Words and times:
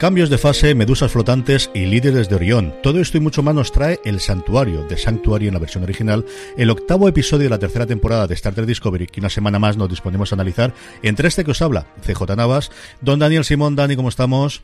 Cambios 0.00 0.30
de 0.30 0.38
fase, 0.38 0.74
medusas 0.74 1.12
flotantes 1.12 1.70
y 1.74 1.84
líderes 1.84 2.30
de 2.30 2.34
Orión. 2.34 2.72
Todo 2.82 3.00
esto 3.00 3.18
y 3.18 3.20
mucho 3.20 3.42
más 3.42 3.54
nos 3.54 3.70
trae 3.70 4.00
El 4.02 4.18
Santuario, 4.18 4.84
de 4.84 4.96
Sanctuary 4.96 5.48
en 5.48 5.52
la 5.52 5.60
versión 5.60 5.84
original, 5.84 6.24
el 6.56 6.70
octavo 6.70 7.06
episodio 7.06 7.44
de 7.44 7.50
la 7.50 7.58
tercera 7.58 7.84
temporada 7.84 8.26
de 8.26 8.32
Star 8.32 8.54
Trek 8.54 8.64
Discovery, 8.64 9.08
que 9.08 9.20
una 9.20 9.28
semana 9.28 9.58
más 9.58 9.76
nos 9.76 9.90
disponemos 9.90 10.32
a 10.32 10.36
analizar. 10.36 10.72
Entre 11.02 11.28
este 11.28 11.44
que 11.44 11.50
os 11.50 11.60
habla, 11.60 11.84
CJ 12.00 12.34
Navas, 12.34 12.70
don 13.02 13.18
Daniel 13.18 13.44
Simón. 13.44 13.76
Dani, 13.76 13.94
¿cómo 13.94 14.08
estamos? 14.08 14.62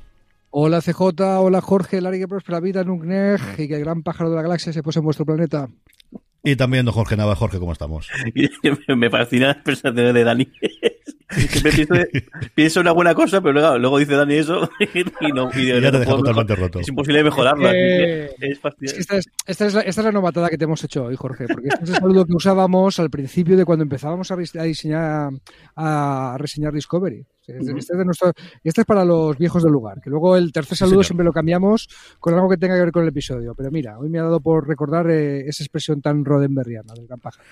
Hola 0.49 0.81
CJ, 0.81 1.03
hola 1.21 1.61
Jorge, 1.61 2.01
Larry 2.01 2.21
que 2.21 2.29
prospera 2.29 2.59
vida, 2.61 2.83
Nukneg, 2.83 3.39
y 3.59 3.69
que 3.69 3.75
el 3.75 3.81
gran 3.85 4.03
pájaro 4.03 4.31
de 4.31 4.37
la 4.37 4.43
galaxia 4.43 4.73
se 4.73 4.83
pose 4.83 5.01
en 5.01 5.05
vuestro 5.05 5.27
planeta. 5.27 5.69
Y 6.47 6.55
también 6.55 6.85
don 6.85 6.95
Jorge 6.95 7.17
Nava. 7.17 7.35
Jorge, 7.35 7.59
¿cómo 7.59 7.73
estamos? 7.73 8.09
me 8.97 9.11
fascina 9.11 9.49
la 9.49 9.63
presentación 9.65 10.15
de 10.15 10.23
Dani. 10.25 10.49
Siempre 11.29 12.09
pienso, 12.55 12.81
una 12.81 12.93
buena 12.93 13.13
cosa, 13.13 13.41
pero 13.41 13.77
luego, 13.79 13.99
dice 13.99 14.15
Dani 14.15 14.35
eso 14.35 14.71
y, 15.21 15.33
no, 15.33 15.51
y 15.57 15.67
ya 15.67 15.91
te 15.91 15.99
deja 15.99 16.13
totalmente 16.13 16.55
roto. 16.55 16.79
Es 16.79 16.89
imposible 16.89 17.25
mejorarla. 17.25 17.73
Eh, 17.75 18.27
es 18.39 18.59
esta, 18.59 18.69
es, 18.81 18.93
esta, 18.97 19.17
es 19.17 19.75
la, 19.75 19.81
esta, 19.81 20.01
es 20.01 20.05
la, 20.05 20.13
novatada 20.13 20.49
que 20.49 20.57
te 20.57 20.65
hemos 20.65 20.85
hecho 20.85 21.07
hoy, 21.07 21.17
Jorge, 21.17 21.47
porque 21.49 21.67
este 21.67 21.83
es 21.83 21.91
el 21.91 21.97
saludo 21.97 22.25
que 22.25 22.35
usábamos 22.35 23.01
al 23.01 23.11
principio 23.11 23.57
de 23.57 23.65
cuando 23.65 23.83
empezábamos 23.83 24.31
a, 24.31 24.37
diseñar, 24.37 25.31
a 25.75 26.37
reseñar 26.39 26.73
Discovery. 26.73 27.27
Este, 27.47 27.73
es 27.73 28.05
nuestro, 28.05 28.33
este 28.65 28.81
es 28.81 28.87
para 28.87 29.05
los 29.05 29.39
viejos 29.39 29.63
del 29.63 29.73
lugar, 29.73 30.01
que 30.01 30.11
luego 30.11 30.37
el 30.37 30.53
tercer 30.53 30.77
saludo 30.77 31.03
siempre 31.03 31.25
lo 31.25 31.33
cambiamos 31.33 31.89
con 32.19 32.35
algo 32.35 32.49
que 32.49 32.57
tenga 32.57 32.75
que 32.75 32.81
ver 32.81 32.93
con 32.93 33.03
el 33.03 33.09
episodio. 33.09 33.55
Pero 33.55 33.71
mira, 33.71 33.99
hoy 33.99 34.09
me 34.09 34.19
ha 34.19 34.23
dado 34.23 34.41
por 34.41 34.67
recordar 34.67 35.11
eh, 35.11 35.41
esa 35.47 35.63
expresión 35.63 36.01
tan 36.01 36.25
rodenberriana 36.25 36.95
del 36.95 37.07
pájaro. 37.07 37.45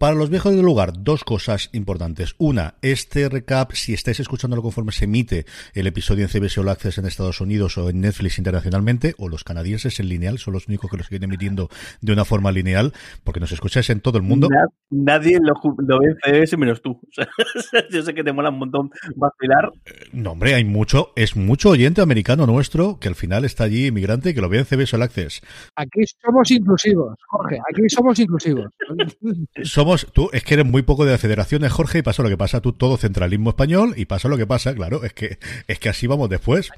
Para 0.00 0.14
los 0.14 0.30
viejos 0.30 0.54
del 0.56 0.64
lugar, 0.64 0.92
dos 0.96 1.22
cosas 1.22 1.68
importantes. 1.74 2.34
Una, 2.38 2.76
este 2.80 3.28
recap, 3.28 3.72
si 3.72 3.92
estáis 3.92 4.20
escuchándolo 4.20 4.62
conforme 4.62 4.90
se 4.90 5.04
emite 5.04 5.44
el 5.74 5.86
episodio 5.86 6.24
en 6.24 6.30
CBS 6.30 6.58
All 6.60 6.70
Access 6.70 6.96
en 6.96 7.04
Estados 7.04 7.42
Unidos 7.42 7.76
o 7.76 7.90
en 7.90 8.00
Netflix 8.00 8.38
internacionalmente, 8.38 9.14
o 9.18 9.28
los 9.28 9.44
canadienses 9.44 10.00
en 10.00 10.08
lineal, 10.08 10.38
son 10.38 10.54
los 10.54 10.66
únicos 10.68 10.90
que 10.90 10.96
lo 10.96 11.02
siguen 11.02 11.24
emitiendo 11.24 11.68
de 12.00 12.12
una 12.12 12.24
forma 12.24 12.52
lineal, 12.52 12.94
porque 13.22 13.38
nos 13.38 13.52
escucháis 13.52 13.90
en 13.90 14.00
todo 14.00 14.16
el 14.16 14.24
mundo. 14.24 14.48
nadie 14.88 15.38
lo, 15.42 15.54
ve 15.98 16.06
en 16.06 16.16
CBS 16.24 16.56
menos 16.56 16.80
tú. 16.80 16.98
yo 17.90 18.02
sé 18.02 18.14
que 18.14 18.24
te 18.24 18.32
mola 18.32 18.48
un 18.48 18.58
montón 18.58 18.90
vacilar. 19.14 19.72
Eh, 19.84 20.08
no, 20.12 20.32
hombre, 20.32 20.54
hay 20.54 20.64
mucho, 20.64 21.12
es 21.16 21.36
mucho 21.36 21.68
oyente 21.68 22.00
americano 22.00 22.46
nuestro 22.46 22.98
que 22.98 23.08
al 23.08 23.14
final 23.14 23.44
está 23.44 23.64
allí 23.64 23.88
inmigrante 23.88 24.30
y 24.30 24.34
que 24.34 24.40
lo 24.40 24.48
ve 24.48 24.58
en 24.58 24.64
CBS 24.64 24.96
All 24.96 25.02
Access. 25.02 25.42
Aquí 25.74 26.00
somos 26.24 26.50
inclusivos, 26.50 27.14
Jorge, 27.28 27.58
aquí 27.70 27.82
somos 27.88 28.18
inclusivos. 28.18 28.72
somos, 29.66 30.06
tú, 30.12 30.30
es 30.32 30.44
que 30.44 30.54
eres 30.54 30.66
muy 30.66 30.82
poco 30.82 31.04
de 31.04 31.12
la 31.12 31.18
federaciones, 31.18 31.72
Jorge, 31.72 31.98
y 31.98 32.02
pasa 32.02 32.22
lo 32.22 32.28
que 32.28 32.36
pasa, 32.36 32.60
tú 32.60 32.72
todo 32.72 32.96
centralismo 32.96 33.50
español, 33.50 33.94
y 33.96 34.04
pasa 34.06 34.28
lo 34.28 34.36
que 34.36 34.46
pasa, 34.46 34.74
claro, 34.74 35.04
es 35.04 35.12
que, 35.12 35.38
es 35.66 35.78
que 35.78 35.88
así 35.88 36.06
vamos 36.06 36.28
después. 36.28 36.70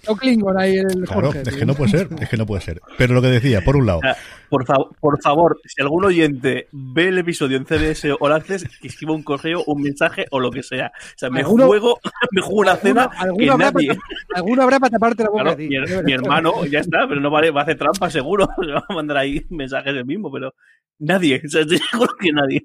Ahí 0.58 0.76
el 0.76 1.04
claro, 1.04 1.32
es 1.32 1.56
que 1.56 1.66
no 1.66 1.74
puede 1.74 1.90
ser, 1.90 2.08
es 2.20 2.28
que 2.28 2.36
no 2.36 2.46
puede 2.46 2.62
ser. 2.62 2.80
Pero 2.96 3.14
lo 3.14 3.22
que 3.22 3.28
decía, 3.28 3.62
por 3.62 3.76
un 3.76 3.86
lado. 3.86 4.00
Por, 4.48 4.64
por 5.00 5.20
favor, 5.20 5.60
si 5.64 5.82
algún 5.82 6.04
oyente 6.04 6.68
ve 6.72 7.08
el 7.08 7.18
episodio 7.18 7.56
en 7.56 7.66
CDS 7.66 8.16
o 8.18 8.26
Access, 8.26 8.64
que 8.80 8.88
escriba 8.88 9.12
un 9.12 9.22
correo, 9.22 9.62
un 9.66 9.82
mensaje 9.82 10.26
o 10.30 10.40
lo 10.40 10.50
que 10.50 10.62
sea. 10.62 10.92
O 10.94 11.18
sea, 11.18 11.30
me 11.30 11.42
juego, 11.42 11.98
me 12.32 12.40
juego 12.40 12.60
una 12.60 12.76
cena 12.76 13.10
que 13.36 13.46
nadie. 13.46 13.96
alguno 14.34 14.62
habrá 14.62 14.80
para 14.80 14.90
taparte 14.90 15.24
la 15.24 15.30
boca. 15.30 15.56
mi, 15.56 16.12
hermano, 16.12 16.64
ya 16.66 16.80
está, 16.80 17.06
pero 17.08 17.20
no 17.20 17.30
vale, 17.30 17.50
va 17.50 17.60
a 17.60 17.62
hacer 17.64 17.78
trampa 17.78 18.10
seguro. 18.10 18.48
Se 18.60 18.72
va 18.72 18.84
a 18.88 18.94
mandar 18.94 19.18
ahí 19.18 19.44
mensajes 19.50 19.94
el 19.94 20.04
mismo, 20.04 20.30
pero 20.30 20.54
Nadie, 21.00 21.40
o 21.44 21.48
sea, 21.48 21.64
te 21.64 21.78
que 22.20 22.32
nadie. 22.32 22.64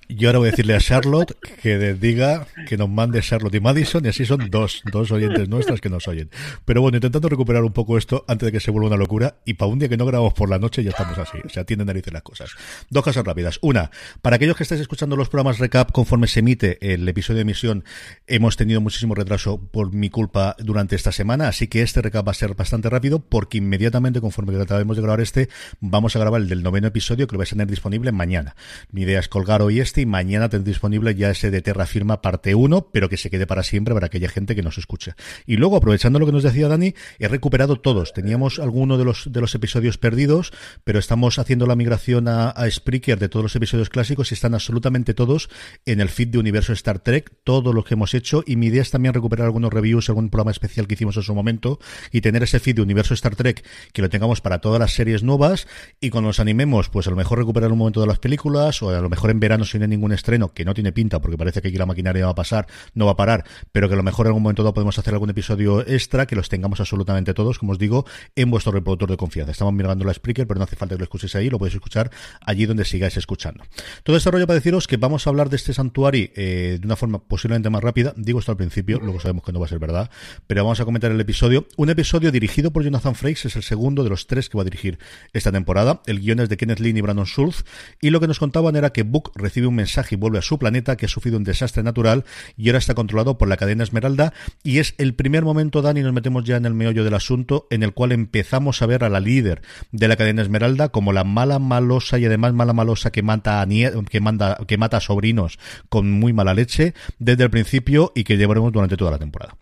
Yo 0.13 0.27
ahora 0.27 0.39
voy 0.39 0.49
a 0.49 0.51
decirle 0.51 0.75
a 0.75 0.79
Charlotte 0.79 1.37
que 1.61 1.93
diga 1.93 2.45
que 2.67 2.75
nos 2.75 2.89
mande 2.89 3.21
Charlotte 3.21 3.55
y 3.55 3.61
Madison, 3.61 4.03
y 4.05 4.09
así 4.09 4.25
son 4.25 4.49
dos, 4.49 4.81
dos 4.91 5.09
oyentes 5.11 5.47
nuestras 5.47 5.79
que 5.79 5.89
nos 5.89 6.05
oyen. 6.09 6.29
Pero 6.65 6.81
bueno, 6.81 6.97
intentando 6.97 7.29
recuperar 7.29 7.63
un 7.63 7.71
poco 7.71 7.97
esto 7.97 8.25
antes 8.27 8.47
de 8.47 8.51
que 8.51 8.59
se 8.59 8.71
vuelva 8.71 8.89
una 8.89 8.97
locura, 8.97 9.37
y 9.45 9.53
para 9.53 9.71
un 9.71 9.79
día 9.79 9.87
que 9.87 9.95
no 9.95 10.05
grabamos 10.05 10.33
por 10.33 10.49
la 10.49 10.59
noche 10.59 10.83
ya 10.83 10.89
estamos 10.89 11.17
así. 11.17 11.37
O 11.45 11.49
sea, 11.49 11.63
tienen 11.63 11.87
narices 11.87 12.11
las 12.11 12.23
cosas. 12.23 12.51
Dos 12.89 13.03
cosas 13.03 13.23
rápidas. 13.23 13.57
Una, 13.61 13.89
para 14.21 14.35
aquellos 14.35 14.57
que 14.57 14.63
estáis 14.63 14.81
escuchando 14.81 15.15
los 15.15 15.29
programas 15.29 15.59
recap 15.59 15.91
conforme 15.93 16.27
se 16.27 16.41
emite 16.41 16.93
el 16.93 17.07
episodio 17.07 17.37
de 17.37 17.43
emisión, 17.43 17.85
hemos 18.27 18.57
tenido 18.57 18.81
muchísimo 18.81 19.15
retraso 19.15 19.61
por 19.71 19.93
mi 19.93 20.09
culpa 20.09 20.57
durante 20.59 20.97
esta 20.97 21.13
semana, 21.13 21.47
así 21.47 21.67
que 21.67 21.83
este 21.83 22.01
recap 22.01 22.27
va 22.27 22.31
a 22.31 22.35
ser 22.35 22.53
bastante 22.55 22.89
rápido, 22.89 23.19
porque 23.19 23.59
inmediatamente, 23.59 24.19
conforme 24.19 24.61
acabemos 24.61 24.97
de 24.97 25.03
grabar 25.03 25.21
este, 25.21 25.47
vamos 25.79 26.17
a 26.17 26.19
grabar 26.19 26.41
el 26.41 26.49
del 26.49 26.63
noveno 26.63 26.87
episodio 26.87 27.27
que 27.27 27.33
lo 27.33 27.37
vais 27.37 27.51
a 27.51 27.55
tener 27.55 27.67
disponible 27.67 28.11
mañana. 28.11 28.57
Mi 28.91 29.03
idea 29.03 29.21
es 29.21 29.29
colgar 29.29 29.61
hoy 29.61 29.79
este 29.79 30.00
y 30.01 30.05
mañana 30.05 30.49
tendré 30.49 30.71
disponible 30.71 31.15
ya 31.15 31.29
ese 31.29 31.51
de 31.51 31.61
Terra 31.61 31.85
Firma 31.85 32.21
parte 32.21 32.55
1, 32.55 32.89
pero 32.91 33.09
que 33.09 33.17
se 33.17 33.29
quede 33.29 33.47
para 33.47 33.63
siempre 33.63 33.93
para 33.93 34.07
aquella 34.07 34.29
gente 34.29 34.55
que 34.55 34.63
nos 34.63 34.77
escuche. 34.77 35.13
Y 35.45 35.57
luego, 35.57 35.77
aprovechando 35.77 36.19
lo 36.19 36.25
que 36.25 36.31
nos 36.31 36.43
decía 36.43 36.67
Dani, 36.67 36.93
he 37.19 37.27
recuperado 37.27 37.79
todos. 37.79 38.13
Teníamos 38.13 38.59
alguno 38.59 38.97
de 38.97 39.05
los, 39.05 39.31
de 39.31 39.41
los 39.41 39.55
episodios 39.55 39.97
perdidos, 39.97 40.51
pero 40.83 40.99
estamos 40.99 41.39
haciendo 41.39 41.65
la 41.65 41.75
migración 41.75 42.27
a, 42.27 42.49
a 42.49 42.69
Spreaker 42.69 43.19
de 43.19 43.29
todos 43.29 43.43
los 43.43 43.55
episodios 43.55 43.89
clásicos 43.89 44.31
y 44.31 44.33
están 44.33 44.53
absolutamente 44.53 45.13
todos 45.13 45.49
en 45.85 46.01
el 46.01 46.09
feed 46.09 46.29
de 46.29 46.39
Universo 46.39 46.73
Star 46.73 46.99
Trek, 46.99 47.31
todo 47.43 47.73
lo 47.73 47.83
que 47.83 47.93
hemos 47.93 48.13
hecho. 48.13 48.43
Y 48.45 48.55
mi 48.55 48.67
idea 48.67 48.81
es 48.81 48.91
también 48.91 49.13
recuperar 49.13 49.45
algunos 49.45 49.71
reviews, 49.71 50.09
algún 50.09 50.29
programa 50.29 50.51
especial 50.51 50.87
que 50.87 50.95
hicimos 50.95 51.17
en 51.17 51.23
su 51.23 51.35
momento 51.35 51.79
y 52.11 52.21
tener 52.21 52.43
ese 52.43 52.59
feed 52.59 52.75
de 52.75 52.81
Universo 52.81 53.13
Star 53.13 53.35
Trek 53.35 53.63
que 53.93 54.01
lo 54.01 54.09
tengamos 54.09 54.41
para 54.41 54.59
todas 54.59 54.79
las 54.79 54.93
series 54.93 55.23
nuevas 55.23 55.67
y 55.99 56.09
cuando 56.09 56.29
nos 56.29 56.39
animemos, 56.39 56.89
pues 56.89 57.07
a 57.07 57.09
lo 57.09 57.15
mejor 57.15 57.39
recuperar 57.39 57.71
un 57.71 57.77
momento 57.77 58.01
de 58.01 58.07
las 58.07 58.19
películas, 58.19 58.81
o 58.81 58.89
a 58.89 59.01
lo 59.01 59.09
mejor 59.09 59.31
en 59.31 59.39
verano 59.39 59.65
si 59.65 59.77
ningún 59.91 60.11
estreno, 60.11 60.53
que 60.53 60.65
no 60.65 60.73
tiene 60.73 60.91
pinta, 60.91 61.21
porque 61.21 61.37
parece 61.37 61.61
que 61.61 61.67
aquí 61.67 61.77
la 61.77 61.85
maquinaria 61.85 62.25
va 62.25 62.31
a 62.31 62.35
pasar, 62.35 62.67
no 62.93 63.05
va 63.05 63.11
a 63.11 63.15
parar, 63.15 63.45
pero 63.71 63.87
que 63.87 63.93
a 63.93 63.97
lo 63.97 64.03
mejor 64.03 64.25
en 64.25 64.29
algún 64.29 64.43
momento 64.43 64.63
dado 64.63 64.73
podemos 64.73 64.97
hacer 64.97 65.13
algún 65.13 65.29
episodio 65.29 65.81
extra, 65.87 66.25
que 66.25 66.35
los 66.35 66.49
tengamos 66.49 66.79
absolutamente 66.79 67.33
todos, 67.33 67.59
como 67.59 67.73
os 67.73 67.79
digo, 67.79 68.05
en 68.35 68.49
vuestro 68.49 68.71
reproductor 68.71 69.09
de 69.09 69.17
confianza. 69.17 69.51
Estamos 69.51 69.73
mirando 69.73 70.05
la 70.05 70.13
Spreaker, 70.13 70.47
pero 70.47 70.57
no 70.57 70.63
hace 70.63 70.75
falta 70.75 70.95
que 70.95 70.99
lo 70.99 71.03
escuchéis 71.03 71.35
ahí, 71.35 71.49
lo 71.49 71.59
podéis 71.59 71.75
escuchar 71.75 72.09
allí 72.41 72.65
donde 72.65 72.85
sigáis 72.85 73.17
escuchando. 73.17 73.63
Todo 74.03 74.17
este 74.17 74.31
rollo 74.31 74.47
para 74.47 74.55
deciros 74.55 74.87
que 74.87 74.97
vamos 74.97 75.27
a 75.27 75.29
hablar 75.29 75.49
de 75.49 75.57
este 75.57 75.73
santuario 75.73 76.29
eh, 76.35 76.77
de 76.79 76.85
una 76.85 76.95
forma 76.95 77.19
posiblemente 77.19 77.69
más 77.69 77.81
rápida, 77.81 78.13
digo 78.15 78.39
esto 78.39 78.51
al 78.51 78.57
principio, 78.57 78.99
luego 78.99 79.19
sabemos 79.19 79.43
que 79.43 79.51
no 79.51 79.59
va 79.59 79.65
a 79.65 79.69
ser 79.69 79.79
verdad, 79.79 80.09
pero 80.47 80.63
vamos 80.63 80.79
a 80.79 80.85
comentar 80.85 81.11
el 81.11 81.19
episodio. 81.19 81.67
Un 81.77 81.89
episodio 81.89 82.31
dirigido 82.31 82.71
por 82.71 82.83
Jonathan 82.83 83.15
Frakes, 83.15 83.45
es 83.45 83.55
el 83.55 83.63
segundo 83.63 84.03
de 84.03 84.09
los 84.09 84.27
tres 84.27 84.49
que 84.49 84.57
va 84.57 84.61
a 84.61 84.65
dirigir 84.65 84.99
esta 85.33 85.51
temporada. 85.51 86.01
El 86.05 86.19
guion 86.19 86.39
es 86.39 86.49
de 86.49 86.57
Kenneth 86.57 86.79
Lynn 86.79 86.97
y 86.97 87.01
Brandon 87.01 87.25
Schultz, 87.25 87.63
y 88.01 88.09
lo 88.09 88.19
que 88.19 88.27
nos 88.27 88.39
contaban 88.39 88.75
era 88.75 88.91
que 88.91 89.03
Book 89.03 89.31
recibe 89.35 89.67
un 89.67 89.75
mensaje 89.81 90.15
y 90.15 90.17
vuelve 90.17 90.39
a 90.39 90.41
su 90.41 90.57
planeta 90.59 90.95
que 90.95 91.05
ha 91.05 91.09
sufrido 91.09 91.37
un 91.37 91.43
desastre 91.43 91.83
natural 91.83 92.23
y 92.55 92.69
ahora 92.69 92.79
está 92.79 92.93
controlado 92.93 93.37
por 93.37 93.47
la 93.47 93.57
cadena 93.57 93.83
Esmeralda 93.83 94.33
y 94.63 94.79
es 94.79 94.93
el 94.97 95.13
primer 95.13 95.43
momento, 95.43 95.81
Dani, 95.81 96.01
nos 96.01 96.13
metemos 96.13 96.43
ya 96.43 96.57
en 96.57 96.65
el 96.65 96.73
meollo 96.73 97.03
del 97.03 97.13
asunto 97.13 97.67
en 97.69 97.83
el 97.83 97.93
cual 97.93 98.11
empezamos 98.11 98.81
a 98.81 98.85
ver 98.85 99.03
a 99.03 99.09
la 99.09 99.19
líder 99.19 99.61
de 99.91 100.07
la 100.07 100.15
cadena 100.15 100.41
Esmeralda 100.41 100.89
como 100.89 101.13
la 101.13 101.23
mala 101.23 101.59
malosa 101.59 102.19
y 102.19 102.25
además 102.25 102.53
mala 102.53 102.73
malosa 102.73 103.11
que 103.11 103.23
mata 103.23 103.61
a 103.61 103.67
que 103.67 104.21
manda 104.21 104.57
que 104.67 104.77
mata 104.77 104.97
a 104.97 105.01
sobrinos 105.01 105.59
con 105.89 106.11
muy 106.11 106.33
mala 106.33 106.53
leche 106.53 106.93
desde 107.19 107.43
el 107.43 107.49
principio 107.49 108.11
y 108.15 108.23
que 108.23 108.37
llevaremos 108.37 108.71
durante 108.71 108.97
toda 108.97 109.11
la 109.11 109.19
temporada 109.19 109.55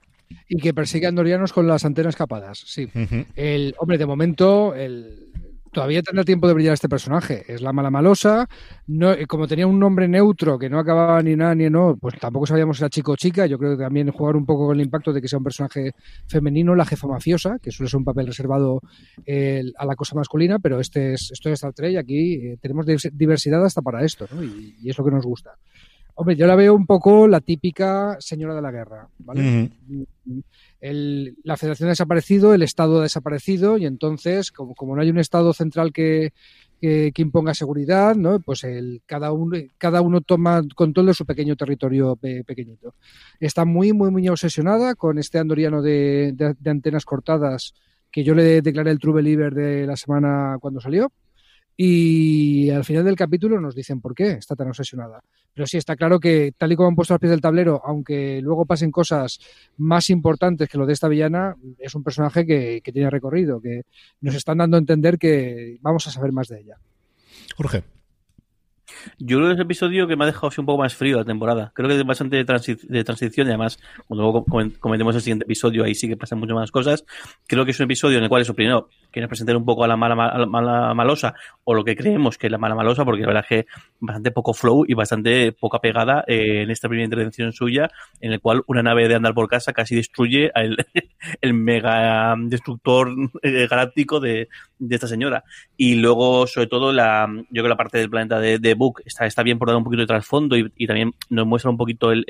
y 0.48 0.58
que 0.58 0.74
persigue 0.74 1.06
a 1.06 1.10
Andorianos 1.10 1.54
con 1.54 1.68
las 1.68 1.86
antenas 1.86 2.16
capadas. 2.16 2.64
Sí. 2.66 2.90
El 3.36 3.76
hombre, 3.78 4.00
de 4.00 4.06
momento, 4.08 4.74
el, 4.74 5.30
todavía 5.72 6.02
tendrá 6.02 6.24
tiempo 6.24 6.48
de 6.48 6.54
brillar 6.54 6.74
este 6.74 6.90
personaje. 6.90 7.46
Es 7.48 7.62
la 7.62 7.74
mala 7.74 7.90
malosa. 7.90 8.48
No, 8.88 9.12
eh, 9.12 9.26
como 9.28 9.48
tenía 9.48 9.68
un 9.68 9.80
nombre 9.80 10.08
neutro 10.08 10.58
que 10.58 10.70
no 10.70 10.80
acababa 10.80 11.22
ni 11.22 11.36
nada 11.36 11.56
ni 11.56 11.70
no, 11.70 11.98
pues 12.00 12.20
tampoco 12.20 12.46
sabíamos 12.46 12.78
si 12.78 12.84
era 12.84 12.90
chico 12.90 13.14
o 13.14 13.16
chica. 13.16 13.46
Yo 13.46 13.58
creo 13.58 13.78
que 13.78 13.84
también 13.84 14.12
jugar 14.12 14.36
un 14.36 14.46
poco 14.46 14.68
con 14.68 14.80
el 14.80 14.86
impacto 14.86 15.14
de 15.14 15.22
que 15.22 15.28
sea 15.28 15.38
un 15.38 15.44
personaje 15.44 15.92
femenino, 16.28 16.76
la 16.76 16.86
jefa 16.86 17.08
mafiosa, 17.08 17.58
que 17.62 17.72
suele 17.72 17.90
ser 17.90 17.98
un 17.98 18.06
papel 18.06 18.28
reservado 18.28 18.82
a 19.78 19.86
la 19.86 19.96
cosa 19.96 20.16
masculina, 20.16 20.60
pero 20.60 20.80
este 20.80 21.14
es, 21.14 21.30
esto 21.32 21.50
es 21.50 21.54
Star 21.54 21.74
Trek 21.74 21.92
y 21.92 21.98
aquí 21.98 22.34
eh, 22.34 22.58
tenemos 22.62 22.86
diversidad 22.86 23.64
hasta 23.64 23.82
para 23.82 24.04
esto, 24.04 24.28
¿no? 24.32 24.44
Y, 24.44 24.76
y, 24.82 24.90
es 24.90 24.98
lo 24.98 25.06
que 25.06 25.12
nos 25.12 25.26
gusta. 25.26 25.52
Hombre, 26.22 26.36
yo 26.36 26.48
la 26.48 26.58
veo 26.58 26.76
un 26.76 26.86
poco 26.86 27.30
la 27.30 27.40
típica 27.40 28.18
señora 28.20 28.54
de 28.54 28.62
la 28.62 28.72
guerra, 28.72 29.08
¿vale? 29.20 29.72
la 30.82 31.56
federación 31.56 31.88
ha 31.88 31.92
desaparecido, 31.92 32.54
el 32.54 32.62
Estado 32.62 33.00
ha 33.00 33.04
desaparecido 33.04 33.78
y 33.78 33.86
entonces, 33.86 34.52
como, 34.52 34.76
como 34.76 34.98
no 34.98 35.02
hay 35.02 35.12
un 35.12 35.18
Estado 35.18 35.54
central 35.54 35.94
que, 35.94 36.34
que, 36.82 37.14
imponga 37.16 37.54
seguridad, 37.54 38.18
¿no? 38.18 38.42
pues 38.42 38.66
el, 38.66 39.02
cada, 39.06 39.32
uno, 39.32 39.58
cada 39.78 40.02
uno 40.02 40.20
toma 40.20 40.62
control 40.76 41.06
de 41.06 41.14
su 41.14 41.26
pequeño 41.26 41.56
territorio 41.56 42.18
pequeñito. 42.18 42.96
Está 43.40 43.64
muy, 43.64 43.94
muy, 43.94 44.12
muy 44.12 44.28
obsesionada 44.28 44.96
con 44.96 45.20
este 45.20 45.40
andoriano 45.40 45.82
de, 45.82 46.34
de 46.34 46.70
antenas 46.70 47.06
cortadas 47.06 47.74
que 48.12 48.26
yo 48.26 48.36
le 48.36 48.62
declaré 48.62 48.92
el 48.92 49.00
True 49.00 49.14
Believer 49.14 49.54
de 49.54 49.88
la 49.88 49.96
semana 49.96 50.58
cuando 50.60 50.82
salió. 50.82 51.14
Y 51.82 52.70
al 52.72 52.84
final 52.84 53.06
del 53.06 53.16
capítulo 53.16 53.62
nos 53.62 53.74
dicen 53.74 54.02
por 54.02 54.14
qué 54.14 54.32
está 54.32 54.54
tan 54.54 54.68
obsesionada. 54.68 55.22
Pero 55.54 55.66
sí, 55.66 55.78
está 55.78 55.96
claro 55.96 56.20
que 56.20 56.52
tal 56.58 56.74
y 56.74 56.76
como 56.76 56.90
han 56.90 56.96
puesto 56.96 57.14
al 57.14 57.22
pie 57.22 57.30
del 57.30 57.40
tablero, 57.40 57.82
aunque 57.86 58.42
luego 58.42 58.66
pasen 58.66 58.92
cosas 58.92 59.40
más 59.78 60.10
importantes 60.10 60.68
que 60.68 60.78
lo 60.78 60.86
de 60.86 60.92
esta 60.92 61.08
villana, 61.08 61.56
es 61.78 61.96
un 61.96 62.04
personaje 62.04 62.46
que, 62.46 62.82
tiene 62.92 63.10
recorrido, 63.10 63.62
que 63.62 63.84
nos 64.20 64.36
están 64.36 64.58
dando 64.58 64.76
a 64.76 64.82
entender 64.82 65.18
que 65.18 65.78
vamos 65.80 66.06
a 66.06 66.12
saber 66.12 66.34
más 66.34 66.50
de 66.50 66.60
ella. 66.60 66.76
Jorge. 67.56 67.82
Yo 69.18 69.38
creo 69.38 69.48
que 69.48 69.54
es 69.54 69.60
el 69.60 69.66
episodio 69.66 70.08
que 70.08 70.16
me 70.16 70.24
ha 70.24 70.28
dejado 70.28 70.50
un 70.58 70.66
poco 70.66 70.82
más 70.82 70.96
frío 70.96 71.18
la 71.18 71.26
temporada. 71.26 71.72
Creo 71.74 71.88
que 71.88 71.96
es 71.96 72.06
bastante 72.06 72.38
de, 72.38 73.04
transición 73.04 73.48
y 73.48 73.50
además, 73.50 73.80
cuando 74.08 74.46
comentemos 74.80 75.16
el 75.16 75.22
siguiente 75.22 75.46
episodio, 75.46 75.84
ahí 75.84 75.96
sí 75.96 76.08
que 76.08 76.18
pasan 76.18 76.40
muchas 76.40 76.56
más 76.56 76.72
cosas. 76.72 77.06
Creo 77.48 77.66
que 77.66 77.72
es 77.72 77.80
un 77.80 77.86
episodio 77.86 78.18
en 78.18 78.24
el 78.24 78.30
cual, 78.30 78.42
eso 78.42 78.54
primero, 78.54 78.90
quiere 79.12 79.28
presentar 79.28 79.56
un 79.56 79.66
poco 79.66 79.84
a 79.84 79.88
la 79.88 79.98
mala, 79.98 80.16
mala, 80.46 80.94
malosa 80.94 81.34
o 81.64 81.74
lo 81.74 81.84
que 81.84 81.96
creemos 81.96 82.38
que 82.38 82.48
es 82.48 82.52
la 82.52 82.58
mala 82.58 82.76
malosa, 82.76 83.06
porque 83.06 83.22
la 83.22 83.28
verdad 83.28 83.46
es 83.50 83.66
que 83.66 83.72
bastante 84.00 84.32
poco 84.32 84.54
flow 84.54 84.86
y 84.88 84.94
bastante 84.94 85.52
poca 85.52 85.80
pegada 85.80 86.24
eh, 86.28 86.64
en 86.64 86.72
esta 86.72 86.88
primera 86.88 87.06
intervención 87.06 87.52
suya, 87.52 87.90
en 88.20 88.34
el 88.34 88.40
cual 88.40 88.64
una 88.68 88.84
nave 88.84 89.08
de 89.08 89.16
andar 89.16 89.34
por 89.34 89.48
casa 89.48 89.74
casi 89.74 89.96
destruye 89.96 90.52
el, 90.56 90.78
el 91.42 91.54
mega 91.54 92.36
destructor 92.38 93.10
eh, 93.42 93.68
galáctico 93.68 94.20
de, 94.20 94.50
de 94.80 94.96
esta 94.96 95.08
señora. 95.08 95.44
Y 95.78 95.96
luego, 95.96 96.48
sobre 96.48 96.68
todo, 96.68 96.92
la, 96.92 97.28
yo 97.30 97.44
creo 97.52 97.64
que 97.64 97.70
la 97.70 97.78
parte 97.78 97.98
del 97.98 98.10
planeta 98.10 98.40
de, 98.40 98.58
de 98.58 98.74
Book 98.74 99.02
está, 99.06 99.26
está 99.26 99.44
bien 99.44 99.60
por 99.60 99.68
dar 99.68 99.78
un 99.78 99.84
poquito 99.84 100.02
de 100.02 100.08
trasfondo 100.08 100.58
y, 100.58 100.88
también 100.88 101.14
nos 101.30 101.46
muestra 101.46 101.70
un 101.70 101.78
poquito 101.78 102.12
el, 102.12 102.26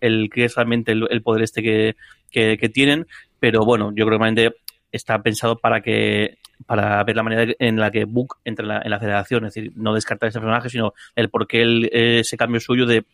el, 0.00 0.30
que 0.30 0.44
es 0.44 0.54
realmente 0.54 0.92
el, 0.92 1.22
poder 1.22 1.42
este 1.42 1.62
que, 1.62 1.96
que, 2.30 2.68
tienen. 2.68 3.06
Pero 3.40 3.64
bueno, 3.64 3.90
yo 3.90 4.06
creo 4.06 4.18
que 4.18 4.24
realmente 4.24 4.56
está 4.92 5.22
pensado 5.22 5.58
para 5.58 5.80
que 5.80 6.38
para 6.66 7.02
ver 7.04 7.16
la 7.16 7.22
manera 7.22 7.54
en 7.58 7.76
la 7.76 7.90
que 7.90 8.04
Book 8.04 8.36
entra 8.44 8.64
en 8.64 8.68
la, 8.68 8.82
en 8.84 8.90
la 8.90 9.00
federación, 9.00 9.46
es 9.46 9.54
decir, 9.54 9.72
no 9.76 9.94
descartar 9.94 10.28
ese 10.28 10.40
personaje, 10.40 10.68
sino 10.68 10.92
el 11.16 11.30
por 11.30 11.46
qué 11.46 12.20
ese 12.20 12.36
cambio 12.36 12.60
suyo 12.60 12.84
de 12.84 13.04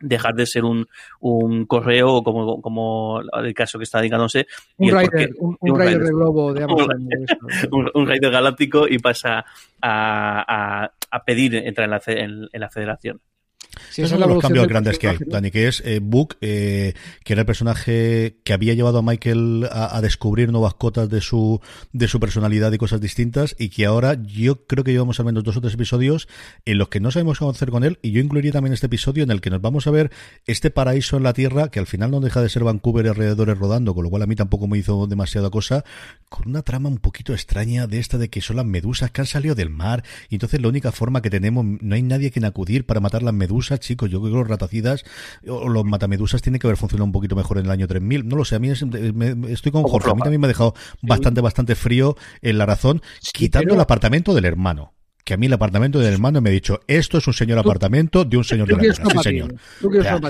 dejar 0.00 0.34
de 0.34 0.46
ser 0.46 0.64
un, 0.64 0.86
un 1.20 1.66
correo 1.66 2.22
como, 2.22 2.60
como 2.60 3.20
el 3.20 3.54
caso 3.54 3.78
que 3.78 3.84
está 3.84 3.98
dedicándose. 3.98 4.46
Un 4.76 4.98
rider, 4.98 5.30
un, 5.38 5.78
rider, 5.78 6.02
de 6.02 6.10
globo 6.10 6.52
de 6.52 6.64
Amazon. 6.64 7.08
un, 7.94 8.06
rider 8.06 8.30
galáctico 8.30 8.86
y 8.88 8.98
pasa 8.98 9.44
a, 9.80 10.82
a, 10.82 10.92
a 11.10 11.24
pedir 11.24 11.54
entrar 11.54 11.86
en 11.86 11.90
la, 11.90 12.48
en 12.52 12.60
la 12.60 12.70
federación. 12.70 13.20
Sí, 13.90 14.02
es 14.02 14.12
uno 14.12 14.26
de 14.26 14.34
los 14.34 14.42
cambios 14.42 14.66
grandes 14.68 14.98
que 14.98 15.08
hay, 15.08 15.18
Dani, 15.26 15.50
que 15.50 15.68
es 15.68 15.82
eh, 15.84 16.00
Book, 16.02 16.36
eh, 16.40 16.94
que 17.24 17.32
era 17.32 17.42
el 17.42 17.46
personaje 17.46 18.36
que 18.44 18.52
había 18.52 18.74
llevado 18.74 18.98
a 18.98 19.02
Michael 19.02 19.68
a, 19.70 20.00
descubrir 20.00 20.52
nuevas 20.52 20.74
cotas 20.74 21.08
de 21.08 21.20
su, 21.20 21.60
de 21.92 22.08
su 22.08 22.20
personalidad 22.20 22.72
y 22.72 22.78
cosas 22.78 23.00
distintas, 23.00 23.56
y 23.58 23.68
que 23.68 23.86
ahora 23.86 24.14
yo 24.22 24.66
creo 24.66 24.84
que 24.84 24.92
llevamos 24.92 25.18
al 25.20 25.26
menos 25.26 25.44
dos 25.44 25.56
o 25.56 25.60
tres 25.60 25.74
episodios 25.74 26.28
en 26.64 26.78
los 26.78 26.88
que 26.88 27.00
no 27.00 27.10
sabemos 27.10 27.38
cómo 27.38 27.50
hacer 27.50 27.70
con 27.70 27.84
él, 27.84 27.98
y 28.02 28.12
yo 28.12 28.20
incluiría 28.20 28.52
también 28.52 28.72
este 28.72 28.86
episodio 28.86 29.24
en 29.24 29.30
el 29.30 29.40
que 29.40 29.50
nos 29.50 29.60
vamos 29.60 29.86
a 29.86 29.90
ver 29.90 30.10
este 30.46 30.70
paraíso 30.70 31.16
en 31.16 31.22
la 31.22 31.32
Tierra, 31.32 31.68
que 31.70 31.78
al 31.78 31.86
final 31.86 32.10
no 32.10 32.20
deja 32.20 32.40
de 32.42 32.48
ser 32.48 32.64
Vancouver 32.64 33.06
y 33.06 33.08
alrededores 33.08 33.58
rodando, 33.58 33.94
con 33.94 34.04
lo 34.04 34.10
cual 34.10 34.22
a 34.22 34.26
mí 34.26 34.36
tampoco 34.36 34.66
me 34.66 34.78
hizo 34.78 35.06
demasiada 35.06 35.50
cosa, 35.50 35.84
con 36.28 36.48
una 36.48 36.62
trama 36.62 36.88
un 36.88 36.98
poquito 36.98 37.32
extraña 37.32 37.86
de 37.86 37.98
esta 37.98 38.18
de 38.18 38.30
que 38.30 38.40
son 38.40 38.56
las 38.56 38.66
medusas 38.66 39.10
que 39.10 39.20
han 39.20 39.26
salido 39.26 39.54
del 39.54 39.70
mar, 39.70 40.04
y 40.28 40.36
entonces 40.36 40.60
la 40.60 40.68
única 40.68 40.92
forma 40.92 41.22
que 41.22 41.30
tenemos, 41.30 41.64
no 41.64 41.94
hay 41.94 42.02
nadie 42.02 42.30
quien 42.30 42.44
acudir 42.44 42.86
para 42.86 43.00
matar 43.00 43.22
las 43.22 43.34
medusas, 43.34 43.65
chicos. 43.80 44.10
Yo 44.10 44.20
creo 44.20 44.32
que 44.32 44.38
los 44.38 44.48
ratacidas 44.48 45.04
o 45.48 45.68
los 45.68 45.84
matamedusas 45.84 46.42
tienen 46.42 46.58
que 46.58 46.66
haber 46.66 46.76
funcionado 46.76 47.04
un 47.04 47.12
poquito 47.12 47.36
mejor 47.36 47.58
en 47.58 47.66
el 47.66 47.70
año 47.70 47.86
3000. 47.86 48.26
No 48.26 48.36
lo 48.36 48.44
sé, 48.44 48.56
a 48.56 48.58
mí 48.58 48.70
estoy 48.70 49.72
con 49.72 49.82
Jorge. 49.82 50.10
A 50.10 50.14
mí 50.14 50.20
también 50.20 50.40
me 50.40 50.46
ha 50.46 50.48
dejado 50.48 50.74
bastante, 51.02 51.40
bastante 51.40 51.74
frío 51.74 52.16
en 52.42 52.58
la 52.58 52.66
razón, 52.66 53.02
quitando 53.32 53.74
el 53.74 53.80
apartamento 53.80 54.34
del 54.34 54.44
hermano 54.44 54.92
que 55.26 55.34
a 55.34 55.36
mí 55.36 55.46
el 55.46 55.52
apartamento 55.52 55.98
del 55.98 56.12
hermano 56.12 56.40
me 56.40 56.50
ha 56.50 56.52
dicho, 56.52 56.82
esto 56.86 57.18
es 57.18 57.26
un 57.26 57.32
señor 57.32 57.58
apartamento 57.58 58.24
de 58.24 58.36
un 58.36 58.44
señor 58.44 58.68
de 58.68 58.76
la 58.76 58.94
casa. 58.94 59.02
Sí, 59.10 59.18
señor. 59.24 59.56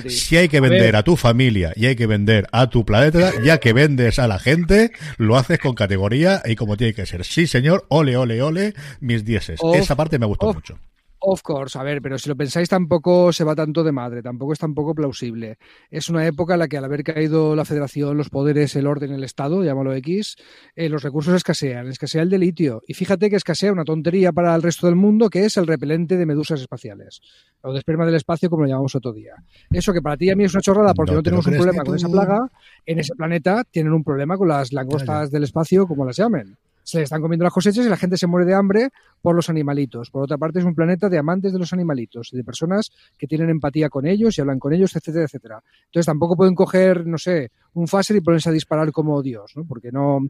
si 0.09 0.39
hay 0.39 0.49
que 0.49 0.59
vender 0.59 0.97
a, 0.97 1.03
tu 1.03 1.17
familia 1.17 1.75
y 1.77 1.85
hay 1.85 1.97
que 1.97 2.07
vender 2.07 2.47
a 2.51 2.71
tu 2.71 2.87
planeta, 2.87 3.31
ya 3.45 3.59
que 3.59 3.75
vendes 3.75 4.19
a 4.19 4.27
la 4.27 4.39
gente, 4.39 4.93
lo 5.19 5.37
haces 5.37 5.59
con 5.59 5.75
categoría 5.75 6.41
y 6.47 6.57
como 6.57 6.79
tiene 6.79 6.95
que 6.95 7.05
ser. 7.05 7.27
Sí, 7.27 7.47
señor, 7.47 7.85
ole, 7.91 8.17
ole, 8.17 8.41
ole, 8.41 8.73
mis 9.01 9.23
dieces. 9.23 9.61
Esa 9.75 9.97
parte 9.97 10.19
me 10.19 10.25
ha 10.25 10.29
gustado 10.29 10.55
mucho. 10.55 10.79
Of 11.29 11.43
course, 11.43 11.77
a 11.77 11.83
ver, 11.83 12.01
pero 12.03 12.19
si 12.19 12.29
lo 12.29 12.37
pensáis 12.37 12.69
tampoco 12.69 13.33
se 13.33 13.43
va 13.43 13.57
tanto 13.57 13.83
de 13.83 13.91
madre, 13.91 14.23
tampoco 14.23 14.53
es 14.53 14.61
tampoco 14.61 14.95
plausible. 14.95 15.59
Es 15.91 16.09
una 16.09 16.25
época 16.25 16.53
en 16.53 16.61
la 16.61 16.69
que 16.69 16.79
al 16.79 16.85
haber 16.85 17.03
caído 17.03 17.57
la 17.57 17.65
federación, 17.65 18.17
los 18.17 18.31
poderes, 18.31 18.77
el 18.77 18.87
orden, 18.87 19.11
el 19.11 19.25
Estado, 19.25 19.65
llámalo 19.65 19.93
X, 19.95 20.37
eh, 20.77 20.89
los 20.89 21.03
recursos 21.03 21.35
escasean, 21.35 21.89
escasea 21.89 22.23
el 22.23 22.31
de 22.31 22.39
litio. 22.39 22.81
Y 22.87 22.95
fíjate 22.95 23.29
que 23.29 23.35
escasea 23.35 23.73
una 23.73 23.83
tontería 23.83 24.31
para 24.31 24.55
el 24.55 24.63
resto 24.63 24.87
del 24.87 24.95
mundo 24.95 25.29
que 25.29 25.45
es 25.45 25.57
el 25.57 25.67
repelente 25.67 26.17
de 26.17 26.27
medusas 26.27 26.61
espaciales, 26.61 27.21
o 27.61 27.73
de 27.73 27.79
esperma 27.79 28.07
del 28.07 28.15
espacio 28.15 28.49
como 28.49 28.63
lo 28.63 28.69
llamamos 28.69 28.95
otro 28.95 29.13
día. 29.13 29.35
Eso 29.73 29.93
que 29.93 30.01
para 30.01 30.17
ti 30.17 30.27
y 30.27 30.31
a 30.31 30.37
mí 30.37 30.45
es 30.45 30.55
una 30.55 30.63
chorrada 30.63 30.95
porque 30.95 31.13
no, 31.13 31.25
tenemos 31.25 31.45
un 31.45 31.55
problema 31.55 31.83
con 31.83 31.97
esa 31.97 32.09
plaga, 32.09 32.49
en 32.87 33.01
ese 33.01 33.17
planeta 33.17 33.65
tienen 33.69 33.93
un 33.93 34.05
problema 34.05 34.39
con 34.39 34.47
las 34.47 34.73
langostas 34.73 35.33
del 35.33 35.43
espacio, 35.43 35.89
como 35.89 36.05
las 36.05 36.19
llamen 36.19 36.57
se 36.87 36.99
le 36.99 37.05
están 37.05 37.21
comiendo 37.21 37.43
las 37.43 37.53
cosechas 37.53 37.85
y 37.85 37.89
la 37.89 37.97
gente 37.97 38.17
se 38.17 38.29
muere 38.29 38.47
de 38.47 38.55
hambre 38.55 38.91
por 39.21 39.35
los 39.35 39.51
animalitos. 39.51 40.09
Por 40.09 40.23
otra 40.23 40.39
parte, 40.39 40.61
es 40.61 40.65
un 40.65 40.77
planeta 40.77 41.09
de 41.09 41.19
amantes 41.19 41.53
de 41.53 41.59
los 41.59 41.73
animalitos 41.73 42.31
de 42.31 42.45
personas 42.45 42.93
que 43.19 43.27
tienen 43.27 43.51
empatía 43.51 43.89
con 43.89 44.07
ellos 44.07 44.39
y 44.39 44.41
hablan 44.41 44.61
con 44.61 44.73
ellos, 44.73 44.95
etcétera, 44.95 45.25
etcétera. 45.25 45.65
Entonces 45.87 46.07
tampoco 46.07 46.37
pueden 46.37 46.55
coger, 46.55 47.05
no 47.05 47.19
sé, 47.19 47.51
un 47.75 47.89
phaser 47.89 48.17
y 48.17 48.21
ponerse 48.21 48.51
a 48.51 48.53
disparar 48.53 48.93
como 48.93 49.21
Dios, 49.21 49.51
¿no? 49.57 49.65
Porque 49.67 49.91
no, 49.91 50.21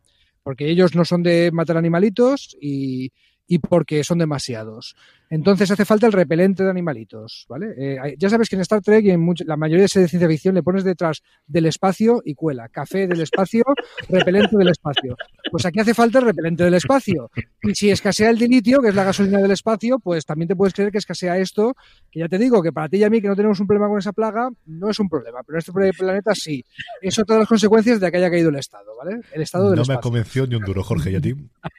porque 0.43 0.71
ellos 0.71 0.95
no 0.95 1.05
son 1.05 1.23
de 1.23 1.51
matar 1.53 1.77
animalitos 1.77 2.57
y, 2.59 3.13
y 3.47 3.59
porque 3.59 4.03
son 4.03 4.17
demasiados. 4.17 4.97
Entonces 5.29 5.71
hace 5.71 5.85
falta 5.85 6.07
el 6.07 6.13
repelente 6.13 6.63
de 6.63 6.71
animalitos, 6.71 7.47
¿vale? 7.49 7.75
Eh, 7.77 8.17
ya 8.19 8.31
sabes 8.31 8.49
que 8.49 8.57
en 8.57 8.63
Star 8.63 8.81
Trek 8.81 9.05
y 9.05 9.11
en 9.11 9.27
la 9.45 9.57
mayoría 9.57 9.83
de 9.83 9.89
series 9.89 10.07
de 10.07 10.11
ciencia 10.11 10.29
ficción 10.29 10.55
le 10.55 10.63
pones 10.63 10.85
detrás 10.85 11.23
del 11.47 11.67
espacio 11.67 12.23
y 12.25 12.35
cuela. 12.35 12.69
Café 12.69 13.07
del 13.09 13.21
espacio, 13.21 13.65
repelente 14.09 14.57
del 14.57 14.69
espacio. 14.69 15.17
Pues 15.51 15.67
aquí 15.67 15.81
hace 15.81 15.95
falta 15.95 16.21
el 16.21 16.27
repelente 16.27 16.65
del 16.65 16.75
espacio. 16.75 17.31
Y 17.63 17.75
si 17.75 17.91
escasea 17.91 18.31
el 18.31 18.39
dilitio, 18.39 18.81
que 18.81 18.89
es 18.89 18.95
la 18.95 19.05
gasolina 19.05 19.41
del 19.41 19.51
espacio, 19.51 19.99
pues 19.99 20.25
también 20.25 20.49
te 20.49 20.57
puedes 20.57 20.75
creer 20.75 20.93
que 20.93 20.99
escasea 20.99 21.39
esto, 21.39 21.75
que 22.11 22.21
ya 22.21 22.29
te 22.29 22.39
digo 22.39 22.63
que 22.63 22.73
para 22.73 22.89
ti 22.89 22.99
y 22.99 23.05
a 23.05 23.11
mí 23.11 23.21
que 23.21 23.29
no 23.29 23.37
tenemos 23.37 23.59
un 23.59 23.67
problema 23.67 23.89
con 23.89 23.99
esa 23.99 24.13
plaga, 24.13 24.51
no 24.67 24.91
es 24.91 24.99
un 25.01 25.09
problema, 25.09 25.41
pero 25.45 25.57
en 25.57 25.59
este 25.59 25.73
planeta 25.73 26.35
sí. 26.35 26.65
Eso 27.03 27.25
todas 27.25 27.41
las 27.41 27.49
consecuencias 27.49 27.99
de 27.99 28.11
que 28.11 28.19
haya 28.19 28.31
caído 28.31 28.51
el 28.51 28.57
Estado, 28.57 28.97
¿vale? 28.97 29.21
El 29.33 29.43
Estado 29.43 29.71
del 29.71 29.81
No 29.81 29.85
me 29.87 30.01
convenció 30.01 30.47
ni 30.47 30.55
un 30.55 30.63
duro, 30.63 30.85
Jorge, 30.85 31.11
¿y 31.11 31.17
a 31.17 31.21
ti? 31.21 31.35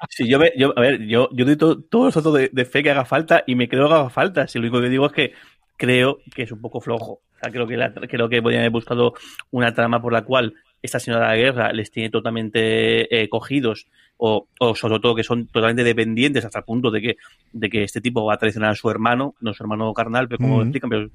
Sí, 0.09 0.27
yo, 0.27 0.39
yo 0.57 0.73
a 0.77 0.81
ver, 0.81 1.05
yo, 1.07 1.29
yo 1.31 1.45
doy 1.45 1.55
todo, 1.55 1.81
todos 1.81 2.05
los 2.05 2.15
datos 2.15 2.33
de, 2.33 2.49
de 2.51 2.65
fe 2.65 2.83
que 2.83 2.91
haga 2.91 3.05
falta 3.05 3.36
y 3.45 3.55
me 3.55 3.67
creo 3.67 3.87
que 3.87 3.93
haga 3.95 4.09
falta. 4.09 4.47
Si 4.47 4.57
lo 4.57 4.63
único 4.63 4.81
que 4.81 4.89
digo 4.89 5.05
es 5.05 5.11
que 5.11 5.33
creo 5.77 6.19
que 6.33 6.43
es 6.43 6.51
un 6.51 6.61
poco 6.61 6.81
flojo. 6.81 7.21
creo 7.39 7.67
que, 7.67 7.77
creo 8.07 8.29
que 8.29 8.41
podrían 8.41 8.61
haber 8.61 8.71
buscado 8.71 9.13
una 9.51 9.73
trama 9.73 10.01
por 10.01 10.11
la 10.11 10.23
cual 10.23 10.55
esta 10.81 10.99
señora 10.99 11.31
de 11.31 11.37
guerra 11.37 11.73
les 11.73 11.91
tiene 11.91 12.09
totalmente 12.09 13.21
eh, 13.21 13.29
cogidos 13.29 13.87
o, 14.17 14.47
sobre 14.75 14.99
todo 14.99 15.15
que 15.15 15.23
son 15.23 15.47
totalmente 15.47 15.83
dependientes 15.83 16.43
hasta 16.43 16.59
el 16.59 16.65
punto 16.65 16.89
de 16.89 17.01
que, 17.01 17.17
de 17.53 17.69
que 17.69 17.83
este 17.83 18.01
tipo 18.01 18.25
va 18.25 18.33
a 18.33 18.37
traicionar 18.37 18.71
a 18.71 18.75
su 18.75 18.89
hermano, 18.89 19.35
no 19.41 19.53
su 19.53 19.63
hermano 19.63 19.93
carnal, 19.93 20.27
pero 20.27 20.39
como 20.39 20.61
explican, 20.61 20.89
pero 20.89 21.09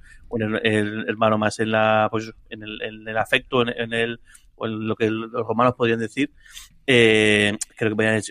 el, 0.63 1.09
hermano 1.09 1.37
más 1.37 1.59
en 1.59 1.73
la 1.73 2.09
pues 2.11 2.33
en 2.51 2.63
el, 2.63 2.81
en 2.81 3.09
el 3.09 3.19
afecto, 3.19 3.63
en, 3.63 3.93
el 3.93 4.21
o 4.55 4.67
en 4.67 4.87
lo 4.87 4.95
que 4.95 5.11
los 5.11 5.47
romanos 5.47 5.75
podrían 5.75 5.99
decir, 5.99 6.31
eh, 6.87 7.57
creo 7.77 7.91
que 7.91 7.97
podrían 7.97 8.23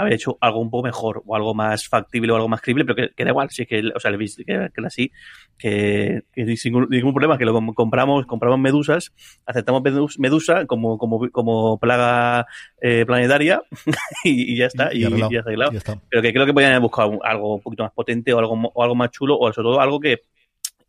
haber 0.00 0.14
hecho 0.14 0.38
algo 0.40 0.60
un 0.60 0.70
poco 0.70 0.84
mejor 0.84 1.22
o 1.26 1.36
algo 1.36 1.54
más 1.54 1.88
factible 1.88 2.32
o 2.32 2.36
algo 2.36 2.48
más 2.48 2.60
creíble, 2.60 2.84
pero 2.84 3.10
que, 3.14 3.24
da 3.24 3.30
igual, 3.30 3.50
sí 3.50 3.66
que, 3.66 3.82
o 3.94 4.00
sea, 4.00 4.10
le 4.10 4.18
que, 4.18 4.44
que 4.44 4.86
así, 4.86 5.12
que, 5.58 6.22
que 6.32 6.56
sin 6.56 6.72
ningún 6.88 7.12
problema, 7.12 7.38
que 7.38 7.44
lo 7.44 7.54
compramos, 7.74 8.26
compramos 8.26 8.58
medusas, 8.58 9.12
aceptamos 9.46 9.82
medusa 10.18 10.66
como, 10.66 10.98
como, 10.98 11.30
como 11.30 11.78
plaga 11.78 12.46
eh, 12.80 13.04
planetaria 13.06 13.62
y, 14.24 14.56
ya 14.56 14.66
está, 14.66 14.92
y, 14.92 15.00
ya 15.00 15.40
arreglado. 15.40 15.72
Pero 16.08 16.22
que 16.22 16.32
creo 16.32 16.46
que 16.46 16.52
podrían 16.52 16.72
haber 16.72 16.82
buscado 16.82 17.18
algo 17.24 17.56
un 17.56 17.62
poquito 17.62 17.82
más 17.82 17.92
potente 17.92 18.32
o 18.32 18.38
algo, 18.38 18.54
o 18.74 18.82
algo 18.82 18.94
más 18.94 19.10
chulo, 19.10 19.38
o 19.38 19.52
sobre 19.52 19.66
todo 19.66 19.80
algo 19.80 20.00
que, 20.00 20.22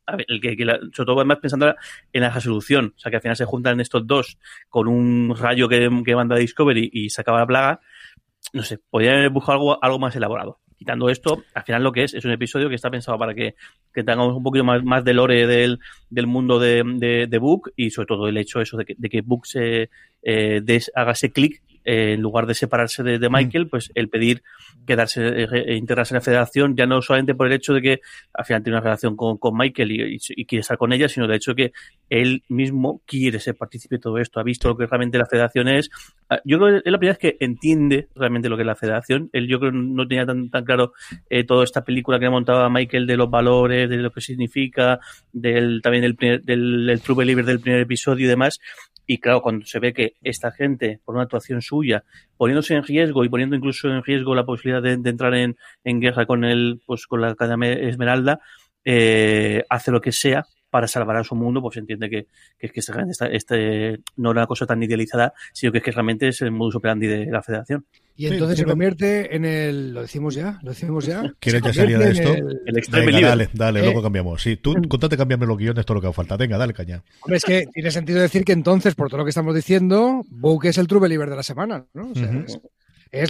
a 0.05 0.15
ver, 0.15 0.25
el 0.29 0.41
que, 0.41 0.55
sobre 0.93 1.05
todo 1.05 1.25
más 1.25 1.37
pensando 1.39 1.75
en 2.11 2.21
la 2.21 2.29
resolución, 2.29 2.93
o 2.95 2.99
sea 2.99 3.09
que 3.09 3.17
al 3.17 3.21
final 3.21 3.37
se 3.37 3.45
juntan 3.45 3.79
estos 3.79 4.05
dos 4.05 4.37
con 4.69 4.87
un 4.87 5.35
rayo 5.37 5.69
que, 5.69 5.89
que 6.05 6.15
manda 6.15 6.35
Discovery 6.35 6.89
y 6.91 7.09
se 7.09 7.21
acaba 7.21 7.39
la 7.39 7.47
plaga, 7.47 7.81
no 8.53 8.63
sé, 8.63 8.79
podrían 8.89 9.17
haber 9.17 9.31
buscado 9.31 9.57
algo, 9.57 9.83
algo 9.83 9.99
más 9.99 10.15
elaborado. 10.15 10.59
Quitando 10.77 11.09
esto, 11.09 11.43
al 11.53 11.63
final 11.63 11.83
lo 11.83 11.91
que 11.91 12.03
es, 12.03 12.13
es 12.13 12.25
un 12.25 12.31
episodio 12.31 12.69
que 12.69 12.75
está 12.75 12.89
pensado 12.89 13.17
para 13.17 13.33
que, 13.33 13.55
tengamos 13.93 14.35
un 14.35 14.43
poquito 14.43 14.63
más, 14.63 14.83
más 14.83 15.03
de 15.03 15.13
lore 15.13 15.47
del, 15.47 15.79
del 16.09 16.27
mundo 16.27 16.59
de, 16.59 16.83
de, 16.97 17.27
de, 17.27 17.37
Book 17.37 17.71
y 17.75 17.89
sobre 17.89 18.07
todo 18.07 18.27
el 18.27 18.37
hecho 18.37 18.61
eso 18.61 18.77
de 18.77 18.85
que, 18.85 18.95
de 18.97 19.09
que 19.09 19.21
Book 19.21 19.45
se 19.45 19.89
eh, 20.21 20.61
des, 20.61 20.91
haga 20.95 21.13
ese 21.13 21.31
clic 21.31 21.61
en 21.83 22.21
lugar 22.21 22.45
de 22.45 22.53
separarse 22.53 23.03
de, 23.03 23.17
mm. 23.17 23.31
Michael, 23.31 23.67
pues 23.67 23.91
el 23.95 24.09
pedir 24.09 24.43
quedarse, 24.85 25.25
eh, 25.25 25.47
e 25.67 25.75
integrarse 25.75 26.13
en 26.13 26.17
la 26.17 26.21
federación, 26.21 26.75
ya 26.75 26.85
no 26.85 27.01
solamente 27.01 27.35
por 27.35 27.47
el 27.47 27.53
hecho 27.53 27.73
de 27.73 27.81
que 27.81 28.01
al 28.33 28.45
final 28.45 28.63
tiene 28.63 28.77
una 28.77 28.83
relación 28.83 29.15
con, 29.15 29.37
Michael 29.55 29.91
y, 29.91 30.45
quiere 30.45 30.61
estar 30.61 30.77
con 30.77 30.93
ella, 30.93 31.07
sino 31.07 31.27
de 31.27 31.35
hecho 31.35 31.55
que 31.55 31.71
él 32.09 32.43
mismo 32.49 33.01
quiere 33.05 33.39
ser 33.39 33.55
partícipe 33.55 33.95
de 33.95 34.01
todo 34.01 34.17
esto, 34.17 34.39
ha 34.39 34.43
visto 34.43 34.69
lo 34.69 34.77
que 34.77 34.85
realmente 34.85 35.17
la 35.17 35.25
federación 35.25 35.67
es. 35.67 35.89
Ah, 36.29 36.39
yo 36.43 36.57
creo 36.57 36.71
que 36.71 36.77
es 36.85 36.91
la 36.91 36.97
primera 36.97 37.17
vez 37.17 37.37
que 37.37 37.37
entiende 37.43 38.07
realmente 38.15 38.49
lo 38.49 38.55
que 38.55 38.63
es 38.63 38.67
la 38.67 38.75
federación. 38.75 39.29
Él 39.33 39.47
yo 39.47 39.59
creo 39.59 39.71
que 39.71 39.77
no 39.77 40.07
tenía 40.07 40.25
tan, 40.25 40.49
tan 40.49 40.63
claro 40.63 40.93
eh, 41.29 41.43
toda 41.43 41.63
esta 41.63 41.83
película 41.83 42.19
que 42.19 42.29
montaba 42.29 42.69
Michael 42.69 43.07
de 43.07 43.17
los 43.17 43.29
valores, 43.29 43.89
de 43.89 43.97
lo 43.97 44.11
que 44.11 44.21
significa, 44.21 44.99
del 45.31 45.81
también 45.81 46.03
del, 46.03 46.41
del, 46.43 46.85
del 46.85 47.01
True 47.01 47.17
Believer 47.17 47.45
del 47.45 47.59
primer 47.59 47.81
episodio 47.81 48.25
y 48.25 48.29
demás. 48.29 48.59
Y 49.05 49.19
claro, 49.19 49.41
cuando 49.41 49.65
se 49.65 49.79
ve 49.79 49.93
que 49.93 50.13
esta 50.21 50.51
gente, 50.51 50.99
por 51.03 51.15
una 51.15 51.23
actuación 51.23 51.61
suya, 51.61 52.03
poniéndose 52.37 52.75
en 52.75 52.83
riesgo 52.83 53.23
y 53.23 53.29
poniendo 53.29 53.55
incluso 53.55 53.89
en 53.89 54.03
riesgo 54.03 54.35
la 54.35 54.45
posibilidad 54.45 54.81
de, 54.81 55.09
entrar 55.09 55.35
en, 55.35 55.57
en, 55.83 55.99
guerra 55.99 56.25
con 56.25 56.45
el, 56.45 56.81
pues 56.85 57.05
con 57.07 57.21
la 57.21 57.29
Academia 57.29 57.73
Esmeralda, 57.73 58.39
eh, 58.85 59.63
hace 59.69 59.91
lo 59.91 60.01
que 60.01 60.11
sea 60.11 60.45
para 60.73 60.87
salvar 60.87 61.17
a 61.17 61.23
su 61.23 61.35
mundo, 61.35 61.61
pues 61.61 61.77
entiende 61.77 62.09
que, 62.09 62.25
que, 62.57 62.69
que 62.69 62.79
este, 62.79 63.35
este, 63.35 63.99
no 64.17 64.31
era 64.31 64.39
una 64.39 64.47
cosa 64.47 64.65
tan 64.65 64.81
idealizada, 64.81 65.31
sino 65.53 65.71
que 65.71 65.77
es 65.77 65.83
que 65.83 65.91
realmente 65.91 66.29
es 66.29 66.41
el 66.41 66.49
modus 66.49 66.77
operandi 66.77 67.05
de 67.05 67.27
la 67.27 67.43
federación. 67.43 67.85
Y 68.15 68.25
entonces 68.25 68.57
se 68.57 68.65
convierte 68.65 69.35
en 69.35 69.45
el. 69.45 69.93
Lo 69.93 70.01
decimos 70.01 70.33
ya, 70.33 70.59
lo 70.63 70.71
decimos 70.71 71.05
ya. 71.05 71.31
¿Quieres 71.39 71.61
ya 71.61 71.73
salir 71.73 71.99
de 71.99 72.09
esto? 72.09 72.33
El, 72.33 72.59
el 72.65 73.21
Dale, 73.21 73.49
dale, 73.53 73.81
luego 73.81 73.99
eh, 73.99 74.03
cambiamos. 74.03 74.41
Sí, 74.41 74.57
tú 74.57 74.75
mm. 74.75 74.87
contate 74.87 75.15
cambiarme 75.15 75.45
los 75.45 75.59
guiones, 75.59 75.85
todo 75.85 75.99
lo 75.99 76.01
que 76.01 76.11
falta. 76.11 76.37
Venga, 76.37 76.57
dale 76.57 76.73
caña. 76.73 77.03
Hombre, 77.21 77.37
es 77.37 77.45
que 77.45 77.67
tiene 77.71 77.91
sentido 77.91 78.19
decir 78.19 78.43
que 78.43 78.53
entonces, 78.53 78.95
por 78.95 79.09
todo 79.09 79.19
lo 79.19 79.25
que 79.25 79.29
estamos 79.29 79.53
diciendo, 79.53 80.23
Book 80.27 80.65
es 80.65 80.79
el 80.79 80.87
true 80.87 81.01
believer 81.01 81.29
de 81.29 81.35
la 81.35 81.43
semana, 81.43 81.85
¿no? 81.93 82.09
O 82.09 82.15
sea, 82.15 82.31
es 82.47 82.59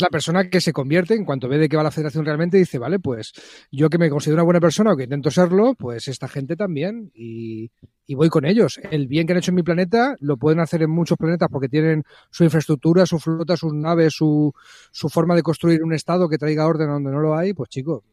la 0.02 0.10
persona 0.10 0.50
que 0.50 0.62
se 0.62 0.72
convierte 0.72 1.14
en 1.14 1.26
cuanto 1.26 1.50
ve 1.50 1.58
de 1.58 1.68
qué 1.68 1.76
va 1.76 1.84
la 1.84 1.92
federación 1.92 2.24
realmente 2.24 2.58
dice, 2.58 2.80
vale, 2.80 3.00
pues 3.00 3.34
yo 3.70 3.90
que 3.90 3.98
me 3.98 4.10
considero 4.10 4.36
una 4.36 4.44
buena 4.44 4.62
persona 4.62 4.94
o 4.94 4.96
que 4.96 5.04
intento 5.04 5.30
serlo, 5.30 5.76
pues 5.76 6.08
esta 6.08 6.30
gente 6.30 6.56
también 6.56 7.12
y, 7.14 7.70
voy 8.16 8.30
con 8.30 8.46
ellos. 8.46 8.80
El 8.92 9.08
bien 9.08 9.28
que 9.28 9.34
han 9.34 9.40
hecho 9.40 9.52
en 9.52 9.56
mi 9.56 9.64
planeta 9.64 10.16
lo 10.20 10.38
pueden 10.38 10.60
hacer 10.60 10.84
en 10.84 10.90
muchos 10.90 11.18
planetas 11.18 11.50
porque 11.52 11.68
tienen 11.68 12.04
su 12.30 12.44
infraestructura, 12.44 13.06
su 13.06 13.20
flota, 13.20 13.58
sus 13.58 13.74
naves, 13.74 14.14
su, 14.14 14.54
su 14.92 15.10
forma 15.10 15.36
de 15.36 15.44
construir 15.44 15.84
un 15.84 15.94
estado 15.94 16.30
que 16.30 16.38
traiga 16.38 16.68
orden 16.68 16.88
donde 16.88 17.12
no 17.12 17.20
lo 17.20 17.36
hay, 17.36 17.54
pues 17.54 17.70
chicos, 17.70 18.04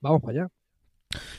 vamos 0.00 0.20
para 0.20 0.42
allá. 0.42 0.63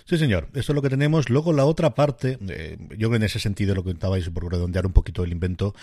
Sí, 0.06 0.18
señor, 0.18 0.48
esto 0.54 0.72
es 0.72 0.76
lo 0.76 0.82
que 0.82 0.90
tenemos. 0.90 1.30
Luego 1.30 1.54
la 1.54 1.66
otra 1.66 1.96
parte, 1.96 2.38
eh, 2.50 2.78
yo 2.92 2.98
creo 2.98 3.10
que 3.12 3.16
en 3.18 3.24
ese 3.24 3.40
sentido 3.40 3.76
lo 3.76 3.84
que 3.84 3.92
contabais, 3.92 4.30
por 4.30 4.52
redondear 4.52 4.86
un 4.86 4.94
poquito 4.94 5.24
el 5.24 5.32
invento, 5.32 5.74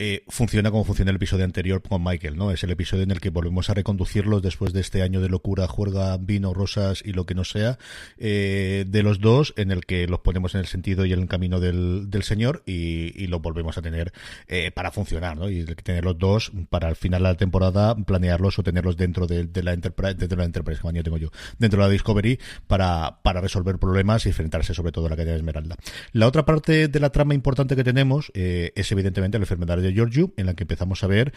eh, 0.00 0.24
funciona 0.28 0.70
como 0.70 0.84
funciona 0.84 1.10
el 1.10 1.16
episodio 1.16 1.44
anterior 1.44 1.82
con 1.82 2.04
Michael, 2.04 2.36
¿no? 2.36 2.52
Es 2.52 2.62
el 2.62 2.70
episodio 2.70 3.02
en 3.02 3.10
el 3.10 3.20
que 3.20 3.30
volvemos 3.30 3.68
a 3.68 3.74
reconducirlos 3.74 4.42
después 4.42 4.72
de 4.72 4.80
este 4.80 5.02
año 5.02 5.20
de 5.20 5.28
locura, 5.28 5.66
juerga, 5.66 6.16
vino, 6.18 6.54
rosas 6.54 7.02
y 7.04 7.12
lo 7.12 7.26
que 7.26 7.34
no 7.34 7.42
sea, 7.42 7.78
eh, 8.16 8.84
de 8.86 9.02
los 9.02 9.20
dos, 9.20 9.54
en 9.56 9.72
el 9.72 9.86
que 9.86 10.06
los 10.06 10.20
ponemos 10.20 10.54
en 10.54 10.60
el 10.60 10.66
sentido 10.66 11.04
y 11.04 11.12
en 11.12 11.20
el 11.20 11.26
camino 11.28 11.58
del, 11.58 12.10
del 12.10 12.22
Señor 12.22 12.62
y, 12.64 13.12
y 13.20 13.26
los 13.26 13.42
volvemos 13.42 13.76
a 13.76 13.82
tener 13.82 14.12
eh, 14.46 14.70
para 14.70 14.92
funcionar, 14.92 15.36
¿no? 15.36 15.50
Y 15.50 15.64
tener 15.64 16.04
los 16.04 16.16
dos 16.16 16.52
para 16.70 16.88
al 16.88 16.96
final 16.96 17.22
de 17.22 17.28
la 17.30 17.34
temporada 17.36 17.96
planearlos 17.96 18.58
o 18.58 18.62
tenerlos 18.62 18.96
dentro 18.96 19.26
de, 19.26 19.48
la 19.62 19.72
Enterprise, 19.72 20.14
dentro 20.14 20.36
de 20.36 20.42
la 20.42 20.44
Enterprise, 20.44 20.80
que 20.80 21.02
tengo 21.02 21.18
yo, 21.18 21.30
dentro 21.58 21.80
de 21.80 21.86
la 21.86 21.92
Discovery 21.92 22.38
para, 22.66 23.18
para 23.22 23.37
resolver 23.40 23.78
problemas 23.78 24.26
y 24.26 24.30
enfrentarse 24.30 24.74
sobre 24.74 24.92
todo 24.92 25.06
a 25.06 25.10
la 25.10 25.16
caída 25.16 25.32
de 25.32 25.38
Esmeralda. 25.38 25.76
La 26.12 26.26
otra 26.26 26.44
parte 26.44 26.88
de 26.88 27.00
la 27.00 27.10
trama 27.10 27.34
importante 27.34 27.76
que 27.76 27.84
tenemos 27.84 28.30
es 28.34 28.92
evidentemente 28.92 29.38
la 29.38 29.44
enfermedad 29.44 29.78
de 29.78 29.92
Giorgio, 29.92 30.32
en 30.36 30.46
la 30.46 30.54
que 30.54 30.64
empezamos 30.64 31.02
a 31.04 31.06
ver 31.06 31.32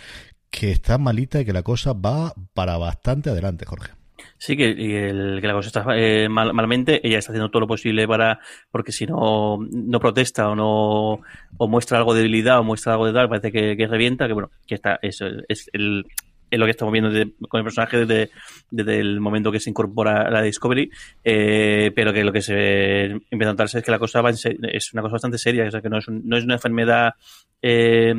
que 0.50 0.72
está 0.72 0.98
malita 0.98 1.41
y 1.41 1.46
que 1.46 1.53
la 1.53 1.63
cosa 1.63 1.93
va 1.93 2.34
para 2.53 2.77
bastante 2.77 3.29
adelante, 3.29 3.65
Jorge. 3.65 3.91
Sí, 4.38 4.58
que, 4.58 5.12
la 5.13 5.53
cosa 5.53 5.67
está 5.67 5.86
eh, 5.96 6.27
malamente, 6.29 7.05
ella 7.08 7.20
está 7.20 7.31
haciendo 7.31 7.50
todo 7.50 7.62
lo 7.62 7.67
posible 7.67 8.08
para, 8.08 8.39
porque 8.72 8.91
si 8.91 9.05
no, 9.05 9.60
no 9.72 10.00
protesta 10.00 10.50
o 10.50 10.55
no, 10.55 11.22
o 11.58 11.67
muestra 11.67 11.98
algo 11.98 12.13
de 12.13 12.22
debilidad 12.22 12.60
o 12.60 12.63
muestra 12.63 12.93
algo 12.93 13.08
de 13.08 13.13
tal, 13.13 13.29
parece 13.29 13.51
que, 13.51 13.88
revienta, 13.88 14.27
que 14.27 14.34
bueno, 14.34 14.51
que 14.65 14.75
está, 14.75 15.00
es, 15.01 15.24
es 15.48 15.70
el, 15.74 16.05
es 16.51 16.60
lo 16.60 16.65
que 16.65 16.72
estamos 16.72 16.91
viendo 16.91 17.10
con 17.48 17.60
el 17.60 17.63
personaje 17.63 18.05
desde, 18.05 18.31
desde, 18.70 19.00
el 19.00 19.20
momento 19.20 19.51
que 19.51 19.60
se 19.60 19.70
incorpora 19.70 20.27
a 20.27 20.29
la 20.29 20.41
Discovery, 20.41 20.91
eh, 21.24 21.91
pero 21.96 22.13
que 22.13 22.24
lo 22.24 22.31
que 22.31 22.41
se 22.41 23.05
empieza 23.05 23.50
a 23.50 23.53
notarse 23.53 23.79
es 23.79 23.84
que 23.84 23.91
la 23.91 24.00
cosa 24.00 24.22
va 24.22 24.29
es 24.29 24.93
una 24.93 25.01
cosa 25.01 25.13
bastante 25.13 25.38
seria, 25.38 25.65
o 25.65 25.72
sea, 25.72 25.81
que 25.81 25.89
no 25.89 25.98
es, 25.98 26.08
no 26.08 26.38
es 26.38 26.43
una 26.43 26.55
enfermedad 26.55 27.13
eh, 27.62 28.13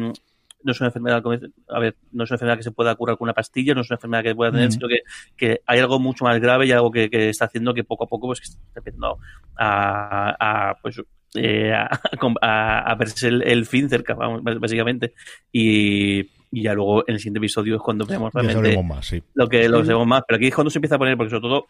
no 0.65 0.73
es 0.73 0.81
una 0.81 0.89
enfermedad, 0.89 1.23
a 1.69 1.79
ver, 1.81 1.97
no 2.13 2.25
es 2.25 2.31
una 2.31 2.37
enfermedad 2.37 2.57
que 2.57 2.63
se 2.63 2.71
pueda 2.71 2.95
curar 2.95 3.17
con 3.17 3.27
una 3.27 3.35
pastilla, 3.35 3.75
no 3.75 3.81
es 3.81 3.91
una 3.91 3.97
enfermedad 3.97 4.23
que 4.23 4.35
pueda 4.35 4.53
tener, 4.53 4.69
mm. 4.69 4.73
sino 4.73 4.89
que, 4.89 5.01
que, 5.37 5.61
hay 5.67 5.81
algo 5.81 5.99
mucho 5.99 6.25
más 6.25 6.39
grave 6.41 6.67
y 6.67 6.73
algo 6.73 6.91
que, 6.91 7.11
que, 7.11 7.29
está 7.29 7.47
haciendo 7.47 7.75
que 7.75 7.85
poco 7.85 8.05
a 8.05 8.07
poco 8.07 8.29
pues 8.29 8.41
está 8.43 8.59
empezando 8.77 9.19
a, 9.57 10.71
a 10.71 10.75
pues 10.81 11.03
eh, 11.35 11.73
a, 11.73 11.89
a, 12.91 12.95
verse 12.95 13.29
el, 13.29 13.67
fin 13.67 13.89
cerca, 13.89 14.15
básicamente. 14.15 15.15
Y, 15.51 16.31
y, 16.53 16.63
ya 16.63 16.75
luego 16.75 17.03
en 17.09 17.15
el 17.15 17.19
siguiente 17.19 17.39
episodio 17.39 17.77
es 17.77 17.83
cuando 17.83 18.07
vemos 18.07 18.33
realmente 18.33 18.83
más, 18.83 19.07
sí. 19.07 19.23
lo 19.35 19.49
que 19.49 19.69
lo 19.69 19.85
sabemos 19.85 20.07
más. 20.07 20.23
Pero 20.27 20.37
aquí 20.37 20.47
es 20.49 20.55
cuando 20.55 20.71
se 20.71 20.79
empieza 20.79 20.97
a 20.97 20.99
poner, 20.99 21.17
porque 21.17 21.31
sobre 21.31 21.43
todo 21.43 21.67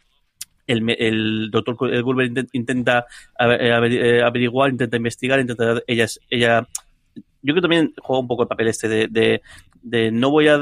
el, 0.66 0.88
el 0.98 1.50
doctor 1.50 1.76
el 1.92 2.02
Gulber 2.02 2.30
intenta 2.52 3.06
eh, 3.38 4.20
averiguar, 4.24 4.70
intenta 4.70 4.96
investigar, 4.96 5.40
intenta 5.40 5.82
ella, 5.86 6.06
ella 6.30 6.68
yo 7.14 7.22
creo 7.42 7.56
que 7.56 7.60
también 7.62 7.94
juega 8.00 8.20
un 8.20 8.28
poco 8.28 8.42
el 8.42 8.48
papel 8.48 8.68
este 8.68 8.88
de, 8.88 9.42
de, 9.82 10.10
no 10.12 10.30
voy 10.30 10.48
a 10.48 10.58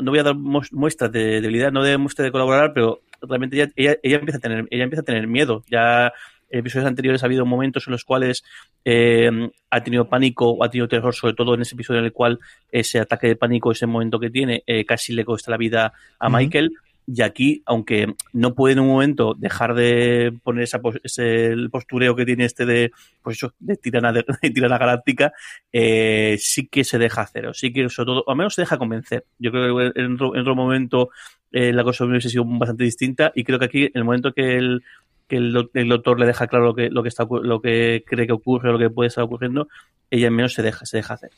no 0.00 0.10
voy 0.10 0.18
a 0.18 0.24
dar 0.24 0.34
muestras 0.34 1.12
de 1.12 1.40
debilidad, 1.40 1.70
no 1.70 1.84
de 1.84 1.96
muestras 1.98 2.24
de 2.24 2.32
colaborar, 2.32 2.72
pero 2.74 3.02
realmente 3.22 3.56
ella, 3.76 3.96
ella, 4.02 4.16
empieza 4.16 4.38
a 4.38 4.40
tener 4.40 4.66
ella 4.70 4.84
empieza 4.84 5.02
a 5.02 5.04
tener 5.04 5.26
miedo. 5.28 5.62
Ya 5.70 6.12
episodios 6.50 6.88
anteriores 6.88 7.22
ha 7.22 7.26
habido 7.26 7.46
momentos 7.46 7.86
en 7.86 7.92
los 7.92 8.04
cuales 8.04 8.44
eh, 8.84 9.30
ha 9.70 9.82
tenido 9.82 10.08
pánico 10.08 10.50
o 10.50 10.64
ha 10.64 10.70
tenido 10.70 10.88
terror, 10.88 11.14
sobre 11.14 11.34
todo 11.34 11.54
en 11.54 11.62
ese 11.62 11.74
episodio 11.74 12.00
en 12.00 12.06
el 12.06 12.12
cual 12.12 12.38
ese 12.70 13.00
ataque 13.00 13.28
de 13.28 13.36
pánico, 13.36 13.72
ese 13.72 13.86
momento 13.86 14.18
que 14.20 14.30
tiene, 14.30 14.62
eh, 14.66 14.84
casi 14.84 15.12
le 15.12 15.24
cuesta 15.24 15.50
la 15.50 15.56
vida 15.56 15.92
a 16.18 16.28
Michael. 16.28 16.72
Y 17.06 17.20
aquí, 17.20 17.62
aunque 17.66 18.14
no 18.32 18.54
puede 18.54 18.72
en 18.72 18.80
un 18.80 18.88
momento 18.88 19.34
dejar 19.36 19.74
de 19.74 20.32
poner 20.42 20.64
esa, 20.64 20.80
ese 21.02 21.48
el 21.48 21.68
postureo 21.70 22.16
que 22.16 22.24
tiene 22.24 22.46
este 22.46 22.64
de, 22.64 22.92
pues 23.22 23.36
eso, 23.36 23.52
de 23.58 23.76
tirana, 23.76 24.12
de, 24.12 24.24
tirana 24.50 24.78
galáctica, 24.78 25.32
eh, 25.70 26.36
sí 26.40 26.66
que 26.66 26.82
se 26.82 26.98
deja 26.98 27.22
hacer, 27.22 27.46
o 27.46 27.54
sí 27.54 27.72
que 27.72 27.88
sobre 27.90 28.06
todo, 28.06 28.24
al 28.26 28.36
menos 28.36 28.54
se 28.54 28.62
deja 28.62 28.78
convencer. 28.78 29.26
Yo 29.38 29.50
creo 29.50 29.76
que 29.76 30.00
en 30.00 30.14
otro, 30.14 30.54
momento 30.54 31.10
eh, 31.52 31.72
la 31.74 31.84
cosa 31.84 32.04
hubiese 32.06 32.30
sido 32.30 32.44
bastante 32.46 32.84
distinta 32.84 33.32
y 33.34 33.44
creo 33.44 33.58
que 33.58 33.66
aquí, 33.66 33.84
en 33.84 33.92
el 33.94 34.04
momento 34.04 34.32
que 34.32 34.56
el, 34.56 34.82
que 35.28 35.36
el, 35.36 35.88
doctor 35.88 36.20
le 36.20 36.26
deja 36.26 36.46
claro 36.46 36.66
lo 36.66 36.74
que, 36.74 36.90
lo 36.90 37.02
que 37.02 37.08
está, 37.08 37.26
lo 37.28 37.60
que 37.60 38.04
cree 38.06 38.26
que 38.26 38.32
ocurre, 38.32 38.72
lo 38.72 38.78
que 38.78 38.90
puede 38.90 39.08
estar 39.08 39.24
ocurriendo, 39.24 39.68
ella 40.10 40.28
al 40.28 40.34
menos 40.34 40.54
se 40.54 40.62
deja, 40.62 40.84
se 40.86 40.98
deja 40.98 41.14
hacer. 41.14 41.30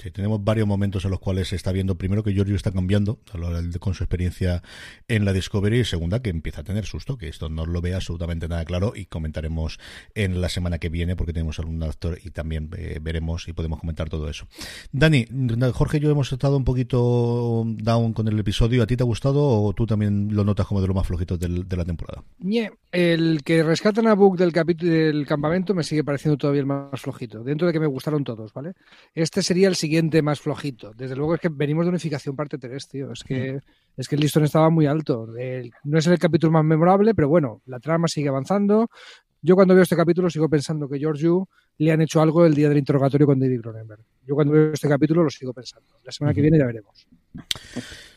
Sí, 0.00 0.12
tenemos 0.12 0.44
varios 0.44 0.68
momentos 0.68 1.04
en 1.04 1.10
los 1.10 1.18
cuales 1.18 1.48
se 1.48 1.56
está 1.56 1.72
viendo, 1.72 1.96
primero, 1.96 2.22
que 2.22 2.32
Giorgio 2.32 2.54
está 2.54 2.70
cambiando 2.70 3.18
con 3.80 3.94
su 3.94 4.04
experiencia 4.04 4.62
en 5.08 5.24
la 5.24 5.32
Discovery, 5.32 5.80
y 5.80 5.84
segunda, 5.84 6.22
que 6.22 6.30
empieza 6.30 6.60
a 6.60 6.64
tener 6.64 6.86
susto, 6.86 7.18
que 7.18 7.26
esto 7.26 7.48
no 7.48 7.66
lo 7.66 7.80
ve 7.80 7.94
absolutamente 7.94 8.46
nada 8.46 8.64
claro, 8.64 8.92
y 8.94 9.06
comentaremos 9.06 9.80
en 10.14 10.40
la 10.40 10.48
semana 10.50 10.78
que 10.78 10.88
viene, 10.88 11.16
porque 11.16 11.32
tenemos 11.32 11.58
algún 11.58 11.82
actor 11.82 12.16
y 12.22 12.30
también 12.30 12.70
eh, 12.76 13.00
veremos 13.02 13.48
y 13.48 13.52
podemos 13.54 13.80
comentar 13.80 14.08
todo 14.08 14.30
eso. 14.30 14.46
Dani, 14.92 15.26
Jorge 15.74 15.96
y 15.96 16.00
yo 16.00 16.12
hemos 16.12 16.32
estado 16.32 16.56
un 16.56 16.64
poquito 16.64 17.64
down 17.66 18.12
con 18.12 18.28
el 18.28 18.38
episodio. 18.38 18.84
¿A 18.84 18.86
ti 18.86 18.96
te 18.96 19.02
ha 19.02 19.06
gustado 19.06 19.44
o 19.44 19.72
tú 19.72 19.84
también 19.84 20.28
lo 20.30 20.44
notas 20.44 20.68
como 20.68 20.80
de 20.80 20.86
lo 20.86 20.94
más 20.94 21.08
flojito 21.08 21.36
de 21.36 21.76
la 21.76 21.84
temporada? 21.84 22.22
el 22.92 23.42
que 23.42 23.64
rescatan 23.64 24.06
a 24.06 24.14
Book 24.14 24.38
del 24.38 25.26
campamento 25.26 25.74
me 25.74 25.82
sigue 25.82 26.04
pareciendo 26.04 26.38
todavía 26.38 26.60
el 26.60 26.66
más 26.66 27.00
flojito, 27.00 27.42
dentro 27.42 27.66
de 27.66 27.72
que 27.72 27.80
me 27.80 27.86
gustaron 27.86 28.22
todos, 28.22 28.52
¿vale? 28.52 28.74
Este 29.12 29.42
sería 29.42 29.66
el 29.66 29.74
siguiente 29.74 29.87
siguiente 29.88 30.20
más 30.20 30.38
flojito. 30.38 30.92
Desde 30.94 31.16
luego 31.16 31.34
es 31.34 31.40
que 31.40 31.48
venimos 31.48 31.86
de 31.86 31.88
unificación 31.88 32.36
parte 32.36 32.58
3, 32.58 32.88
tío. 32.88 33.12
Es 33.12 33.24
que, 33.24 33.54
mm. 33.54 33.60
es 33.96 34.06
que 34.06 34.16
el 34.16 34.20
listón 34.20 34.44
estaba 34.44 34.68
muy 34.68 34.84
alto. 34.84 35.26
no 35.84 35.98
es 35.98 36.06
el 36.06 36.18
capítulo 36.18 36.52
más 36.52 36.64
memorable, 36.64 37.14
pero 37.14 37.28
bueno, 37.28 37.62
la 37.64 37.80
trama 37.80 38.06
sigue 38.06 38.28
avanzando. 38.28 38.90
Yo 39.40 39.54
cuando 39.54 39.72
veo 39.72 39.84
este 39.84 39.96
capítulo 39.96 40.28
sigo 40.28 40.48
pensando 40.48 40.88
que 40.88 40.98
George 40.98 41.22
Yu 41.22 41.46
le 41.78 41.92
han 41.92 42.02
hecho 42.02 42.20
algo 42.20 42.44
el 42.44 42.54
día 42.54 42.68
del 42.68 42.76
interrogatorio 42.76 43.26
con 43.26 43.40
David 43.40 43.62
Cronenberg. 43.62 44.02
Yo 44.26 44.34
cuando 44.34 44.52
veo 44.52 44.72
este 44.74 44.88
capítulo 44.88 45.22
lo 45.24 45.30
sigo 45.30 45.54
pensando. 45.54 45.88
La 46.04 46.12
semana 46.12 46.34
que 46.34 46.42
viene 46.42 46.58
ya 46.58 46.66
veremos. 46.66 47.06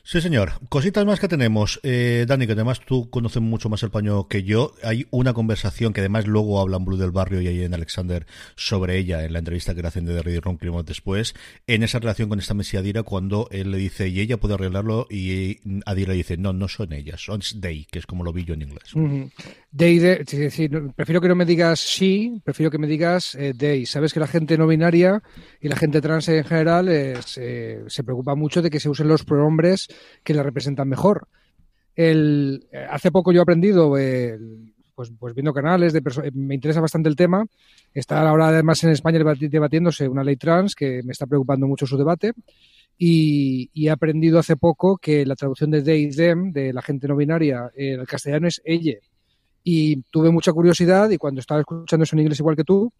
Sí, 0.03 0.20
señor. 0.20 0.53
Cositas 0.70 1.05
más 1.05 1.20
que 1.20 1.27
tenemos. 1.27 1.79
Eh, 1.84 2.25
Dani, 2.27 2.48
que 2.48 2.53
además 2.53 2.81
tú 2.81 3.10
conoces 3.10 3.41
mucho 3.41 3.70
más 3.70 3.84
el 3.84 3.91
paño 3.91 4.27
que 4.27 4.43
yo. 4.43 4.74
Hay 4.84 5.05
una 5.12 5.34
conversación 5.34 5.93
que 5.93 6.01
además 6.01 6.25
luego 6.25 6.60
hablan 6.60 6.86
Blue 6.86 6.98
del 6.98 7.12
Barrio 7.12 7.41
y 7.41 7.48
ahí 7.48 7.63
en 7.63 7.74
Alexander 7.74 8.25
sobre 8.55 8.98
ella 8.98 9.24
en 9.24 9.34
la 9.34 9.39
entrevista 9.39 9.75
que 9.75 9.81
le 9.81 9.88
hacen 9.88 10.05
de 10.05 10.22
Ready 10.22 10.39
Ron 10.39 10.58
después, 10.86 11.36
en 11.67 11.84
esa 11.84 12.00
relación 12.00 12.29
con 12.29 12.39
esta 12.39 12.55
Adira 12.77 13.03
cuando 13.03 13.48
él 13.51 13.72
le 13.72 13.77
dice, 13.77 14.08
y 14.08 14.20
ella 14.20 14.38
puede 14.38 14.53
arreglarlo, 14.53 15.08
y 15.10 15.60
Adira 15.86 16.13
dice, 16.13 16.38
no, 16.38 16.53
no 16.53 16.67
son 16.67 16.93
ellas, 16.93 17.22
son 17.22 17.41
they, 17.60 17.86
que 17.86 18.00
es 18.00 18.05
como 18.05 18.24
lo 18.24 18.34
vi 18.34 18.46
yo 18.46 18.53
en 18.53 18.62
inglés. 18.62 18.93
prefiero 20.96 21.22
que 21.22 21.27
no 21.27 21.36
me 21.36 21.46
digas 21.46 21.79
she, 21.79 22.39
prefiero 22.43 22.72
que 22.72 22.77
me 22.77 22.88
digas 22.88 23.36
eh, 23.36 23.53
they. 23.58 23.86
Sabes 23.86 24.13
que 24.13 24.20
la 24.20 24.27
gente 24.27 24.58
no 24.58 24.67
binaria 24.67 25.22
y 25.60 25.67
la 25.67 25.75
gente 25.75 26.01
trans 26.01 26.27
en 26.29 26.43
general 26.43 26.88
eh, 26.89 27.17
se 27.88 28.03
preocupa 28.03 28.36
mucho 28.36 28.62
de 28.62 28.70
que 28.70 28.79
se 28.79 28.89
usen 28.89 29.08
los 29.08 29.24
pronombres 29.24 29.88
que 30.24 30.33
le 30.33 30.43
representan 30.43 30.88
mejor. 30.88 31.27
Eh, 31.95 32.60
hace 32.89 33.12
poco 33.12 33.31
yo 33.31 33.39
he 33.39 33.43
aprendido, 33.43 33.89
pues, 33.89 35.12
pues, 35.17 35.33
viendo 35.33 35.53
canales, 35.53 35.93
de 35.93 36.01
me 36.33 36.55
interesa 36.55 36.81
bastante 36.81 37.10
el 37.10 37.15
tema. 37.15 37.45
Está 37.93 38.27
ahora 38.27 38.50
además 38.50 38.83
en 38.83 38.91
España 38.91 39.19
debatiéndose 39.19 40.07
una 40.07 40.24
ley 40.24 40.36
trans 40.36 40.75
que 40.75 41.01
me 41.03 41.12
está 41.12 41.25
preocupando 41.27 41.67
mucho 41.67 41.86
su 41.86 41.98
debate. 41.98 42.33
Y, 42.98 43.71
he 43.74 43.89
aprendido 43.89 44.38
hace 44.38 44.57
poco 44.57 44.98
que 44.98 45.25
la 45.25 45.36
traducción 45.36 45.71
de 45.71 45.81
they, 45.81 46.10
them, 46.12 46.51
de 46.51 46.71
la 46.71 46.81
gente 46.81 47.07
no 47.07 47.15
binaria, 47.15 47.71
en 47.75 48.00
el 48.01 48.07
castellano 48.07 48.48
es 48.48 48.62
ella. 48.63 48.98
Y 49.63 50.01
tuve 50.12 50.31
mucha 50.31 50.53
curiosidad 50.53 51.10
y 51.10 51.17
cuando 51.17 51.39
estaba 51.39 51.62
escuchando 51.62 52.03
eso 52.03 52.15
en 52.15 52.21
inglés 52.21 52.39
igual 52.39 52.55
que 52.55 52.63
tú, 52.63 52.91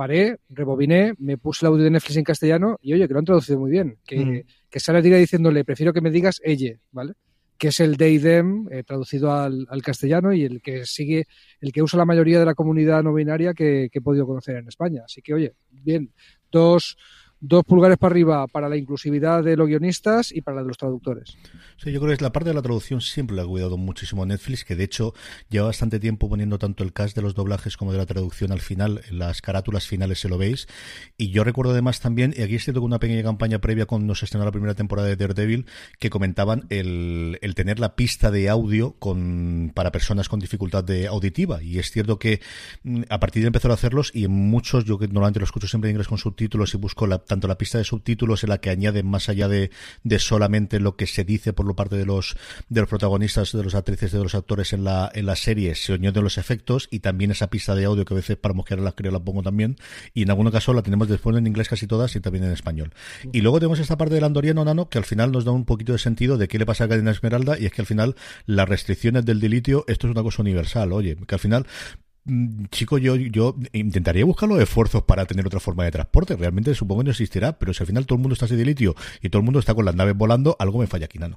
paré, 0.00 0.38
rebobiné, 0.48 1.12
me 1.18 1.36
puse 1.36 1.66
el 1.66 1.72
audio 1.72 1.84
de 1.84 1.90
Netflix 1.90 2.16
en 2.16 2.24
castellano 2.24 2.78
y 2.80 2.94
oye, 2.94 3.06
que 3.06 3.12
lo 3.12 3.18
han 3.18 3.26
traducido 3.26 3.58
muy 3.58 3.70
bien. 3.70 3.98
Que, 4.06 4.46
que 4.70 4.80
sale 4.80 5.02
diciéndole, 5.02 5.62
prefiero 5.62 5.92
que 5.92 6.00
me 6.00 6.10
digas 6.10 6.40
ella, 6.42 6.72
¿vale? 6.90 7.12
que 7.58 7.68
es 7.68 7.80
el 7.80 7.98
Deidem 7.98 8.66
eh, 8.70 8.82
traducido 8.82 9.30
al, 9.30 9.66
castellano 9.84 10.32
y 10.32 10.44
el 10.44 10.62
que 10.62 10.86
sigue, 10.86 11.26
el 11.60 11.70
que 11.70 11.82
usa 11.82 11.98
la 11.98 12.06
mayoría 12.06 12.38
de 12.38 12.46
la 12.46 12.54
comunidad 12.54 13.02
no 13.02 13.12
binaria 13.12 13.52
que, 13.52 13.90
que 13.92 13.98
he 13.98 14.00
podido 14.00 14.26
conocer 14.26 14.56
en 14.56 14.68
España. 14.68 15.02
Así 15.04 15.20
que, 15.20 15.34
oye, 15.34 15.52
bien, 15.68 16.14
dos, 16.50 16.96
dos 17.40 17.64
pulgares 17.64 17.98
para 17.98 18.12
arriba 18.12 18.46
para 18.46 18.68
la 18.68 18.76
inclusividad 18.76 19.42
de 19.42 19.56
los 19.56 19.66
guionistas 19.66 20.32
y 20.32 20.42
para 20.42 20.56
la 20.56 20.62
de 20.62 20.68
los 20.68 20.78
traductores. 20.78 21.36
Sí, 21.76 21.92
yo 21.92 22.00
creo 22.00 22.08
que 22.10 22.14
es 22.14 22.20
la 22.20 22.32
parte 22.32 22.50
de 22.50 22.54
la 22.54 22.62
traducción 22.62 23.00
siempre 23.00 23.36
le 23.36 23.42
ha 23.42 23.46
cuidado 23.46 23.78
muchísimo 23.78 24.26
Netflix, 24.26 24.64
que 24.64 24.76
de 24.76 24.84
hecho 24.84 25.14
lleva 25.48 25.66
bastante 25.66 25.98
tiempo 25.98 26.28
poniendo 26.28 26.58
tanto 26.58 26.84
el 26.84 26.92
cast 26.92 27.16
de 27.16 27.22
los 27.22 27.34
doblajes 27.34 27.76
como 27.76 27.92
de 27.92 27.98
la 27.98 28.06
traducción 28.06 28.52
al 28.52 28.60
final, 28.60 29.00
en 29.08 29.18
las 29.18 29.40
carátulas 29.40 29.86
finales 29.86 30.20
se 30.20 30.28
lo 30.28 30.36
veis. 30.38 30.68
Y 31.16 31.30
yo 31.30 31.44
recuerdo 31.44 31.72
además 31.72 32.00
también, 32.00 32.34
y 32.36 32.42
aquí 32.42 32.56
es 32.56 32.64
cierto 32.64 32.80
que 32.80 32.86
una 32.86 32.98
pequeña 32.98 33.22
campaña 33.22 33.60
previa 33.60 33.86
cuando 33.86 34.14
se 34.14 34.26
estrenó 34.26 34.44
la 34.44 34.52
primera 34.52 34.74
temporada 34.74 35.08
de 35.08 35.16
Daredevil, 35.16 35.66
que 35.98 36.10
comentaban 36.10 36.66
el, 36.68 37.38
el 37.40 37.54
tener 37.54 37.80
la 37.80 37.96
pista 37.96 38.30
de 38.30 38.48
audio 38.48 38.92
con, 38.98 39.72
para 39.74 39.90
personas 39.92 40.28
con 40.28 40.40
dificultad 40.40 40.84
de 40.84 41.06
auditiva. 41.06 41.62
Y 41.62 41.78
es 41.78 41.90
cierto 41.90 42.18
que 42.18 42.40
mm, 42.82 43.02
a 43.08 43.20
partir 43.20 43.42
de 43.42 43.46
empezar 43.46 43.70
a 43.70 43.74
hacerlos, 43.74 44.10
y 44.14 44.24
en 44.24 44.32
muchos, 44.32 44.84
yo 44.84 44.98
que 44.98 45.06
normalmente 45.06 45.40
lo 45.40 45.44
escucho 45.44 45.66
siempre 45.66 45.88
en 45.88 45.94
inglés 45.94 46.08
con 46.08 46.18
subtítulos 46.18 46.74
y 46.74 46.76
busco 46.76 47.06
la 47.06 47.18
tanto 47.30 47.48
la 47.48 47.56
pista 47.56 47.78
de 47.78 47.84
subtítulos 47.84 48.44
en 48.44 48.50
la 48.50 48.58
que 48.58 48.70
añaden 48.70 49.06
más 49.06 49.28
allá 49.28 49.48
de, 49.48 49.70
de 50.04 50.18
solamente 50.18 50.80
lo 50.80 50.96
que 50.96 51.06
se 51.06 51.24
dice 51.24 51.52
por 51.52 51.66
lo 51.66 51.74
parte 51.74 51.96
de 51.96 52.04
los 52.04 52.36
de 52.68 52.80
los 52.80 52.90
protagonistas, 52.90 53.52
de 53.52 53.64
los 53.64 53.74
actrices, 53.74 54.12
de 54.12 54.18
los 54.18 54.34
actores 54.34 54.72
en 54.72 54.84
la, 54.84 55.10
en 55.14 55.26
la 55.26 55.36
serie, 55.36 55.74
se 55.74 55.94
añaden 55.94 56.22
los 56.22 56.38
efectos 56.38 56.88
y 56.90 57.00
también 57.00 57.30
esa 57.30 57.48
pista 57.48 57.74
de 57.74 57.84
audio 57.84 58.04
que 58.04 58.14
a 58.14 58.16
veces 58.16 58.36
para 58.36 58.54
mosquear 58.54 58.80
las 58.80 58.94
creo 58.94 59.12
la 59.12 59.20
pongo 59.20 59.42
también 59.42 59.76
y 60.12 60.22
en 60.22 60.30
algún 60.30 60.50
caso 60.50 60.74
la 60.74 60.82
tenemos 60.82 61.08
después 61.08 61.36
en 61.36 61.46
inglés 61.46 61.68
casi 61.68 61.86
todas 61.86 62.14
y 62.16 62.20
también 62.20 62.44
en 62.44 62.52
español. 62.52 62.92
Y 63.32 63.40
luego 63.40 63.58
tenemos 63.58 63.78
esta 63.78 63.96
parte 63.96 64.14
del 64.14 64.24
andoriano 64.24 64.64
nano 64.64 64.88
que 64.88 64.98
al 64.98 65.04
final 65.04 65.32
nos 65.32 65.44
da 65.44 65.52
un 65.52 65.64
poquito 65.64 65.92
de 65.92 65.98
sentido 65.98 66.36
de 66.36 66.48
qué 66.48 66.58
le 66.58 66.66
pasa 66.66 66.84
a 66.84 66.88
Cadena 66.88 67.10
Esmeralda 67.10 67.58
y 67.58 67.66
es 67.66 67.72
que 67.72 67.82
al 67.82 67.86
final 67.86 68.16
las 68.46 68.68
restricciones 68.68 69.24
del 69.24 69.40
delitio, 69.40 69.84
esto 69.86 70.06
es 70.06 70.12
una 70.12 70.22
cosa 70.22 70.42
universal, 70.42 70.92
oye, 70.92 71.16
que 71.26 71.34
al 71.34 71.40
final 71.40 71.66
chico, 72.70 72.98
yo, 72.98 73.16
yo 73.16 73.56
intentaría 73.72 74.24
buscar 74.24 74.48
los 74.48 74.60
esfuerzos 74.60 75.02
para 75.02 75.26
tener 75.26 75.46
otra 75.46 75.60
forma 75.60 75.84
de 75.84 75.90
transporte. 75.90 76.36
Realmente 76.36 76.74
supongo 76.74 77.00
que 77.00 77.06
no 77.06 77.10
existirá, 77.10 77.58
pero 77.58 77.72
si 77.72 77.82
al 77.82 77.86
final 77.86 78.06
todo 78.06 78.16
el 78.16 78.22
mundo 78.22 78.34
está 78.34 78.44
así 78.44 78.56
de 78.56 78.64
litio 78.64 78.94
y 79.22 79.30
todo 79.30 79.40
el 79.40 79.44
mundo 79.44 79.58
está 79.58 79.74
con 79.74 79.84
las 79.84 79.94
naves 79.94 80.16
volando, 80.16 80.56
algo 80.58 80.78
me 80.78 80.86
falla 80.86 81.06
aquí, 81.06 81.18
¿no? 81.18 81.36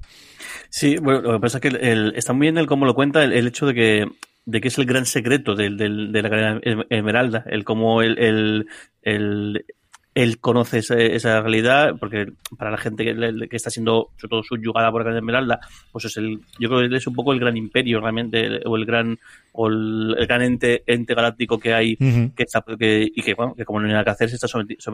Sí, 0.70 0.98
bueno, 0.98 1.22
lo 1.22 1.34
que 1.34 1.40
pasa 1.40 1.58
es 1.58 1.62
que 1.62 1.68
el, 1.70 2.14
está 2.16 2.34
muy 2.34 2.46
bien 2.46 2.58
el 2.58 2.68
cómo 2.68 2.86
lo 2.86 2.96
cuenta, 2.96 3.24
el, 3.24 3.48
hecho 3.48 3.66
de 3.66 3.74
que 3.74 4.08
de 4.46 4.60
que 4.60 4.68
es 4.68 4.78
el 4.78 4.86
gran 4.86 5.06
secreto 5.06 5.56
del, 5.56 5.78
del, 5.78 6.12
de 6.12 6.22
la 6.22 6.30
cadena 6.30 6.62
Esmeralda, 6.90 7.46
el 7.48 7.64
cómo 7.64 8.02
el, 8.02 8.68
el, 9.02 9.66
él 10.16 10.40
conoce 10.40 10.80
esa, 10.80 11.42
realidad, 11.42 11.96
porque 12.00 12.28
para 12.58 12.70
la 12.72 12.78
gente 12.78 13.04
que, 13.04 13.48
que, 13.50 13.56
está 13.56 13.70
siendo 13.70 14.12
sobre 14.18 14.30
todo 14.30 14.44
subyugada 14.44 14.92
por 14.92 15.06
la 15.06 15.18
Esmeralda, 15.18 15.60
pues 15.92 16.06
es 16.06 16.18
el, 16.18 16.40
yo 16.60 16.70
creo 16.70 16.88
que 16.88 16.96
es 16.96 17.08
un 17.08 17.16
poco 17.16 17.34
el 17.34 17.40
gran 17.40 17.58
imperio 17.58 18.00
realmente, 18.00 18.62
o 18.66 18.76
el 18.76 18.86
gran 18.86 19.18
o 19.54 19.68
el, 19.68 20.16
gran 20.28 20.42
ente, 20.42 20.84
ente, 20.88 21.14
galáctico 21.14 21.60
que 21.60 21.74
hay 21.74 21.96
que 21.96 22.44
está, 22.44 22.64
que, 22.78 23.08
y 23.16 23.22
que, 23.22 23.34
bueno, 23.34 23.54
que 23.56 23.66
como 23.66 23.80
no 23.80 23.86
hay 23.86 23.92
nada 23.92 24.04
que 24.04 24.10
hacer, 24.10 24.30
se, 24.30 24.36
está 24.36 24.48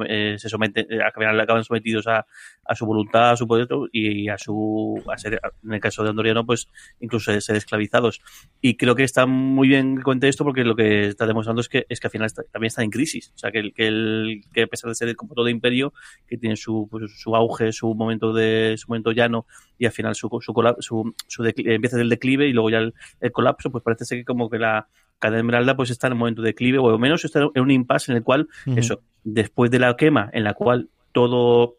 eh, 0.07 0.35
se 0.38 0.49
somete, 0.49 0.81
eh, 0.89 1.01
acaban, 1.03 1.39
acaban 1.39 1.63
sometidos 1.63 2.07
a, 2.07 2.25
a, 2.65 2.75
su 2.75 2.85
voluntad, 2.85 3.31
a 3.31 3.38
su 3.38 3.47
poder 3.47 3.67
y 3.91 4.27
a 4.27 4.38
su, 4.38 5.01
a 5.11 5.17
ser, 5.17 5.39
en 5.63 5.73
el 5.73 5.79
caso 5.79 6.03
de 6.03 6.09
Andoriano, 6.09 6.45
pues 6.45 6.67
incluso 6.99 7.39
ser 7.39 7.55
esclavizados. 7.55 8.21
Y 8.61 8.75
creo 8.75 8.95
que 8.95 9.03
está 9.03 9.25
muy 9.25 9.69
bien 9.69 9.97
que 9.97 10.03
cuente 10.03 10.27
esto 10.27 10.43
porque 10.43 10.63
lo 10.63 10.75
que 10.75 11.07
está 11.07 11.25
demostrando 11.25 11.61
es 11.61 11.69
que, 11.69 11.85
es 11.88 11.99
que 11.99 12.07
al 12.07 12.11
final 12.11 12.33
también 12.51 12.67
está 12.67 12.83
en 12.83 12.89
crisis. 12.89 13.31
O 13.35 13.38
sea, 13.38 13.51
que, 13.51 13.71
que, 13.71 13.88
el, 13.88 14.41
que 14.53 14.63
a 14.63 14.67
pesar 14.67 14.89
de 14.89 14.95
ser 14.95 15.08
como 15.15 15.33
todo 15.33 15.49
imperio, 15.49 15.93
que 16.27 16.37
tiene 16.37 16.55
su, 16.55 16.87
pues, 16.89 17.11
su 17.17 17.35
auge, 17.35 17.71
su 17.71 17.93
momento 17.93 18.33
de, 18.33 18.75
su 18.77 18.87
momento 18.87 19.11
llano 19.11 19.45
y 19.77 19.85
al 19.85 19.91
final 19.91 20.15
su, 20.15 20.29
su, 20.41 20.53
su, 20.79 21.13
su 21.27 21.53
empieza 21.57 21.97
del 21.97 22.09
declive 22.09 22.47
y 22.47 22.53
luego 22.53 22.69
ya 22.69 22.79
el, 22.79 22.93
el 23.19 23.31
colapso, 23.31 23.71
pues 23.71 23.83
parece 23.83 24.05
ser 24.05 24.19
que 24.19 24.25
como 24.25 24.49
que 24.49 24.59
la 24.59 24.87
cadena 25.19 25.39
Esmeralda 25.39 25.75
pues 25.75 25.89
está 25.89 26.07
en 26.07 26.13
un 26.13 26.19
momento 26.19 26.41
de 26.41 26.49
declive, 26.49 26.79
o 26.79 26.89
al 26.89 26.99
menos 26.99 27.23
está 27.25 27.39
en 27.53 27.62
un 27.62 27.71
impasse 27.71 28.12
en 28.12 28.17
el 28.17 28.23
cual, 28.23 28.47
eso, 28.75 29.01
después 29.23 29.69
de 29.69 29.79
la 29.79 29.95
quema, 29.95 30.29
en 30.34 30.43
la 30.43 30.53
cual 30.53 30.89
todo 31.12 31.75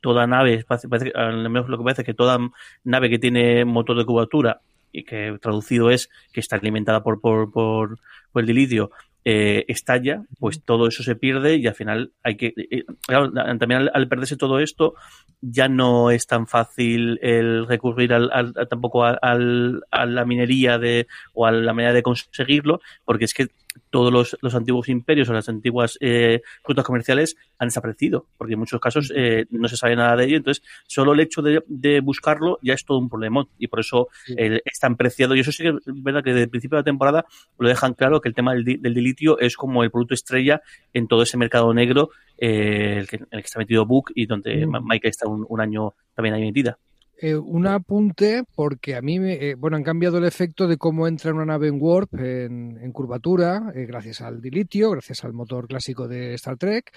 toda 0.00 0.26
nave, 0.26 0.64
parece, 0.66 1.12
al 1.14 1.48
menos 1.48 1.68
lo 1.68 1.78
que 1.78 1.84
parece 1.84 2.04
que 2.04 2.14
toda 2.14 2.38
nave 2.84 3.08
que 3.08 3.18
tiene 3.18 3.64
motor 3.64 3.96
de 3.96 4.04
cubatura 4.04 4.60
y 4.92 5.04
que 5.04 5.36
traducido 5.40 5.90
es 5.90 6.10
que 6.32 6.40
está 6.40 6.56
alimentada 6.56 7.02
por, 7.02 7.20
por, 7.20 7.52
por, 7.52 7.98
por 8.32 8.42
el 8.42 8.46
dilidio, 8.46 8.90
eh, 9.28 9.64
estalla, 9.66 10.22
pues 10.38 10.62
todo 10.62 10.86
eso 10.86 11.02
se 11.02 11.16
pierde 11.16 11.56
y 11.56 11.66
al 11.66 11.74
final 11.74 12.12
hay 12.22 12.36
que. 12.36 12.54
Eh, 12.70 12.84
claro, 13.08 13.32
también 13.32 13.90
al, 13.92 14.06
perderse 14.06 14.36
todo 14.36 14.60
esto, 14.60 14.94
ya 15.40 15.68
no 15.68 16.12
es 16.12 16.28
tan 16.28 16.46
fácil 16.46 17.18
el 17.22 17.66
recurrir 17.66 18.12
al, 18.12 18.54
tampoco 18.70 19.02
al, 19.02 19.82
a 19.90 20.06
la 20.06 20.24
minería 20.24 20.78
de, 20.78 21.08
o 21.34 21.44
a 21.44 21.50
la 21.50 21.72
manera 21.72 21.92
de 21.92 22.04
conseguirlo, 22.04 22.80
porque 23.04 23.24
es 23.24 23.34
que 23.34 23.48
todos 23.96 24.12
los, 24.12 24.36
los, 24.42 24.54
antiguos 24.54 24.90
imperios 24.90 25.26
o 25.30 25.32
las 25.32 25.48
antiguas 25.48 25.96
eh, 26.02 26.42
rutas 26.62 26.84
comerciales 26.84 27.34
han 27.56 27.68
desaparecido, 27.68 28.26
porque 28.36 28.52
en 28.52 28.58
muchos 28.58 28.78
casos 28.78 29.10
eh, 29.16 29.46
no 29.48 29.68
se 29.68 29.78
sabe 29.78 29.96
nada 29.96 30.16
de 30.16 30.26
ello. 30.26 30.36
Entonces, 30.36 30.62
solo 30.86 31.14
el 31.14 31.20
hecho 31.20 31.40
de, 31.40 31.62
de 31.66 32.00
buscarlo 32.00 32.58
ya 32.60 32.74
es 32.74 32.84
todo 32.84 32.98
un 32.98 33.08
problema 33.08 33.46
y 33.56 33.68
por 33.68 33.80
eso 33.80 34.08
eh, 34.36 34.60
es 34.62 34.78
tan 34.78 34.96
preciado. 34.96 35.34
Y 35.34 35.40
eso 35.40 35.50
sí 35.50 35.62
que 35.62 35.70
es 35.70 36.02
verdad 36.02 36.22
que 36.22 36.32
desde 36.34 36.42
el 36.42 36.50
principio 36.50 36.76
de 36.76 36.80
la 36.80 36.84
temporada 36.84 37.24
lo 37.58 37.70
dejan 37.70 37.94
claro 37.94 38.20
que 38.20 38.28
el 38.28 38.34
tema 38.34 38.52
del, 38.52 38.82
del 38.82 38.92
dilitio 38.92 39.38
es 39.38 39.56
como 39.56 39.82
el 39.82 39.90
producto 39.90 40.12
estrella 40.12 40.60
en 40.92 41.08
todo 41.08 41.22
ese 41.22 41.38
mercado 41.38 41.72
negro 41.72 42.10
eh, 42.36 42.98
el, 42.98 43.08
que, 43.08 43.16
el, 43.16 43.28
que, 43.30 43.46
está 43.46 43.58
metido 43.58 43.86
Book 43.86 44.12
y 44.14 44.26
donde 44.26 44.66
mm. 44.66 44.86
Mike 44.86 45.08
está 45.08 45.26
un, 45.26 45.46
un 45.48 45.58
año 45.58 45.94
también 46.14 46.34
ahí 46.34 46.42
metida. 46.42 46.76
Eh, 47.18 47.34
un 47.34 47.66
apunte, 47.66 48.44
porque 48.54 48.94
a 48.94 49.00
mí, 49.00 49.18
eh, 49.22 49.54
bueno, 49.56 49.78
han 49.78 49.82
cambiado 49.82 50.18
el 50.18 50.24
efecto 50.24 50.68
de 50.68 50.76
cómo 50.76 51.08
entra 51.08 51.32
una 51.32 51.46
nave 51.46 51.68
en 51.68 51.78
Warp, 51.80 52.12
en, 52.14 52.92
curvatura, 52.92 53.72
eh, 53.74 53.86
gracias 53.86 54.20
al 54.20 54.42
dilitio, 54.42 54.90
gracias 54.90 55.24
al 55.24 55.32
motor 55.32 55.66
clásico 55.66 56.06
de 56.08 56.34
Star 56.34 56.58
Trek. 56.58 56.92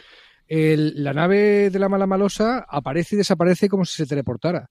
El, 0.46 1.04
la 1.04 1.14
nave 1.14 1.70
de 1.70 1.80
la 1.80 1.88
mala 1.88 2.06
malosa 2.06 2.66
aparece 2.68 3.16
y 3.16 3.20
desaparece 3.20 3.70
como 3.70 3.86
si 3.86 3.96
se 3.96 4.08
teleportara. 4.08 4.70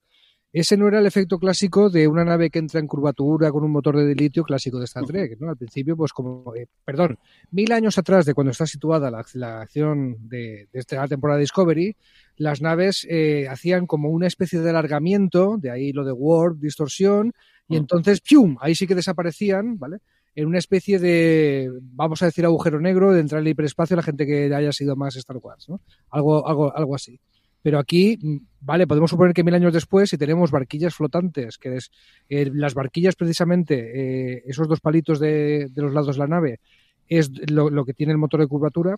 Ese 0.50 0.78
no 0.78 0.88
era 0.88 0.98
el 0.98 1.06
efecto 1.06 1.38
clásico 1.38 1.90
de 1.90 2.08
una 2.08 2.24
nave 2.24 2.48
que 2.48 2.58
entra 2.58 2.80
en 2.80 2.86
curvatura 2.86 3.52
con 3.52 3.64
un 3.64 3.70
motor 3.70 3.98
de 3.98 4.06
dilitio 4.06 4.44
clásico 4.44 4.78
de 4.78 4.86
Star 4.86 5.04
Trek, 5.04 5.38
¿no? 5.38 5.50
Al 5.50 5.58
principio, 5.58 5.94
pues 5.94 6.12
como, 6.14 6.54
eh, 6.54 6.66
perdón, 6.84 7.18
mil 7.50 7.70
años 7.70 7.98
atrás 7.98 8.24
de 8.24 8.32
cuando 8.32 8.52
está 8.52 8.66
situada 8.66 9.10
la, 9.10 9.24
la 9.34 9.60
acción 9.60 10.16
de, 10.26 10.68
de, 10.72 10.80
esta 10.80 11.06
temporada 11.06 11.38
Discovery, 11.38 11.94
las 12.36 12.62
naves 12.62 13.06
eh, 13.10 13.46
hacían 13.48 13.86
como 13.86 14.08
una 14.08 14.26
especie 14.26 14.60
de 14.60 14.70
alargamiento, 14.70 15.58
de 15.58 15.70
ahí 15.70 15.92
lo 15.92 16.04
de 16.04 16.12
warp, 16.12 16.58
distorsión, 16.58 17.34
y 17.68 17.76
entonces, 17.76 18.22
¡pium! 18.22 18.56
Ahí 18.60 18.74
sí 18.74 18.86
que 18.86 18.94
desaparecían, 18.94 19.78
¿vale? 19.78 19.98
En 20.34 20.46
una 20.46 20.58
especie 20.58 20.98
de, 20.98 21.70
vamos 21.82 22.22
a 22.22 22.26
decir, 22.26 22.46
agujero 22.46 22.80
negro 22.80 23.12
de 23.12 23.20
entrar 23.20 23.40
en 23.40 23.46
el 23.46 23.50
hiperespacio 23.50 23.96
la 23.96 24.02
gente 24.02 24.24
que 24.24 24.54
haya 24.54 24.72
sido 24.72 24.96
más 24.96 25.16
Star 25.16 25.36
Wars, 25.36 25.68
¿no? 25.68 25.82
Algo, 26.08 26.48
algo, 26.48 26.74
algo 26.74 26.94
así. 26.94 27.20
Pero 27.62 27.78
aquí, 27.78 28.18
mm, 28.20 28.36
vale, 28.60 28.86
podemos 28.86 29.10
suponer 29.10 29.34
que 29.34 29.44
mil 29.44 29.54
años 29.54 29.72
después, 29.72 30.10
si 30.10 30.18
tenemos 30.18 30.50
barquillas 30.50 30.94
flotantes, 30.94 31.58
que 31.58 31.76
es 31.76 31.90
eh, 32.28 32.50
las 32.52 32.74
barquillas 32.74 33.16
precisamente, 33.16 34.36
eh, 34.36 34.42
esos 34.46 34.68
dos 34.68 34.80
palitos 34.80 35.18
de, 35.18 35.68
de, 35.70 35.82
los 35.82 35.92
lados 35.92 36.16
de 36.16 36.20
la 36.20 36.26
nave, 36.26 36.60
es 37.08 37.30
lo, 37.50 37.70
lo, 37.70 37.84
que 37.84 37.94
tiene 37.94 38.12
el 38.12 38.18
motor 38.18 38.40
de 38.40 38.46
curvatura, 38.46 38.96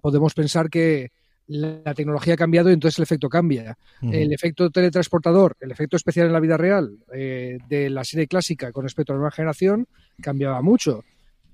podemos 0.00 0.34
pensar 0.34 0.70
que 0.70 1.10
la 1.48 1.94
tecnología 1.94 2.34
ha 2.34 2.36
cambiado 2.36 2.70
y 2.70 2.72
entonces 2.72 2.98
el 2.98 3.04
efecto 3.04 3.28
cambia. 3.28 3.76
Uh 4.02 4.06
-huh. 4.06 4.14
El 4.14 4.32
efecto 4.32 4.70
teletransportador, 4.70 5.56
el 5.60 5.70
efecto 5.70 5.96
especial 5.96 6.26
en 6.26 6.32
la 6.32 6.40
vida 6.40 6.56
real 6.56 6.98
eh, 7.12 7.58
de 7.68 7.90
la 7.90 8.04
serie 8.04 8.26
clásica 8.26 8.72
con 8.72 8.84
respecto 8.84 9.12
a 9.12 9.14
la 9.14 9.18
nueva 9.18 9.30
generación, 9.30 9.86
cambiaba 10.20 10.60
mucho 10.62 11.04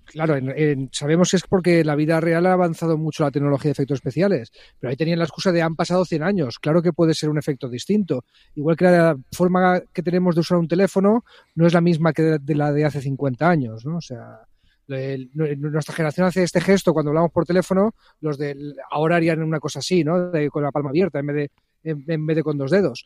claro, 0.04 0.36
en, 0.36 0.88
sabemos 0.92 1.30
que 1.30 1.36
es 1.36 1.42
porque 1.44 1.84
la 1.84 1.94
vida 1.94 2.20
real 2.20 2.46
ha 2.46 2.52
avanzado 2.52 2.96
mucho 2.96 3.22
la 3.22 3.30
tecnología 3.30 3.68
de 3.68 3.72
efectos 3.72 3.96
especiales, 3.96 4.52
pero 4.78 4.90
ahí 4.90 4.96
tenían 4.96 5.18
la 5.18 5.24
excusa 5.24 5.52
de 5.52 5.62
han 5.62 5.76
pasado 5.76 6.04
100 6.04 6.22
años. 6.22 6.58
Claro 6.58 6.82
que 6.82 6.92
puede 6.92 7.14
ser 7.14 7.28
un 7.30 7.38
efecto 7.38 7.68
distinto. 7.68 8.24
Igual 8.54 8.76
que 8.76 8.84
la 8.84 9.16
forma 9.32 9.80
que 9.92 10.02
tenemos 10.02 10.34
de 10.34 10.40
usar 10.40 10.58
un 10.58 10.68
teléfono 10.68 11.24
no 11.54 11.66
es 11.66 11.72
la 11.72 11.80
misma 11.80 12.12
que 12.12 12.38
de, 12.38 12.54
la 12.54 12.72
de 12.72 12.84
hace 12.84 13.00
50 13.00 13.48
años, 13.48 13.84
¿no? 13.84 13.96
O 13.96 14.00
sea, 14.00 14.40
nuestra 14.88 15.94
generación 15.94 16.26
hace 16.26 16.42
este 16.42 16.60
gesto 16.60 16.92
cuando 16.92 17.10
hablamos 17.10 17.30
por 17.30 17.44
teléfono, 17.44 17.94
los 18.20 18.36
de 18.36 18.56
ahora 18.90 19.16
harían 19.16 19.42
una 19.42 19.60
cosa 19.60 19.78
así, 19.78 20.04
¿no? 20.04 20.30
De, 20.30 20.50
con 20.50 20.62
la 20.62 20.72
palma 20.72 20.90
abierta 20.90 21.18
en 21.18 21.26
vez 21.26 21.36
de, 21.36 21.50
en, 21.90 22.04
en 22.06 22.26
vez 22.26 22.36
de 22.36 22.42
con 22.42 22.58
dos 22.58 22.70
dedos. 22.70 23.04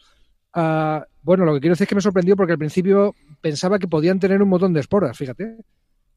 Uh, 0.54 1.04
bueno, 1.22 1.44
lo 1.44 1.52
que 1.52 1.60
quiero 1.60 1.74
decir 1.74 1.84
es 1.84 1.88
que 1.88 1.94
me 1.94 2.00
sorprendió 2.00 2.34
porque 2.34 2.52
al 2.52 2.58
principio 2.58 3.14
pensaba 3.42 3.78
que 3.78 3.88
podían 3.88 4.18
tener 4.18 4.42
un 4.42 4.48
montón 4.48 4.72
de 4.72 4.80
esporas, 4.80 5.16
fíjate 5.16 5.58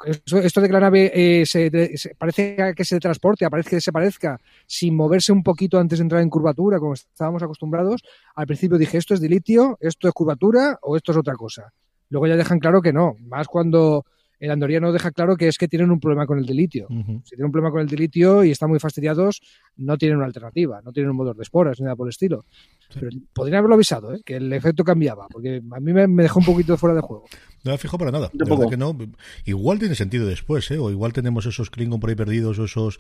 esto 0.06 0.62
de 0.62 0.68
que 0.68 0.74
la 0.74 0.80
nave 0.80 1.12
eh, 1.14 1.46
se, 1.46 1.98
se, 1.98 2.16
parece 2.16 2.74
que 2.76 2.86
se 2.86 3.00
transporte, 3.00 3.46
aparece 3.46 3.72
que 3.72 3.82
se 3.82 3.92
parezca 3.92 4.40
sin 4.66 4.96
moverse 4.96 5.32
un 5.32 5.44
poquito 5.44 5.78
antes 5.78 6.00
de 6.00 6.04
entrar 6.04 6.22
en 6.22 6.30
curvatura, 6.30 6.80
como 6.80 6.94
estábamos 6.94 7.44
acostumbrados, 7.44 8.02
al 8.36 8.48
principio 8.48 8.78
dije, 8.78 8.98
esto 8.98 9.14
es 9.14 9.22
de 9.22 9.30
litio, 9.30 9.78
esto 9.82 10.08
es 10.08 10.14
curvatura 10.14 10.78
o 10.82 10.96
esto 10.96 11.12
es 11.12 11.18
otra 11.18 11.36
cosa. 11.36 11.74
Luego 12.10 12.28
ya 12.28 12.38
dejan 12.38 12.60
claro 12.60 12.82
que 12.82 12.94
no, 12.94 13.16
más 13.20 13.48
cuando 13.48 14.06
el 14.40 14.52
andoriano 14.52 14.92
deja 14.92 15.12
claro 15.12 15.36
que 15.36 15.48
es 15.48 15.58
que 15.58 15.68
tienen 15.68 15.92
un 15.92 16.00
problema 16.00 16.26
con 16.26 16.40
el 16.40 16.46
dilitio. 16.46 16.88
Si 17.24 17.32
tienen 17.32 17.48
un 17.48 17.52
problema 17.52 17.72
con 17.72 17.82
el 17.82 17.88
dilitio 17.88 18.44
y 18.44 18.52
están 18.52 18.70
muy 18.70 18.80
fastidiados, 18.80 19.42
no 19.76 19.98
tienen 19.98 20.18
una 20.18 20.26
alternativa, 20.26 20.82
no 20.82 20.94
tienen 20.94 21.12
un 21.12 21.18
motor 21.18 21.36
de 21.36 21.44
esporas 21.44 21.80
ni 21.80 21.84
nada 21.84 21.96
por 21.96 22.08
el 22.08 22.12
estilo. 22.12 22.46
Pero 22.94 23.10
podrían 23.34 23.60
haberlo 23.60 23.76
avisado, 23.76 24.14
¿eh? 24.14 24.22
que 24.26 24.38
el 24.38 24.52
efecto 24.52 24.84
cambiaba, 24.84 25.28
porque 25.28 25.62
a 25.72 25.80
mí 25.80 25.94
me, 25.94 26.08
dejó 26.24 26.40
un 26.40 26.46
poquito 26.46 26.76
fuera 26.78 26.96
de 26.96 27.02
juego. 27.02 27.26
No 27.64 27.72
me 27.72 27.78
fijo 27.78 27.98
para 27.98 28.12
nada. 28.12 28.32
que 28.70 28.78
no. 28.78 28.98
Igual 29.46 29.80
tiene 29.80 29.96
sentido 29.96 30.26
después, 30.26 30.72
¿eh? 30.72 30.80
o 30.80 30.90
igual 30.90 31.14
tenemos 31.14 31.46
esos 31.46 31.70
Klingon 31.70 32.00
por 32.00 32.10
ahí 32.10 32.16
perdidos, 32.16 32.58
o 32.58 32.66
esos. 32.66 33.00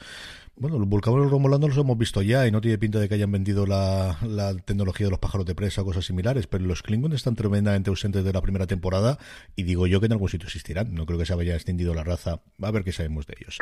Bueno, 0.57 0.77
los 0.77 0.89
Vulcanos 0.89 1.31
Romulanos 1.31 1.69
los 1.69 1.77
hemos 1.77 1.97
visto 1.97 2.21
ya 2.21 2.45
y 2.45 2.51
no 2.51 2.59
tiene 2.59 2.77
pinta 2.77 2.99
de 2.99 3.07
que 3.07 3.15
hayan 3.15 3.31
vendido 3.31 3.65
la, 3.65 4.17
tecnología 4.65 5.07
de 5.07 5.11
los 5.11 5.19
pájaros 5.19 5.45
de 5.45 5.55
presa 5.55 5.81
o 5.81 5.85
cosas 5.85 6.05
similares, 6.05 6.47
pero 6.47 6.65
los 6.65 6.83
Klingon 6.83 7.13
están 7.13 7.35
tremendamente 7.35 7.89
ausentes 7.89 8.25
de 8.25 8.33
la 8.33 8.41
primera 8.41 8.67
temporada 8.67 9.17
y 9.55 9.63
digo 9.63 9.87
yo 9.87 10.01
que 10.01 10.07
en 10.07 10.11
algún 10.11 10.27
sitio 10.27 10.47
existirán. 10.47 10.93
No 10.93 11.05
creo 11.05 11.17
que 11.17 11.25
se 11.25 11.33
haya 11.33 11.55
extendido 11.55 11.93
la 11.93 12.03
raza. 12.03 12.41
A 12.61 12.71
ver 12.71 12.83
qué 12.83 12.91
sabemos 12.91 13.25
de 13.25 13.35
ellos. 13.39 13.57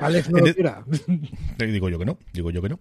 digo 1.60 1.90
yo 1.90 2.00
que 2.00 2.06
no, 2.06 2.18
digo 2.34 2.50
yo 2.50 2.62
que 2.62 2.70
no. 2.70 2.80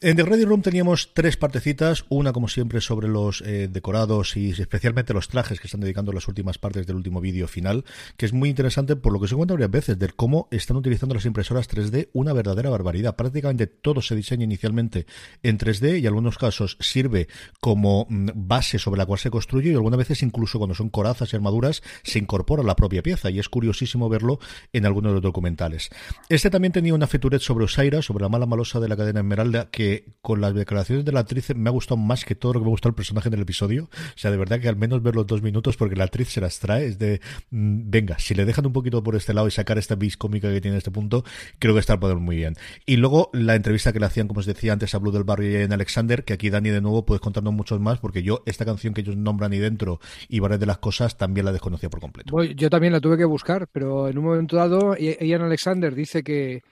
En 0.00 0.16
The 0.16 0.24
Ready 0.24 0.44
Room 0.44 0.62
teníamos 0.62 1.14
tres 1.14 1.36
partecitas, 1.36 2.04
una 2.08 2.32
como 2.32 2.48
siempre 2.48 2.80
sobre 2.82 3.08
los 3.08 3.42
eh, 3.42 3.68
decorados 3.70 4.36
y 4.36 4.50
especialmente 4.50 5.14
los 5.14 5.28
trajes 5.28 5.60
que 5.60 5.66
están 5.66 5.80
dedicando 5.80 6.12
las 6.12 6.28
últimas 6.28 6.58
partes 6.58 6.86
del 6.86 6.96
último 6.96 7.20
vídeo 7.20 7.48
final, 7.48 7.84
que 8.16 8.26
es 8.26 8.32
muy 8.32 8.48
interesante 8.48 8.96
por 8.96 9.12
lo 9.12 9.20
que 9.20 9.28
se 9.28 9.34
cuenta 9.34 9.54
varias 9.54 9.70
veces, 9.70 9.98
de 9.98 10.08
cómo 10.08 10.48
están 10.50 10.76
utilizando 10.76 11.14
las 11.14 11.24
impresoras 11.24 11.68
3D 11.68 12.08
una 12.12 12.32
verdadera 12.32 12.70
barbaridad. 12.70 13.16
Prácticamente 13.16 13.66
todo 13.66 14.02
se 14.02 14.14
diseña 14.14 14.44
inicialmente 14.44 15.06
en 15.42 15.58
3D 15.58 15.96
y 15.96 16.00
en 16.00 16.06
algunos 16.06 16.38
casos 16.38 16.76
sirve 16.80 17.28
como 17.60 18.06
mm, 18.08 18.30
base 18.34 18.78
sobre 18.78 18.98
la 18.98 19.06
cual 19.06 19.18
se 19.18 19.30
construye 19.30 19.70
y 19.70 19.74
algunas 19.74 19.98
veces 19.98 20.22
incluso 20.22 20.58
cuando 20.58 20.74
son 20.74 20.90
corazas 20.90 21.32
y 21.32 21.36
armaduras 21.36 21.82
se 22.02 22.18
incorpora 22.18 22.62
la 22.62 22.76
propia 22.76 23.02
pieza 23.02 23.30
y 23.30 23.38
es 23.38 23.48
curiosísimo 23.48 24.08
verlo 24.08 24.38
en 24.72 24.86
algunos 24.86 25.10
de 25.10 25.14
los 25.14 25.22
documentales. 25.22 25.90
Este 26.28 26.50
también 26.50 26.72
tenía 26.72 26.94
una 26.94 27.06
featuret 27.06 27.40
sobre 27.40 27.64
Osaira, 27.64 28.02
sobre 28.02 28.22
la 28.22 28.28
mala 28.28 28.46
malosa 28.46 28.80
de 28.80 28.88
la 28.88 28.96
cadena 28.96 29.20
Esmeralda, 29.20 29.70
que 29.70 30.16
con 30.20 30.40
las 30.40 30.54
declaraciones 30.54 31.04
de 31.04 31.12
la 31.12 31.20
actriz 31.20 31.54
me 31.54 31.68
ha 31.68 31.72
gustado 31.72 31.96
más 31.96 32.24
que 32.24 32.34
todo 32.34 32.54
lo 32.54 32.60
que 32.60 32.68
gustado 32.72 32.90
el 32.90 32.94
personaje 32.94 33.28
en 33.28 33.34
el 33.34 33.42
episodio. 33.42 33.84
O 33.84 34.18
sea, 34.18 34.30
de 34.30 34.36
verdad 34.36 34.60
que 34.60 34.68
al 34.68 34.76
menos 34.76 35.02
ver 35.02 35.14
los 35.14 35.26
dos 35.26 35.42
minutos, 35.42 35.76
porque 35.76 35.96
la 35.96 36.04
actriz 36.04 36.28
se 36.28 36.40
las 36.40 36.58
trae, 36.58 36.86
es 36.86 36.98
de, 36.98 37.20
mm, 37.50 37.90
venga, 37.90 38.18
si 38.18 38.34
le 38.34 38.44
dejan 38.44 38.66
un 38.66 38.72
poquito 38.72 39.02
por 39.02 39.16
este 39.16 39.34
lado 39.34 39.46
y 39.48 39.50
sacar 39.50 39.78
esta 39.78 39.94
bis 39.94 40.16
cómica 40.16 40.50
que 40.50 40.60
tiene 40.60 40.76
este 40.76 40.90
punto, 40.90 41.24
creo 41.58 41.74
que 41.74 41.80
está 41.80 41.98
poder 41.98 42.16
muy 42.16 42.36
bien. 42.36 42.54
Y 42.86 42.96
luego 42.96 43.30
la 43.32 43.54
entrevista 43.54 43.92
que 43.92 44.00
le 44.00 44.06
hacían, 44.06 44.28
como 44.28 44.40
os 44.40 44.46
decía 44.46 44.72
antes, 44.72 44.94
a 44.94 44.98
Blue 44.98 45.12
del 45.12 45.24
Barrio 45.24 45.50
y 45.50 45.62
en 45.62 45.72
Alexander, 45.72 46.24
que 46.24 46.32
aquí 46.32 46.50
Dani 46.50 46.70
de 46.70 46.80
nuevo 46.80 47.04
puedes 47.04 47.20
contarnos 47.20 47.52
muchos 47.52 47.80
más, 47.80 48.00
porque 48.00 48.22
yo 48.22 48.42
esta 48.46 48.64
canción 48.64 48.94
que 48.94 49.02
ellos 49.02 49.16
nombran 49.16 49.52
ahí 49.52 49.58
dentro 49.58 50.00
y 50.28 50.40
varias 50.40 50.60
de 50.60 50.66
las 50.66 50.78
cosas 50.78 51.16
también 51.16 51.44
la 51.44 51.52
desconocía 51.52 51.90
por 51.90 52.00
completo. 52.00 52.42
Yo 52.42 52.70
también 52.70 52.92
la 52.92 53.00
tuve 53.00 53.16
que 53.16 53.24
buscar, 53.24 53.68
pero 53.70 54.08
en 54.08 54.18
un 54.18 54.24
momento 54.24 54.56
dado, 54.56 54.96
Ian 54.96 55.42
Alexander 55.42 55.94
dice 55.94 56.22
que 56.22 56.62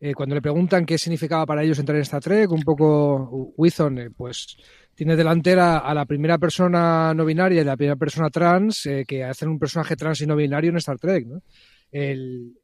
eh, 0.00 0.14
cuando 0.14 0.34
le 0.36 0.42
preguntan 0.42 0.86
qué 0.86 0.96
significaba 0.96 1.44
para 1.44 1.64
ellos 1.64 1.78
entrar 1.78 1.96
en 1.96 2.02
Star 2.02 2.22
Trek, 2.22 2.50
un 2.52 2.62
poco 2.62 3.52
Withon, 3.56 3.98
eh, 3.98 4.10
pues 4.10 4.56
tiene 4.98 5.14
delantera 5.14 5.78
a 5.78 5.94
la 5.94 6.06
primera 6.06 6.38
persona 6.38 7.14
no 7.14 7.24
binaria 7.24 7.62
y 7.62 7.64
la 7.64 7.76
primera 7.76 7.94
persona 7.94 8.30
trans 8.30 8.84
eh, 8.84 9.04
que 9.06 9.22
hacen 9.22 9.48
un 9.48 9.56
personaje 9.56 9.94
trans 9.94 10.20
y 10.22 10.26
no 10.26 10.34
binario 10.34 10.70
en 10.70 10.76
Star 10.78 10.98
Trek. 10.98 11.24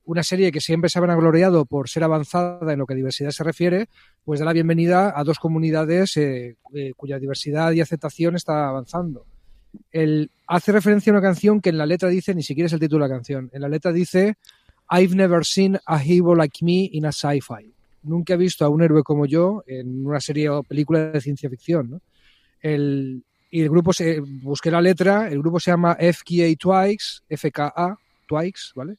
una 0.05 0.23
serie 0.25 0.51
que 0.51 0.61
siempre 0.61 0.91
se 0.91 0.99
ha 0.99 1.15
gloriado 1.15 1.65
por 1.65 1.89
ser 1.89 2.03
avanzada 2.03 2.73
en 2.73 2.81
lo 2.81 2.87
que 2.87 2.95
a 2.95 2.97
diversidad 2.97 3.31
se 3.31 3.45
refiere, 3.45 3.89
pues 4.25 4.41
da 4.41 4.47
la 4.47 4.53
bienvenida 4.53 5.13
a 5.15 5.23
dos 5.23 5.39
comunidades 5.39 6.19
cuya 6.97 7.21
diversidad 7.21 7.71
y 7.71 7.81
aceptación 7.81 8.35
está 8.35 8.69
avanzando. 8.69 9.27
El, 9.93 10.33
hace 10.49 10.73
referencia 10.73 11.13
a 11.13 11.15
una 11.15 11.23
canción 11.23 11.61
que 11.61 11.71
en 11.71 11.79
la 11.79 11.87
letra 11.87 12.09
dice, 12.09 12.35
ni 12.35 12.43
siquiera 12.43 12.67
es 12.67 12.73
el 12.73 12.81
título 12.81 13.05
de 13.05 13.11
la 13.11 13.15
canción, 13.15 13.49
en 13.53 13.63
la 13.63 13.69
letra 13.69 13.93
dice 13.93 14.39
I've 14.91 15.15
never 15.15 15.45
seen 15.45 15.79
a 15.87 16.03
hero 16.03 16.35
like 16.35 16.65
me 16.65 16.91
in 16.93 17.07
a 17.07 17.13
sci-fi. 17.13 17.73
Nunca 18.03 18.35
he 18.35 18.37
visto 18.37 18.65
a 18.65 18.69
un 18.69 18.83
héroe 18.83 19.05
como 19.05 19.25
yo 19.25 19.63
en 19.69 20.05
una 20.05 20.21
serie 20.21 20.49
o 20.49 20.65
película 20.65 21.13
de 21.13 21.21
ciencia 21.21 21.49
ficción. 21.49 22.03
El, 22.65 23.23
y 23.51 23.61
el 23.61 23.69
grupo, 23.69 23.93
se, 23.93 24.21
busqué 24.21 24.71
la 24.71 24.81
letra, 24.81 25.29
el 25.29 25.39
grupo 25.41 25.61
se 25.61 25.71
llama 25.71 25.97
FKA 26.01 26.55
Twice, 26.59 27.21
FKA 27.29 27.99
Twice, 28.27 28.73
¿vale? 28.75 28.97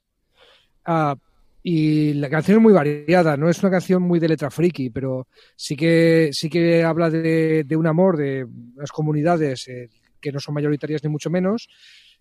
Ah, 0.85 1.15
y 1.63 2.13
la 2.13 2.29
canción 2.29 2.57
es 2.57 2.61
muy 2.61 2.73
variada, 2.73 3.35
no 3.37 3.49
es 3.49 3.57
una 3.63 3.71
canción 3.71 4.03
muy 4.03 4.19
de 4.19 4.27
letra 4.27 4.51
friki, 4.51 4.91
pero 4.91 5.27
sí 5.55 5.75
que, 5.75 6.29
sí 6.31 6.47
que 6.47 6.83
habla 6.83 7.09
de, 7.09 7.65
un 7.75 7.87
amor 7.87 8.17
de 8.17 8.45
las 8.75 8.91
comunidades 8.91 9.67
eh, 9.67 9.89
que 10.21 10.31
no 10.31 10.39
son 10.39 10.53
mayoritarias 10.53 11.03
ni 11.03 11.09
mucho 11.09 11.31
menos, 11.31 11.67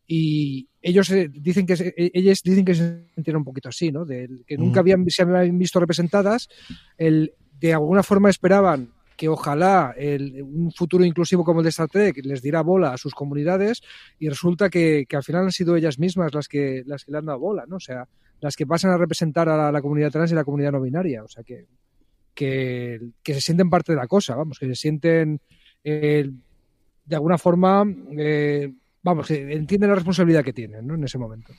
y 0.06 0.66
ellos 0.80 1.10
eh, 1.10 1.28
dicen 1.30 1.66
que 1.66 1.76
se, 1.76 1.94
ellos 1.94 2.40
dicen 2.42 2.64
que 2.64 2.74
se 2.74 3.04
sintieron 3.14 3.40
un 3.40 3.44
poquito 3.44 3.68
así, 3.68 3.92
¿no? 3.92 4.06
De, 4.06 4.30
que 4.46 4.56
nunca 4.56 4.80
habían, 4.80 5.04
se 5.10 5.20
habían 5.20 5.58
visto 5.58 5.78
representadas, 5.78 6.48
el, 6.96 7.34
de 7.60 7.74
alguna 7.74 8.02
forma 8.02 8.30
esperaban 8.30 8.93
que 9.16 9.28
ojalá 9.28 9.94
el, 9.96 10.42
un 10.42 10.72
futuro 10.72 11.04
inclusivo 11.04 11.44
como 11.44 11.60
el 11.60 11.64
de 11.64 11.70
Star 11.70 11.88
Trek 11.88 12.24
les 12.24 12.42
diera 12.42 12.62
bola 12.62 12.92
a 12.92 12.98
sus 12.98 13.14
comunidades 13.14 13.82
y 14.18 14.28
resulta 14.28 14.68
que, 14.70 15.06
al 15.12 15.22
final 15.22 15.44
han 15.44 15.52
sido 15.52 15.76
ellas 15.76 15.98
mismas 15.98 16.34
las 16.34 16.48
que, 16.48 16.82
las 16.86 17.04
que 17.04 17.12
le 17.12 17.18
han 17.18 17.26
dado 17.26 17.38
bola, 17.38 17.64
¿no? 17.66 17.76
O 17.76 17.80
sea, 17.80 18.08
las 18.40 18.56
que 18.56 18.66
pasan 18.66 18.90
a 18.90 18.98
representar 18.98 19.48
a 19.48 19.70
la, 19.70 19.82
comunidad 19.82 20.10
trans 20.10 20.32
y 20.32 20.34
la 20.34 20.44
comunidad 20.44 20.72
no 20.72 20.80
binaria, 20.80 21.22
o 21.22 21.28
sea, 21.28 21.42
que, 21.42 21.66
que, 22.34 23.00
que 23.22 23.34
se 23.34 23.40
sienten 23.40 23.70
parte 23.70 23.92
de 23.92 23.96
la 23.96 24.06
cosa, 24.06 24.34
vamos, 24.34 24.58
que 24.58 24.66
se 24.66 24.74
sienten 24.74 25.40
eh, 25.84 26.30
de 27.04 27.16
alguna 27.16 27.38
forma 27.38 27.84
eh, 28.16 28.72
vamos, 29.04 29.30
entiende 29.30 29.86
la 29.86 29.94
responsabilidad 29.94 30.42
que 30.42 30.52
tienen 30.52 30.86
¿no? 30.86 30.94
en 30.94 31.04
ese 31.04 31.18
momento. 31.18 31.52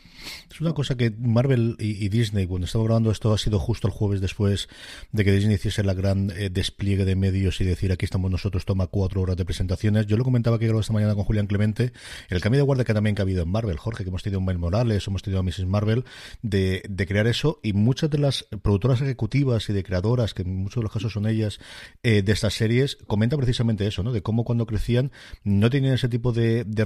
Es 0.51 0.59
una 0.59 0.73
cosa 0.73 0.97
que 0.97 1.11
Marvel 1.11 1.75
y, 1.79 2.09
Disney, 2.09 2.47
cuando 2.47 2.65
estaba 2.65 2.83
grabando 2.83 3.11
esto, 3.11 3.31
ha 3.31 3.37
sido 3.37 3.59
justo 3.59 3.87
el 3.87 3.93
jueves 3.93 4.19
después 4.19 4.67
de 5.11 5.23
que 5.23 5.31
Disney 5.31 5.55
hiciese 5.55 5.83
la 5.83 5.93
gran 5.93 6.31
eh, 6.31 6.49
despliegue 6.49 7.05
de 7.05 7.15
medios 7.15 7.61
y 7.61 7.63
decir 7.63 7.91
aquí 7.91 8.05
estamos 8.05 8.29
nosotros, 8.29 8.65
toma 8.65 8.87
cuatro 8.87 9.21
horas 9.21 9.37
de 9.37 9.45
presentaciones. 9.45 10.07
Yo 10.07 10.17
lo 10.17 10.23
comentaba 10.23 10.59
que 10.59 10.65
esta 10.65 10.93
mañana 10.93 11.15
con 11.15 11.23
Julián 11.23 11.47
Clemente, 11.47 11.93
el 12.29 12.41
cambio 12.41 12.59
de 12.59 12.65
guardia 12.65 12.83
que 12.83 12.93
también 12.93 13.15
ha 13.17 13.21
habido 13.21 13.43
en 13.43 13.49
Marvel, 13.49 13.77
Jorge, 13.77 14.03
que 14.03 14.09
hemos 14.09 14.23
tenido 14.23 14.39
a 14.39 14.43
Miles 14.43 14.59
Morales, 14.59 15.07
hemos 15.07 15.21
tenido 15.21 15.39
a 15.39 15.43
Mrs. 15.43 15.65
Marvel, 15.67 16.03
de, 16.41 16.81
crear 17.07 17.27
eso 17.27 17.59
y 17.61 17.73
muchas 17.73 18.09
de 18.09 18.17
las 18.17 18.43
productoras 18.63 19.01
ejecutivas 19.01 19.69
y 19.69 19.73
de 19.73 19.83
creadoras, 19.83 20.33
que 20.33 20.41
en 20.41 20.55
muchos 20.55 20.77
de 20.77 20.83
los 20.83 20.91
casos 20.91 21.13
son 21.13 21.27
ellas, 21.27 21.59
eh, 22.01 22.23
de 22.23 22.31
estas 22.31 22.55
series, 22.55 22.97
comentan 23.07 23.37
precisamente 23.37 23.85
eso, 23.85 24.01
¿no? 24.01 24.11
De 24.11 24.21
cómo 24.21 24.43
cuando 24.43 24.65
crecían 24.65 25.11
no 25.43 25.69
tenían 25.69 25.93
ese 25.93 26.09
tipo 26.09 26.31
de, 26.31 26.63
de 26.63 26.83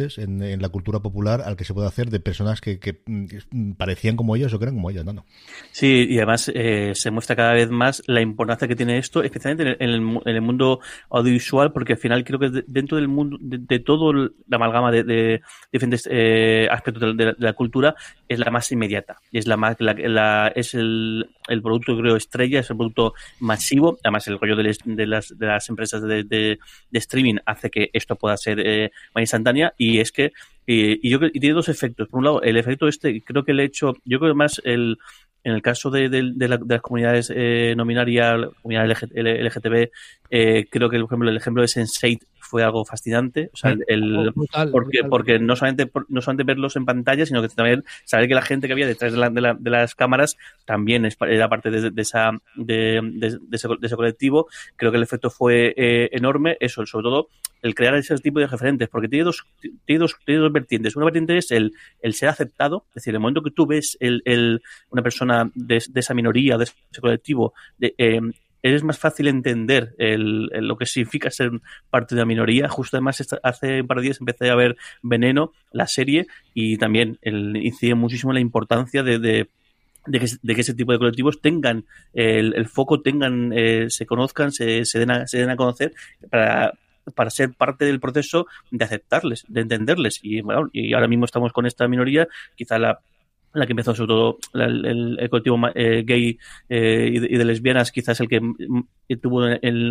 en, 0.00 0.60
la 0.60 0.68
cultura 0.68 1.00
popular 1.00 1.42
al 1.44 1.56
que 1.56 1.64
se 1.64 1.74
puede 1.74 1.88
hacer 1.88 2.10
de 2.10 2.20
personas 2.20 2.60
que, 2.60 2.78
mm, 3.06 3.72
parecían 3.72 4.16
como 4.16 4.36
ellas 4.36 4.52
o 4.52 4.58
que 4.58 4.64
eran 4.64 4.76
como 4.76 4.90
ellas, 4.90 5.04
¿no? 5.04 5.24
Sí, 5.72 6.06
y 6.08 6.16
además 6.18 6.50
eh, 6.54 6.92
se 6.94 7.10
muestra 7.10 7.36
cada 7.36 7.52
vez 7.52 7.70
más 7.70 8.02
la 8.06 8.20
importancia 8.20 8.68
que 8.68 8.76
tiene 8.76 8.98
esto, 8.98 9.22
especialmente 9.22 9.76
en 9.82 9.90
el, 9.90 10.40
mundo 10.40 10.80
audiovisual, 11.10 11.72
porque 11.72 11.94
al 11.94 11.98
final 11.98 12.24
creo 12.24 12.38
que 12.38 12.64
dentro 12.66 12.96
del 12.96 13.08
mundo, 13.08 13.36
de, 13.40 13.78
todo 13.80 14.12
la 14.12 14.30
amalgama 14.50 14.90
de, 14.92 15.40
diferentes 15.72 16.08
eh, 16.10 16.68
aspectos 16.70 17.16
de, 17.16 17.34
la 17.38 17.52
cultura, 17.52 17.94
es 18.28 18.38
la 18.38 18.50
más 18.50 18.70
inmediata. 18.70 19.16
Es 19.32 19.46
la 19.46 19.56
más, 19.56 19.76
la, 19.80 20.52
es 20.54 20.74
el, 20.74 21.28
el 21.48 21.62
producto, 21.62 21.96
creo, 21.98 22.16
estrella, 22.16 22.60
es 22.60 22.70
el 22.70 22.76
producto 22.76 23.14
masivo. 23.40 23.98
Además, 24.04 24.26
el 24.28 24.38
rollo 24.38 24.56
de, 24.56 25.06
las, 25.06 25.36
de 25.36 25.46
las 25.46 25.68
empresas 25.68 26.02
de, 26.02 26.58
streaming 26.92 27.36
hace 27.46 27.70
que 27.70 27.90
esto 27.92 28.16
pueda 28.16 28.36
ser 28.36 28.60
eh, 28.60 28.90
más 29.14 29.22
instantánea. 29.22 29.72
Y 29.78 29.98
es 30.00 30.12
que, 30.12 30.32
y, 30.66 31.08
yo 31.08 31.18
y 31.32 31.40
tiene 31.40 31.54
dos 31.54 31.68
efectos. 31.68 32.08
Por 32.08 32.18
un 32.18 32.24
lado, 32.24 32.42
el 32.42 32.56
efecto 32.56 32.86
este, 32.88 33.22
creo 33.22 33.44
que 33.44 33.52
el 33.52 33.60
hecho, 33.60 33.94
yo 34.04 34.18
creo 34.18 34.32
que 34.32 34.38
más 34.38 34.60
el, 34.64 34.98
en 35.44 35.54
el 35.54 35.62
caso 35.62 35.90
de, 35.90 36.08
las 36.36 36.80
comunidades 36.82 37.32
eh, 37.34 37.74
nominarias, 37.76 38.48
comunidad 38.60 38.86
LGTB, 38.86 39.90
eh, 40.30 40.66
creo 40.70 40.88
que 40.88 40.96
el 40.96 41.04
ejemplo, 41.04 41.30
el 41.30 41.36
ejemplo 41.36 41.62
de 41.62 41.68
Sense8 41.68 42.20
fue 42.48 42.64
algo 42.64 42.84
fascinante. 42.84 43.50
O 43.52 43.56
sea, 43.56 43.76
el, 43.86 44.32
oh, 44.34 44.70
porque, 44.72 45.04
porque 45.04 45.38
no 45.38 45.54
solamente 45.54 45.90
no 46.08 46.22
solamente 46.22 46.44
verlos 46.44 46.76
en 46.76 46.86
pantalla, 46.86 47.26
sino 47.26 47.42
que 47.42 47.48
también 47.48 47.84
saber 48.04 48.26
que 48.26 48.34
la 48.34 48.42
gente 48.42 48.66
que 48.66 48.72
había 48.72 48.86
detrás 48.86 49.12
de, 49.12 49.70
las 49.70 49.94
cámaras 49.94 50.36
también 50.64 51.06
era 51.20 51.48
parte 51.48 51.70
de, 51.70 51.92
esa, 52.00 52.32
de, 52.56 53.02
ese, 53.52 53.96
colectivo. 53.96 54.48
Creo 54.76 54.90
que 54.90 54.96
el 54.96 55.02
efecto 55.02 55.30
fue 55.30 55.74
eh, 55.76 56.08
enorme. 56.12 56.56
Eso, 56.60 56.86
sobre 56.86 57.04
todo, 57.04 57.28
el 57.60 57.74
crear 57.74 57.94
ese 57.96 58.16
tipo 58.16 58.40
de 58.40 58.46
referentes, 58.46 58.88
porque 58.88 59.08
tiene 59.08 59.24
dos, 59.24 59.44
tiene 59.84 60.00
dos, 60.00 60.16
tiene 60.24 60.40
dos 60.40 60.52
vertientes. 60.52 60.96
Una 60.96 61.04
vertiente 61.04 61.36
es 61.36 61.50
el, 61.50 61.72
el 62.00 62.14
ser 62.14 62.30
aceptado, 62.30 62.86
es 62.88 62.94
decir, 62.94 63.14
el 63.14 63.20
momento 63.20 63.42
que 63.42 63.50
tú 63.50 63.66
ves 63.66 63.96
el, 64.00 64.22
el, 64.24 64.62
una 64.90 65.02
persona 65.02 65.50
de, 65.54 65.76
esa 65.76 66.14
minoría, 66.14 66.56
de 66.56 66.64
ese 66.64 67.00
colectivo, 67.00 67.52
de, 67.76 67.94
eh, 67.98 68.20
es 68.62 68.82
más 68.82 68.98
fácil 68.98 69.28
entender 69.28 69.94
el, 69.98 70.46
lo 70.46 70.76
que 70.76 70.86
significa 70.86 71.30
ser 71.30 71.50
parte 71.90 72.14
de 72.14 72.20
la 72.20 72.26
minoría. 72.26 72.68
Justo 72.68 72.96
además 72.96 73.24
hace 73.42 73.80
un 73.80 73.86
par 73.86 73.98
de 73.98 74.04
días 74.04 74.20
empecé 74.20 74.50
a 74.50 74.56
ver 74.56 74.76
Veneno, 75.02 75.52
la 75.72 75.86
serie, 75.86 76.26
y 76.54 76.76
también 76.76 77.18
el, 77.22 77.56
incide 77.56 77.94
muchísimo 77.94 78.32
la 78.32 78.40
importancia 78.40 79.02
de, 79.02 79.18
de 79.18 79.48
de 80.06 80.54
que, 80.54 80.60
ese 80.60 80.74
tipo 80.74 80.92
de 80.92 80.98
colectivos 80.98 81.40
tengan 81.42 81.84
el, 82.14 82.66
foco, 82.66 83.02
tengan, 83.02 83.52
eh, 83.54 83.90
se 83.90 84.06
conozcan, 84.06 84.52
se, 84.52 84.86
se, 84.86 84.98
den 84.98 85.10
a, 85.10 85.26
se 85.26 85.38
den 85.38 85.50
a 85.50 85.56
conocer 85.56 85.92
para, 86.30 86.72
para 87.14 87.30
ser 87.30 87.52
parte 87.52 87.84
del 87.84 88.00
proceso 88.00 88.46
de 88.70 88.84
aceptarles, 88.84 89.44
de 89.48 89.60
entenderles. 89.60 90.20
Y, 90.22 90.40
bueno, 90.40 90.68
y 90.72 90.94
ahora 90.94 91.08
mismo 91.08 91.24
estamos 91.24 91.52
con 91.52 91.66
esta 91.66 91.86
minoría, 91.88 92.28
quizá 92.56 92.78
la 92.78 93.00
la 93.54 93.66
que 93.66 93.72
empezó 93.72 93.94
sobre 93.94 94.08
todo 94.08 94.38
el, 94.54 95.28
colectivo 95.30 95.58
eh, 95.74 96.02
gay 96.04 96.38
eh, 96.68 97.10
y, 97.12 97.18
de, 97.18 97.44
lesbianas, 97.44 97.92
quizás 97.92 98.20
el 98.20 98.28
que 98.28 98.40
tuvo 99.16 99.46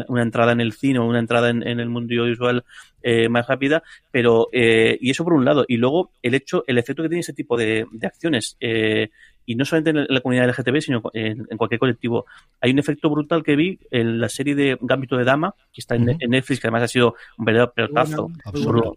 una 0.08 0.22
entrada 0.22 0.52
en 0.52 0.62
el 0.62 0.74
cine 0.74 1.00
o 1.00 1.06
una 1.06 1.20
entrada 1.20 1.50
en, 1.50 1.64
el 1.64 1.90
mundo 1.90 2.14
audiovisual 2.14 2.64
eh, 3.02 3.30
más 3.30 3.48
rápida, 3.48 3.84
pero 4.12 4.48
y 4.52 5.10
eso 5.10 5.24
por 5.24 5.34
un 5.34 5.46
lado, 5.46 5.66
y 5.68 5.78
luego 5.78 6.12
el 6.22 6.36
hecho, 6.36 6.64
el 6.68 6.78
efecto 6.78 7.04
que 7.04 7.10
tiene 7.10 7.22
ese 7.22 7.34
tipo 7.34 7.58
de, 7.58 7.86
acciones 8.04 8.58
y 8.60 9.56
no 9.56 9.64
solamente 9.64 9.92
en 9.92 10.08
la 10.10 10.22
comunidad 10.22 10.50
LGTB, 10.50 10.82
sino 10.82 11.02
en, 11.14 11.46
cualquier 11.58 11.80
colectivo. 11.80 12.26
Hay 12.60 12.72
un 12.72 12.80
efecto 12.80 13.10
brutal 13.10 13.44
que 13.44 13.56
vi 13.56 13.80
en 13.92 14.20
la 14.20 14.28
serie 14.28 14.56
de 14.56 14.78
Gambito 14.82 15.16
de 15.16 15.24
Dama, 15.24 15.56
que 15.74 15.80
está 15.80 15.96
en, 15.96 16.06
Netflix, 16.06 16.60
que 16.60 16.68
además 16.68 16.84
ha 16.84 16.88
sido 16.90 17.16
un 17.38 17.46
verdadero 17.46 17.72
pelotazo 17.72 18.30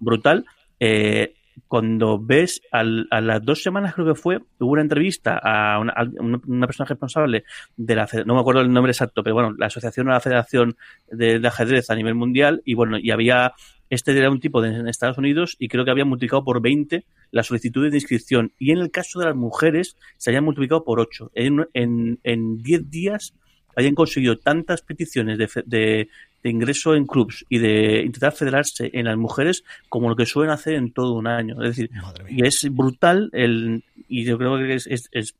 brutal. 0.01 0.45
Eh, 0.81 1.35
cuando 1.69 2.19
ves 2.19 2.63
a 2.73 2.83
las 2.83 3.45
dos 3.45 3.63
semanas 3.63 3.95
creo 3.95 4.07
que 4.07 4.15
fue, 4.15 4.41
hubo 4.59 4.73
una 4.73 4.83
entrevista 4.83 5.39
a 5.43 5.79
una, 5.79 6.67
persona 6.67 6.89
responsable 6.89 7.45
de 7.77 7.95
la 7.95 8.09
no 8.27 8.35
me 8.35 8.41
acuerdo 8.41 8.61
el 8.61 8.73
nombre 8.73 8.93
exacto, 8.93 9.23
pero 9.23 9.35
bueno, 9.35 9.55
la 9.59 9.67
asociación 9.67 10.09
o 10.09 10.11
la 10.11 10.21
federación 10.21 10.77
de, 11.11 11.41
ajedrez 11.47 11.91
a 11.91 11.95
nivel 11.95 12.15
mundial 12.15 12.63
y 12.65 12.75
bueno, 12.75 12.99
y 12.99 13.11
había 13.11 13.53
este 13.89 14.17
era 14.17 14.31
un 14.31 14.41
tipo 14.41 14.63
de, 14.63 14.69
en 14.69 14.89
Estados 14.89 15.19
Unidos 15.19 15.57
y 15.59 15.69
creo 15.69 15.85
que 15.85 15.91
había 15.91 16.05
multiplicado 16.05 16.45
por 16.45 16.61
20 16.61 17.05
las 17.33 17.47
solicitudes 17.47 17.91
de 17.91 17.99
inscripción 17.99 18.53
y 18.59 18.73
en 18.73 18.79
el 18.79 18.91
caso 18.91 19.19
de 19.19 19.27
las 19.27 19.37
mujeres 19.37 19.97
se 20.17 20.31
habían 20.31 20.45
multiplicado 20.45 20.85
por 20.85 21.01
8. 21.01 21.33
En, 21.35 21.67
en, 21.75 22.19
en 22.23 22.59
10 22.63 22.91
días 22.91 23.35
habían 23.77 23.95
conseguido 23.95 24.39
tantas 24.39 24.83
peticiones 24.83 25.39
de, 25.39 25.49
de 25.67 26.09
ingreso 26.49 26.95
en 26.95 27.07
clubs 27.07 27.45
y 27.49 27.59
de 27.59 28.03
intentar 28.05 28.33
federarse 28.33 28.91
en 28.93 29.05
las 29.07 29.17
mujeres 29.17 29.65
como 29.89 30.09
lo 30.09 30.17
que 30.17 30.27
suelen 30.27 30.53
hacer 30.53 30.75
en 30.75 30.93
todo 30.93 31.15
un 31.15 31.27
año. 31.27 31.63
Es 31.63 31.77
decir, 31.77 31.91
y 32.29 32.47
es 32.47 32.67
brutal 32.71 33.29
el, 33.33 33.85
y 34.09 34.25
yo 34.25 34.39
creo 34.39 34.57
que 34.57 34.75
es, 34.75 34.87
es, 34.87 35.37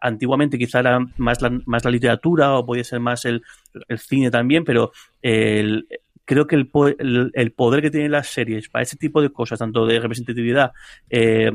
antiguamente 0.00 0.58
quizá 0.58 0.80
era 0.80 0.98
más 1.16 1.40
la, 1.40 1.58
más 1.66 1.84
la 1.84 1.90
literatura 1.90 2.54
o 2.54 2.66
podía 2.66 2.84
ser 2.84 3.00
más 3.00 3.24
el, 3.24 3.42
el 3.88 3.98
cine 3.98 4.30
también, 4.30 4.64
pero 4.64 4.92
el, 5.22 5.86
creo 6.30 6.46
que 6.46 6.54
el, 6.54 7.30
el, 7.34 7.52
poder 7.52 7.82
que 7.82 7.90
tienen 7.90 8.12
las 8.12 8.28
series 8.28 8.68
para 8.68 8.82
ese 8.82 8.96
tipo 8.96 9.20
de 9.20 9.30
cosas, 9.30 9.58
tanto 9.58 9.84
de 9.84 9.98
representatividad, 9.98 10.72
eh, 11.08 11.50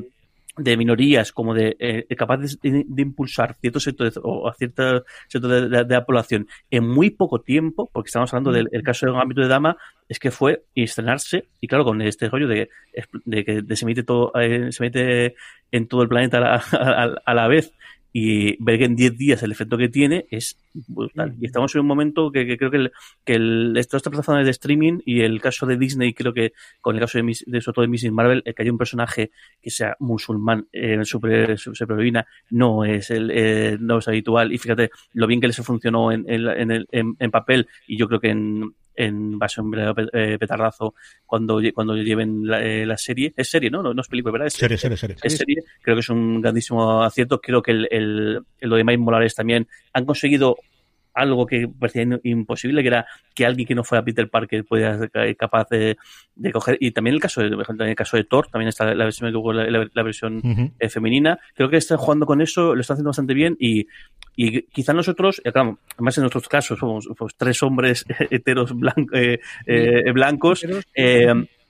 de 0.58 0.78
minorías 0.78 1.32
como 1.32 1.54
de 1.54 1.76
eh, 1.80 2.16
capaces 2.16 2.60
de, 2.62 2.86
impulsar 2.98 3.56
ciertos 3.60 3.84
sectores 3.84 4.18
o 4.22 4.48
a 4.48 4.54
ciertos 4.54 5.04
sectores 5.28 5.70
de, 5.70 5.86
la 5.86 6.06
población 6.06 6.48
en 6.72 6.88
muy 6.88 7.10
poco 7.10 7.42
tiempo, 7.42 7.90
porque 7.92 8.08
estamos 8.08 8.34
hablando 8.34 8.52
del 8.52 8.84
caso 8.84 9.06
del 9.06 9.16
ámbito 9.16 9.42
de 9.42 9.48
Dama, 9.48 9.78
es 10.08 10.20
que 10.20 10.32
fue 10.32 10.64
estrenarse 10.76 11.48
y 11.60 11.68
claro, 11.68 11.84
con 11.84 12.02
este 12.02 12.30
rollo 12.30 12.48
de, 12.48 12.70
que 13.44 13.76
se 13.76 13.86
emite 13.86 14.04
todo, 14.04 14.32
eh, 14.40 14.72
se 14.72 14.84
emite 14.84 15.36
en 15.72 15.88
todo 15.88 16.04
el 16.04 16.10
planeta 16.10 16.62
a 17.26 17.34
la 17.34 17.48
vez 17.48 17.74
y 18.18 18.56
ver 18.64 18.78
que 18.78 18.86
en 18.86 18.96
10 18.96 19.18
días 19.18 19.44
el 19.44 19.52
efecto 19.52 19.78
que 19.78 19.90
tiene 19.90 20.26
es 20.32 20.58
brutal. 20.74 21.36
Y 21.38 21.48
estamos 21.48 21.76
en 21.76 21.82
un 21.82 21.88
momento 21.88 22.32
que, 22.32 22.58
creo 22.58 22.72
que, 22.72 22.78
el, 22.78 22.92
que 23.26 23.34
el, 23.34 23.76
estas 23.76 24.04
plataformas 24.04 24.46
de 24.46 24.52
streaming 24.52 25.00
y 25.06 25.20
el 25.20 25.42
caso 25.42 25.66
de 25.66 25.76
Disney, 25.76 26.14
creo 26.14 26.34
que 26.34 26.54
con 26.80 26.96
el 26.96 27.02
caso 27.02 27.18
de, 27.18 27.26
de 27.46 27.60
sobre 27.60 27.76
todo 27.76 27.82
de 27.82 27.90
Mrs. 27.90 28.14
Marvel, 28.14 28.42
el 28.46 28.56
que 28.56 28.62
haya 28.62 28.72
un 28.72 28.78
personaje 28.78 29.32
que 29.62 29.70
sea 29.70 29.98
musulmán 30.00 30.66
en 30.72 31.02
eh, 31.02 31.06
super, 31.06 31.60
superheroína 31.60 32.26
no 32.52 32.86
es 32.86 33.12
el 33.12 33.32
eh, 33.32 33.78
no 33.82 33.98
es 33.98 34.08
habitual. 34.08 34.54
Y 34.54 34.60
fíjate 34.60 34.92
lo 35.12 35.28
bien 35.28 35.42
que 35.42 35.48
les 35.48 35.58
funcionó 35.58 36.10
en, 36.14 36.24
en, 36.30 36.72
en, 36.72 37.18
en 37.20 37.32
papel 37.32 37.68
y 37.86 37.98
yo 37.98 38.08
creo 38.08 38.22
que 38.22 38.30
en 38.30 38.74
en 38.96 39.38
base 39.38 39.60
a 39.60 39.64
un 39.64 39.74
eh, 40.14 40.38
petardazo 40.40 40.96
cuando, 41.26 41.62
cuando 41.74 41.96
lleven 41.96 42.44
eh, 42.54 42.86
la, 42.86 42.98
serie. 42.98 43.34
Es 43.36 43.50
serie, 43.50 43.70
¿no? 43.70 43.82
¿no? 43.82 44.00
es 44.00 44.08
película, 44.08 44.34
¿verdad? 44.34 44.48
Es 44.48 44.54
serie, 44.54 44.78
serie, 44.78 44.98
serie. 44.98 45.16
Es 45.22 45.38
serie. 45.38 45.64
Creo 45.82 45.96
que 45.96 46.02
es 46.02 46.10
un 46.10 46.42
grandísimo 46.42 47.04
acierto. 47.04 47.40
Creo 47.40 47.62
que 47.62 47.72
el, 47.72 47.88
el, 47.92 48.46
lo 48.62 48.76
de 48.76 48.84
Mike 48.84 48.98
Morales 48.98 49.36
también 49.36 49.68
han 49.94 50.06
conseguido 50.06 50.58
algo 51.16 51.46
que 51.46 51.68
parecía 51.68 52.06
imposible, 52.24 52.82
que 52.82 52.90
era 52.90 53.06
que 53.34 53.46
alguien 53.46 53.68
que 53.68 53.76
no 53.76 53.84
fuera 53.84 54.04
Peter 54.04 54.30
Parker 54.30 54.66
pudiera 54.66 55.00
ser 55.00 55.36
capaz 55.38 55.68
de, 55.70 55.98
coger. 56.52 56.78
Y 56.80 56.92
también 56.92 57.16
el 57.16 57.22
caso 57.22 57.42
de, 57.42 57.48
el 57.48 57.96
caso 57.96 58.18
de 58.18 58.26
Thor, 58.26 58.48
también 58.48 58.70
está 58.70 58.94
la 58.94 59.06
versión, 59.06 59.34
la, 59.34 60.04
versión 60.04 60.74
eh, 60.80 60.90
femenina. 60.90 61.40
Creo 61.56 61.70
que 61.70 61.78
están 61.78 61.98
jugando 61.98 62.26
con 62.26 62.42
eso, 62.42 62.76
lo 62.76 62.82
están 62.82 62.96
haciendo 62.96 63.10
bastante 63.10 63.34
bien 63.34 63.56
y, 63.60 63.88
y 64.36 64.64
quizá 64.64 64.94
nosotros, 64.94 65.42
eh, 65.44 65.52
claro, 65.52 65.80
además 65.94 66.18
en 66.18 66.22
nuestros 66.24 66.48
casos 66.50 66.78
somos 66.78 67.08
tres 67.38 67.64
hombres 67.64 68.06
heteros 68.30 68.74
eh, 69.14 70.12
blancos, 70.14 70.66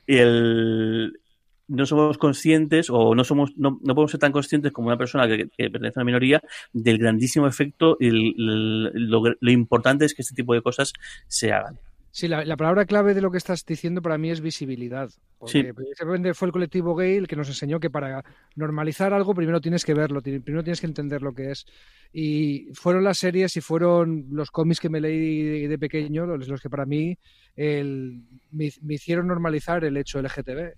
y 0.07 0.17
el, 0.17 1.19
no 1.67 1.85
somos 1.85 2.17
conscientes 2.17 2.89
o 2.89 3.15
no 3.15 3.23
somos 3.23 3.57
no, 3.57 3.79
no, 3.81 3.95
podemos 3.95 4.11
ser 4.11 4.19
tan 4.19 4.31
conscientes 4.31 4.71
como 4.71 4.87
una 4.87 4.97
persona 4.97 5.27
que, 5.27 5.47
pertenece 5.57 5.99
a 5.99 6.01
una 6.01 6.05
minoría 6.05 6.41
del 6.73 6.97
grandísimo 6.97 7.47
efecto 7.47 7.97
y 7.99 8.09
lo, 8.35 9.51
importante 9.51 10.05
es 10.05 10.13
que 10.13 10.21
este 10.21 10.35
tipo 10.35 10.53
de 10.53 10.61
cosas 10.61 10.93
se 11.27 11.51
hagan. 11.51 11.79
Sí, 12.11 12.29
la, 12.29 12.55
palabra 12.55 12.85
clave 12.85 13.13
de 13.13 13.21
lo 13.21 13.29
que 13.29 13.37
estás 13.37 13.65
diciendo 13.65 14.01
para 14.01 14.17
mí 14.17 14.29
es 14.31 14.39
visibilidad. 14.39 15.09
Porque 15.37 15.73
precisamente 15.73 16.33
fue 16.33 16.47
el 16.47 16.53
colectivo 16.53 16.95
gay 16.95 17.17
el 17.17 17.27
que 17.27 17.35
nos 17.35 17.49
enseñó 17.49 17.77
que 17.81 17.89
para 17.89 18.23
normalizar 18.55 19.13
algo 19.13 19.35
primero 19.35 19.59
tienes 19.59 19.83
que 19.83 19.93
verlo, 19.93 20.21
primero 20.21 20.63
tienes 20.63 20.79
que 20.79 20.87
entender 20.87 21.21
lo 21.21 21.33
que 21.33 21.51
es. 21.51 21.65
Y 22.13 22.69
fueron 22.73 23.03
las 23.03 23.17
series 23.17 23.57
y 23.57 23.61
fueron 23.61 24.27
los 24.31 24.49
cómics 24.49 24.79
que 24.79 24.89
me 24.89 25.01
leí 25.01 25.67
de, 25.67 25.77
pequeño 25.77 26.25
los, 26.25 26.61
que 26.61 26.69
para 26.69 26.85
mí 26.85 27.17
me, 27.57 28.71
me, 28.81 28.93
hicieron 28.93 29.27
normalizar 29.27 29.83
el 29.83 29.97
hecho 29.97 30.21
LGTB. 30.21 30.71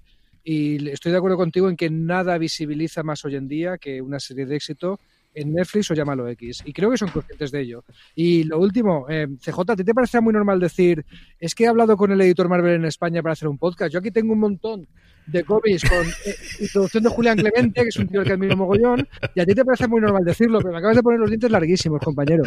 Y 0.43 0.89
estoy 0.89 1.11
de 1.11 1.17
acuerdo 1.17 1.37
contigo 1.37 1.69
en 1.69 1.75
que 1.75 1.89
nada 1.89 2.37
visibiliza 2.37 3.03
más 3.03 3.23
hoy 3.25 3.35
en 3.35 3.47
día 3.47 3.77
que 3.77 4.01
una 4.01 4.19
serie 4.19 4.45
de 4.45 4.55
éxito 4.55 4.99
en 5.33 5.53
Netflix 5.53 5.91
o 5.91 5.93
llámalo 5.93 6.27
X. 6.29 6.63
Y 6.65 6.73
creo 6.73 6.89
que 6.89 6.97
son 6.97 7.09
conscientes 7.09 7.51
de 7.51 7.61
ello. 7.61 7.83
Y 8.15 8.43
lo 8.43 8.59
último, 8.59 9.05
eh, 9.09 9.27
CJ, 9.39 9.59
¿a 9.71 9.75
ti 9.75 9.83
te 9.83 9.93
parece 9.93 10.19
muy 10.19 10.33
normal 10.33 10.59
decir, 10.59 11.05
es 11.39 11.53
que 11.53 11.65
he 11.65 11.67
hablado 11.67 11.95
con 11.95 12.11
el 12.11 12.21
editor 12.21 12.49
Marvel 12.49 12.75
en 12.75 12.85
España 12.85 13.21
para 13.21 13.33
hacer 13.33 13.47
un 13.47 13.57
podcast? 13.57 13.93
Yo 13.93 13.99
aquí 13.99 14.11
tengo 14.11 14.33
un 14.33 14.39
montón 14.39 14.87
de 15.27 15.43
cómics 15.43 15.83
con 15.87 16.07
eh, 16.25 16.35
introducción 16.59 17.03
de 17.03 17.09
Julián 17.09 17.37
Clemente, 17.37 17.81
que 17.81 17.89
es 17.89 17.97
un 17.97 18.07
tío 18.07 18.23
que 18.23 18.33
admiro 18.33 18.55
mogollón, 18.55 19.07
y 19.35 19.39
a 19.39 19.45
ti 19.45 19.53
te 19.53 19.63
parece 19.63 19.87
muy 19.87 20.01
normal 20.01 20.23
decirlo, 20.23 20.59
pero 20.59 20.71
me 20.71 20.79
acabas 20.79 20.97
de 20.97 21.03
poner 21.03 21.19
los 21.19 21.29
dientes 21.29 21.51
larguísimos, 21.51 22.01
compañero. 22.01 22.43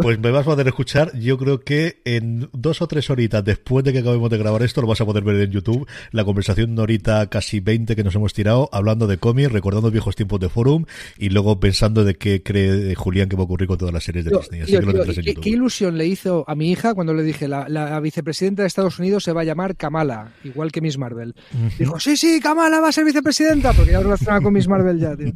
Pues 0.00 0.18
me 0.18 0.30
vas 0.30 0.42
a 0.42 0.44
poder 0.44 0.66
escuchar, 0.66 1.16
yo 1.18 1.38
creo 1.38 1.60
que 1.60 2.00
en 2.04 2.48
dos 2.52 2.82
o 2.82 2.86
tres 2.86 3.10
horitas 3.10 3.44
después 3.44 3.84
de 3.84 3.92
que 3.92 4.00
acabemos 4.00 4.30
de 4.30 4.38
grabar 4.38 4.62
esto, 4.62 4.80
lo 4.80 4.86
vas 4.86 5.00
a 5.00 5.04
poder 5.04 5.24
ver 5.24 5.36
en 5.36 5.50
YouTube, 5.50 5.86
la 6.10 6.24
conversación 6.24 6.74
de 6.74 6.82
horita 6.82 7.28
casi 7.28 7.60
20 7.60 7.94
que 7.96 8.04
nos 8.04 8.14
hemos 8.14 8.32
tirado, 8.32 8.68
hablando 8.72 9.06
de 9.06 9.18
cómics, 9.18 9.52
recordando 9.52 9.90
viejos 9.90 10.16
tiempos 10.16 10.40
de 10.40 10.48
forum, 10.48 10.84
y 11.18 11.28
luego 11.28 11.60
pensando 11.60 12.04
de 12.04 12.14
qué 12.14 12.42
cree 12.42 12.94
Julián 12.94 13.28
que 13.28 13.36
va 13.36 13.42
a 13.42 13.44
ocurrir 13.44 13.68
con 13.68 13.78
todas 13.78 13.92
las 13.92 14.04
series 14.04 14.24
de 14.24 14.36
Disney. 14.36 14.62
Así 14.62 14.72
que 14.72 14.80
lo 14.80 15.04
en 15.04 15.22
¿qué, 15.22 15.34
¿qué, 15.34 15.50
ilusión 15.50 15.98
le 15.98 16.06
hizo 16.06 16.44
a 16.48 16.54
mi 16.54 16.70
hija 16.70 16.94
cuando 16.94 17.14
le 17.14 17.22
dije, 17.22 17.48
la, 17.48 17.68
la, 17.68 17.98
vicepresidenta 18.00 18.62
de 18.62 18.68
Estados 18.68 18.98
Unidos 18.98 19.24
se 19.24 19.32
va 19.32 19.42
a 19.42 19.44
llamar 19.44 19.76
Kamala, 19.76 20.32
igual 20.44 20.72
que 20.72 20.80
Miss 20.80 20.98
Marvel? 20.98 21.34
Dijo, 21.78 21.98
sí, 22.06 22.16
sí, 22.16 22.40
Kamala 22.40 22.78
va 22.80 22.88
a 22.88 22.92
ser 22.92 23.04
vicepresidenta, 23.04 23.72
porque 23.72 23.90
ya 23.90 24.00
relacionada 24.00 24.40
con 24.40 24.52
Miss 24.52 24.68
Marvel 24.68 25.00
ya, 25.00 25.16
tío. 25.16 25.32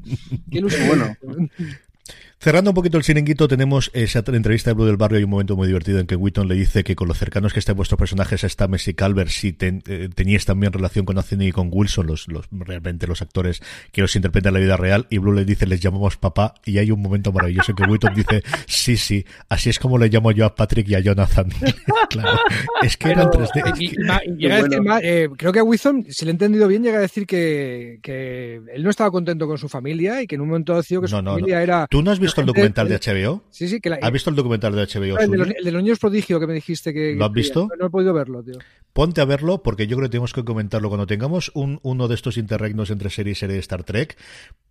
Qué 0.51 0.59
ilusión. 0.59 0.87
Bueno. 0.87 1.17
Cerrando 2.42 2.70
un 2.70 2.74
poquito 2.74 2.96
el 2.96 3.05
chiringuito, 3.05 3.48
tenemos 3.48 3.90
esa 3.92 4.24
entrevista 4.26 4.70
de 4.70 4.74
Blue 4.74 4.87
del 4.87 4.96
Barrio. 4.96 5.18
Hay 5.18 5.24
un 5.24 5.31
momento 5.31 5.57
muy 5.57 5.66
divertido 5.66 5.98
en 5.98 6.07
que 6.07 6.16
Witton 6.16 6.48
le 6.48 6.55
dice 6.55 6.85
que 6.85 6.96
con 6.96 7.07
lo 7.07 7.12
cercanos 7.12 7.53
que 7.53 7.59
están 7.59 7.76
vuestros 7.76 7.98
personajes, 7.98 8.44
está 8.44 8.66
Messi 8.66 8.94
Calvert, 8.94 9.29
si 9.29 9.55
eh, 9.61 10.09
teníais 10.14 10.46
también 10.46 10.72
relación 10.72 11.05
con 11.05 11.18
Anthony 11.18 11.48
y 11.48 11.53
con 11.53 11.68
Wilson, 11.70 12.07
los, 12.07 12.29
los, 12.29 12.48
realmente 12.50 13.07
los 13.07 13.20
actores 13.20 13.61
que 13.92 14.00
los 14.00 14.16
interpretan 14.16 14.53
en 14.53 14.55
la 14.55 14.61
vida 14.61 14.79
real. 14.79 15.07
Y 15.11 15.18
Blue 15.18 15.35
le 15.35 15.44
dice, 15.44 15.66
les 15.66 15.81
llamamos 15.81 16.16
papá. 16.16 16.55
Y 16.64 16.79
hay 16.79 16.90
un 16.90 17.03
momento 17.03 17.31
maravilloso 17.31 17.72
en 17.72 17.76
que 17.76 17.85
Witton 17.85 18.14
dice, 18.14 18.42
sí, 18.66 18.96
sí, 18.96 19.26
así 19.50 19.68
es 19.68 19.79
como 19.79 19.98
le 19.98 20.09
llamo 20.09 20.33
yo 20.33 20.46
a 20.46 20.55
Patrick 20.55 20.88
y 20.88 20.94
a 20.94 21.00
Jonathan. 21.00 21.50
claro, 22.09 22.38
es 22.81 22.96
que 22.96 23.11
eran 23.11 23.29
3D. 23.29 25.00
Eh, 25.03 25.29
creo 25.37 25.53
que 25.53 25.59
a 25.59 25.62
Witton, 25.62 26.07
si 26.09 26.24
le 26.24 26.31
he 26.31 26.33
entendido 26.33 26.66
bien, 26.68 26.83
llega 26.83 26.96
a 26.96 27.03
decir 27.03 27.26
que, 27.26 27.98
que 28.00 28.62
él 28.72 28.83
no 28.83 28.88
estaba 28.88 29.11
contento 29.11 29.46
con 29.46 29.59
su 29.59 29.68
familia 29.68 30.22
y 30.22 30.26
que 30.26 30.37
en 30.37 30.40
un 30.40 30.48
momento 30.48 30.74
decidido 30.74 31.03
que 31.03 31.09
su 31.09 31.22
familia 31.22 31.62
era. 31.62 31.87
¿Tú 31.90 32.00
no 32.00 32.11
has 32.11 32.18
visto 32.18 32.30
el 32.38 32.47
documental 32.47 32.88
de 32.88 32.97
HBO? 32.97 33.43
Sí, 33.51 33.69
sí. 33.69 33.81
Que 33.81 33.99
¿Has 34.01 34.12
visto 34.12 34.31
el 34.31 34.37
documental 34.37 34.75
de 34.75 34.83
HBO? 34.83 35.19
El 35.19 35.31
de, 35.31 35.73
los, 35.73 35.83
niños 35.83 35.99
prodigio 35.99 36.38
que 36.38 36.47
me 36.47 36.55
dijiste 36.55 36.93
que... 36.93 37.14
¿Lo 37.14 37.25
has 37.25 37.33
visto? 37.33 37.69
No, 37.79 37.87
he 37.87 37.90
podido 37.90 38.12
verlo, 38.14 38.43
tío. 38.43 38.59
Ponte 38.93 39.21
a 39.21 39.25
verlo 39.25 39.62
porque 39.62 39.87
yo 39.87 39.97
creo 39.97 40.09
que 40.09 40.12
tenemos 40.12 40.33
que 40.33 40.45
comentarlo 40.45 40.88
cuando 40.88 41.07
tengamos 41.07 41.51
un, 41.55 41.81
uno 41.83 42.09
de 42.09 42.14
estos 42.14 42.37
interregnos 42.37 42.90
entre 42.90 43.11
serie 43.11 43.33
y 43.33 43.37
serie 43.37 43.55
de 43.55 43.61
Star 43.61 43.85
Trek 43.85 44.16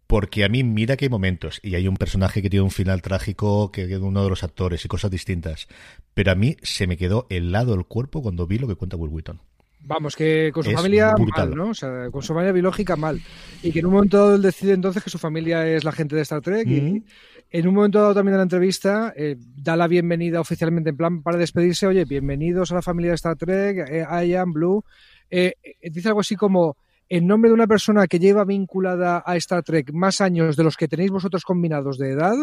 porque 0.09 0.43
a 0.43 0.49
mí 0.49 0.63
mira 0.63 0.97
que 0.97 1.05
hay 1.05 1.09
momentos 1.09 1.59
y 1.61 1.75
hay 1.75 1.87
un 1.87 1.95
personaje 1.95 2.41
que 2.41 2.49
tiene 2.49 2.63
un 2.63 2.71
final 2.71 3.03
trágico 3.03 3.71
que 3.71 3.83
es 3.83 3.99
uno 3.99 4.23
de 4.23 4.29
los 4.29 4.43
actores 4.43 4.83
y 4.83 4.87
cosas 4.87 5.11
distintas, 5.11 5.67
pero 6.15 6.31
a 6.31 6.35
mí 6.35 6.57
se 6.63 6.87
me 6.87 6.97
quedó 6.97 7.27
helado 7.29 7.75
el 7.75 7.85
cuerpo 7.85 8.23
cuando 8.23 8.47
vi 8.47 8.57
lo 8.57 8.67
que 8.67 8.73
cuenta 8.73 8.97
Will 8.97 9.11
Wheaton. 9.11 9.39
Vamos, 9.81 10.15
que 10.15 10.51
con 10.53 10.63
su 10.63 10.71
familia 10.71 11.15
mal, 11.35 11.55
¿no? 11.55 11.69
O 11.69 11.73
sea, 11.73 12.09
con 12.11 12.21
su 12.21 12.33
familia 12.33 12.51
biológica 12.51 12.95
mal. 12.95 13.21
Y 13.63 13.71
que 13.71 13.79
en 13.79 13.85
un 13.85 13.93
momento 13.93 14.17
dado 14.17 14.35
él 14.35 14.41
decide 14.41 14.73
entonces 14.73 15.03
que 15.03 15.09
su 15.09 15.17
familia 15.17 15.67
es 15.67 15.83
la 15.83 15.91
gente 15.91 16.15
de 16.15 16.21
Star 16.21 16.41
Trek 16.41 16.67
y, 16.67 17.03
en 17.51 17.67
un 17.67 17.73
momento 17.73 17.99
dado 17.99 18.13
también 18.13 18.33
de 18.33 18.37
la 18.37 18.43
entrevista, 18.43 19.11
eh, 19.15 19.35
da 19.39 19.75
la 19.75 19.87
bienvenida 19.87 20.39
oficialmente 20.39 20.91
en 20.91 20.97
plan 20.97 21.23
para 21.23 21.37
despedirse. 21.37 21.87
Oye, 21.87 22.05
bienvenidos 22.05 22.71
a 22.71 22.75
la 22.75 22.81
familia 22.81 23.11
de 23.11 23.15
Star 23.15 23.37
Trek, 23.37 23.89
eh, 23.89 24.05
Ian, 24.27 24.53
Blue. 24.53 24.83
Eh, 25.31 25.53
dice 25.81 26.09
algo 26.09 26.19
así 26.19 26.35
como, 26.35 26.77
en 27.09 27.25
nombre 27.25 27.49
de 27.49 27.55
una 27.55 27.67
persona 27.67 28.07
que 28.07 28.19
lleva 28.19 28.45
vinculada 28.45 29.23
a 29.25 29.35
Star 29.37 29.63
Trek 29.63 29.91
más 29.91 30.21
años 30.21 30.55
de 30.55 30.63
los 30.63 30.77
que 30.77 30.87
tenéis 30.87 31.09
vosotros 31.09 31.43
combinados 31.43 31.97
de 31.97 32.11
edad, 32.11 32.35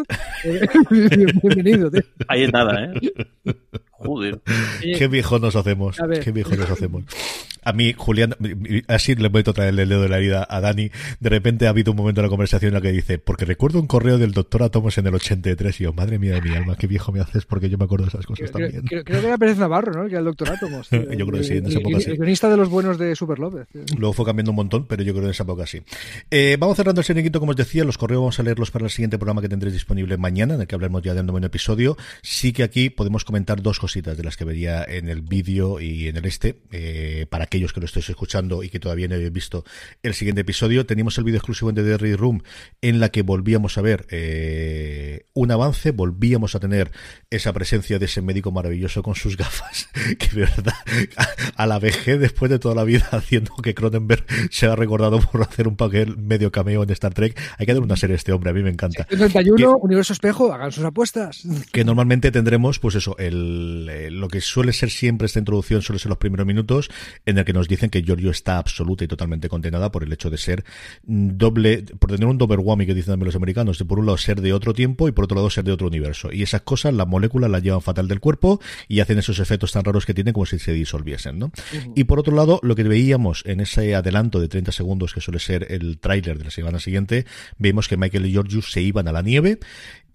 eh, 0.43 0.59
bienvenido. 1.41 1.89
Tío. 1.89 2.01
Ahí 2.27 2.43
es 2.43 2.51
nada, 2.51 2.73
¿eh? 2.83 3.13
Joder. 3.99 4.41
Qué 4.81 5.07
viejo 5.07 5.39
nos 5.39 5.55
hacemos. 5.55 5.97
Qué 6.23 6.31
viejo 6.31 6.55
nos 6.55 6.69
hacemos 6.69 7.03
a 7.67 7.73
mí, 7.73 7.93
Julián, 7.97 8.33
así 8.87 9.15
le 9.15 9.27
voy 9.27 9.43
a 9.45 9.51
traer 9.51 9.77
el 9.77 9.89
dedo 9.89 10.01
de 10.01 10.07
la 10.07 10.17
herida 10.19 10.47
a 10.49 10.61
Dani. 10.61 10.89
De 11.19 11.29
repente 11.29 11.67
ha 11.67 11.71
habido 11.71 11.91
un 11.91 11.97
momento 11.97 12.21
en 12.21 12.25
la 12.25 12.29
conversación 12.29 12.69
en 12.69 12.75
la 12.75 12.81
que 12.81 12.93
dice, 12.93 13.17
porque 13.17 13.43
recuerdo 13.43 13.81
un 13.81 13.87
correo 13.87 14.17
del 14.17 14.31
doctor 14.31 14.63
Atomos 14.63 14.97
en 14.97 15.07
el 15.07 15.15
83 15.15 15.81
y 15.81 15.83
yo, 15.83 15.91
madre 15.91 16.17
mía 16.17 16.35
de 16.35 16.41
mi 16.41 16.55
alma, 16.55 16.77
qué 16.77 16.87
viejo 16.87 17.11
me 17.11 17.19
haces 17.19 17.45
porque 17.45 17.69
yo 17.69 17.77
me 17.77 17.83
acuerdo 17.83 18.05
de 18.05 18.09
esas 18.09 18.25
cosas 18.25 18.51
también. 18.51 18.83
Creo, 18.83 19.03
que 19.03 19.17
era 19.17 19.37
Pérez 19.37 19.57
Navarro, 19.57 19.91
¿no? 19.91 20.07
Que 20.07 20.11
era 20.11 20.19
el 20.19 20.25
doctor 20.25 20.49
Atomos. 20.49 20.87
yo 20.91 20.99
creo 21.01 21.31
que 21.31 21.43
sí, 21.43 21.57
en 21.57 21.65
esa 21.65 21.79
época 21.79 21.99
sí. 21.99 22.11
El 22.11 22.17
guionista 22.17 22.49
de 22.49 22.55
los 22.55 22.69
buenos 22.69 22.97
de 22.97 23.13
Super 23.17 23.37
López. 23.37 23.67
Luego 23.97 24.13
fue 24.13 24.25
cambiando 24.25 24.51
un 24.51 24.55
montón, 24.55 24.85
pero 24.87 25.03
yo 25.03 25.11
creo 25.11 25.23
que 25.23 25.27
en 25.27 25.31
esa 25.31 25.43
época 25.43 25.67
sí. 25.67 25.81
Eh, 26.31 26.55
vamos 26.57 26.77
cerrando 26.77 27.01
el 27.01 27.05
serenito, 27.05 27.41
como 27.41 27.49
os 27.49 27.57
decía, 27.57 27.83
los 27.83 27.97
correos 27.97 28.21
vamos 28.21 28.39
a 28.39 28.43
leerlos 28.43 28.71
para 28.71 28.85
el 28.85 28.91
siguiente 28.91 29.17
programa 29.17 29.41
que 29.41 29.49
tendréis 29.49 29.73
disponible 29.73 30.15
mañana, 30.15 30.53
en 30.53 30.61
el 30.61 30.67
que 30.67 30.75
hablaremos 30.75 31.01
ya 31.01 31.13
del 31.13 31.25
noveno 31.25 31.47
episodio. 31.47 31.97
Sí 32.21 32.53
que 32.53 32.63
aquí 32.63 32.89
podemos 32.89 33.25
comentar 33.25 33.61
dos 33.61 33.77
cositas 33.77 34.15
de 34.15 34.23
las 34.23 34.37
que 34.37 34.45
vería 34.45 34.85
en 34.85 35.09
el 35.09 35.21
vídeo 35.21 35.81
y 35.81 36.07
en 36.07 36.15
el 36.15 36.25
este, 36.25 36.59
eh, 36.71 37.25
para 37.29 37.45
aquellos 37.57 37.73
que 37.73 37.79
lo 37.79 37.85
estéis 37.87 38.09
escuchando 38.09 38.63
y 38.63 38.69
que 38.69 38.79
todavía 38.79 39.07
no 39.07 39.15
habéis 39.15 39.31
visto 39.31 39.65
el 40.03 40.13
siguiente 40.13 40.41
episodio, 40.41 40.85
teníamos 40.85 41.17
el 41.17 41.23
vídeo 41.23 41.37
exclusivo 41.37 41.69
en 41.69 41.75
The 41.75 41.83
Derry 41.83 42.15
Room 42.15 42.43
en 42.81 42.99
la 42.99 43.09
que 43.09 43.23
volvíamos 43.23 43.77
a 43.77 43.81
ver 43.81 44.05
eh, 44.11 45.25
un 45.33 45.51
avance, 45.51 45.91
volvíamos 45.91 46.55
a 46.55 46.59
tener 46.59 46.91
esa 47.31 47.53
presencia 47.53 47.97
de 47.97 48.05
ese 48.05 48.21
médico 48.21 48.51
maravilloso 48.51 49.01
con 49.01 49.15
sus 49.15 49.37
gafas, 49.37 49.89
que 50.19 50.27
de 50.27 50.41
verdad, 50.41 50.73
a, 51.55 51.65
la 51.65 51.79
vejez 51.79 52.19
después 52.19 52.51
de 52.51 52.59
toda 52.59 52.75
la 52.75 52.83
vida 52.83 53.07
haciendo 53.11 53.55
que 53.55 53.73
Cronenberg 53.73 54.25
se 54.51 54.67
ha 54.67 54.75
recordado 54.75 55.19
por 55.19 55.41
hacer 55.41 55.67
un 55.67 55.75
papel 55.75 56.17
medio 56.17 56.51
cameo 56.51 56.83
en 56.83 56.89
Star 56.91 57.13
Trek. 57.13 57.39
Hay 57.57 57.65
que 57.65 57.73
dar 57.73 57.81
una 57.81 57.95
serie 57.95 58.13
a 58.13 58.17
este 58.17 58.33
hombre, 58.33 58.51
a 58.51 58.53
mí 58.53 58.61
me 58.61 58.69
encanta. 58.69 59.05
31, 59.05 59.77
Universo 59.77 60.13
Espejo, 60.13 60.53
hagan 60.53 60.71
sus 60.71 60.83
apuestas. 60.83 61.43
Que 61.71 61.83
normalmente 61.83 62.31
tendremos, 62.31 62.79
pues 62.79 62.95
eso, 62.95 63.15
el, 63.17 63.87
eh, 63.91 64.09
lo 64.09 64.29
que 64.29 64.41
suele 64.41 64.73
ser 64.73 64.89
siempre 64.89 65.25
esta 65.25 65.39
introducción, 65.39 65.81
suele 65.81 65.99
ser 65.99 66.09
los 66.09 66.17
primeros 66.17 66.47
minutos, 66.47 66.89
en 67.25 67.37
el 67.37 67.45
que 67.47 67.53
nos 67.53 67.69
dicen 67.69 67.89
que 67.89 68.01
Giorgio 68.03 68.29
está 68.29 68.57
absoluta 68.57 69.05
y 69.05 69.07
totalmente 69.07 69.47
condenada 69.47 69.89
por 69.89 70.03
el 70.03 70.11
hecho 70.11 70.29
de 70.29 70.37
ser 70.37 70.65
doble, 71.03 71.85
por 71.97 72.11
tener 72.11 72.27
un 72.27 72.37
doble 72.37 72.57
whammy 72.57 72.85
que 72.85 72.93
dicen 72.93 73.13
también 73.13 73.27
los 73.27 73.37
americanos, 73.37 73.79
de 73.79 73.85
por 73.85 73.99
un 73.99 74.05
lado 74.05 74.17
ser 74.17 74.41
de 74.41 74.51
otro 74.51 74.73
tiempo 74.73 75.07
y 75.07 75.13
por 75.13 75.23
otro 75.23 75.35
lado 75.35 75.49
ser 75.49 75.63
de 75.63 75.71
otro 75.71 75.87
universo. 75.87 76.29
Y 76.29 76.43
esas 76.43 76.63
cosas, 76.63 76.93
las 76.93 77.07
moléculas 77.07 77.49
las 77.49 77.63
llevan 77.63 77.81
fatal 77.81 78.09
del 78.09 78.19
cuerpo 78.19 78.59
y 78.89 78.99
hacen 78.99 79.17
esos 79.17 79.39
efectos 79.39 79.71
tan 79.71 79.85
raros 79.85 80.05
que 80.05 80.13
tienen 80.13 80.33
como 80.33 80.45
si 80.45 80.59
se 80.59 80.73
disolviesen, 80.73 81.39
¿no? 81.39 81.53
Y 81.95 82.03
por 82.03 82.19
otro 82.19 82.35
lado, 82.35 82.59
lo 82.63 82.75
que 82.75 82.83
veíamos 82.83 83.43
en 83.45 83.61
ese 83.61 83.95
adelanto 83.95 84.41
de 84.41 84.49
30 84.49 84.73
segundos 84.73 85.13
que 85.13 85.21
suele 85.21 85.39
ser 85.39 85.67
el 85.69 85.99
tráiler 85.99 86.37
de 86.37 86.43
la 86.43 86.51
semana 86.51 86.79
siguiente, 86.79 87.25
vemos 87.57 87.87
que 87.87 87.95
Michael 87.95 88.25
y 88.25 88.33
Georgius 88.33 88.73
se 88.73 88.81
iban 88.81 89.07
a 89.07 89.13
la 89.13 89.21
nieve 89.21 89.59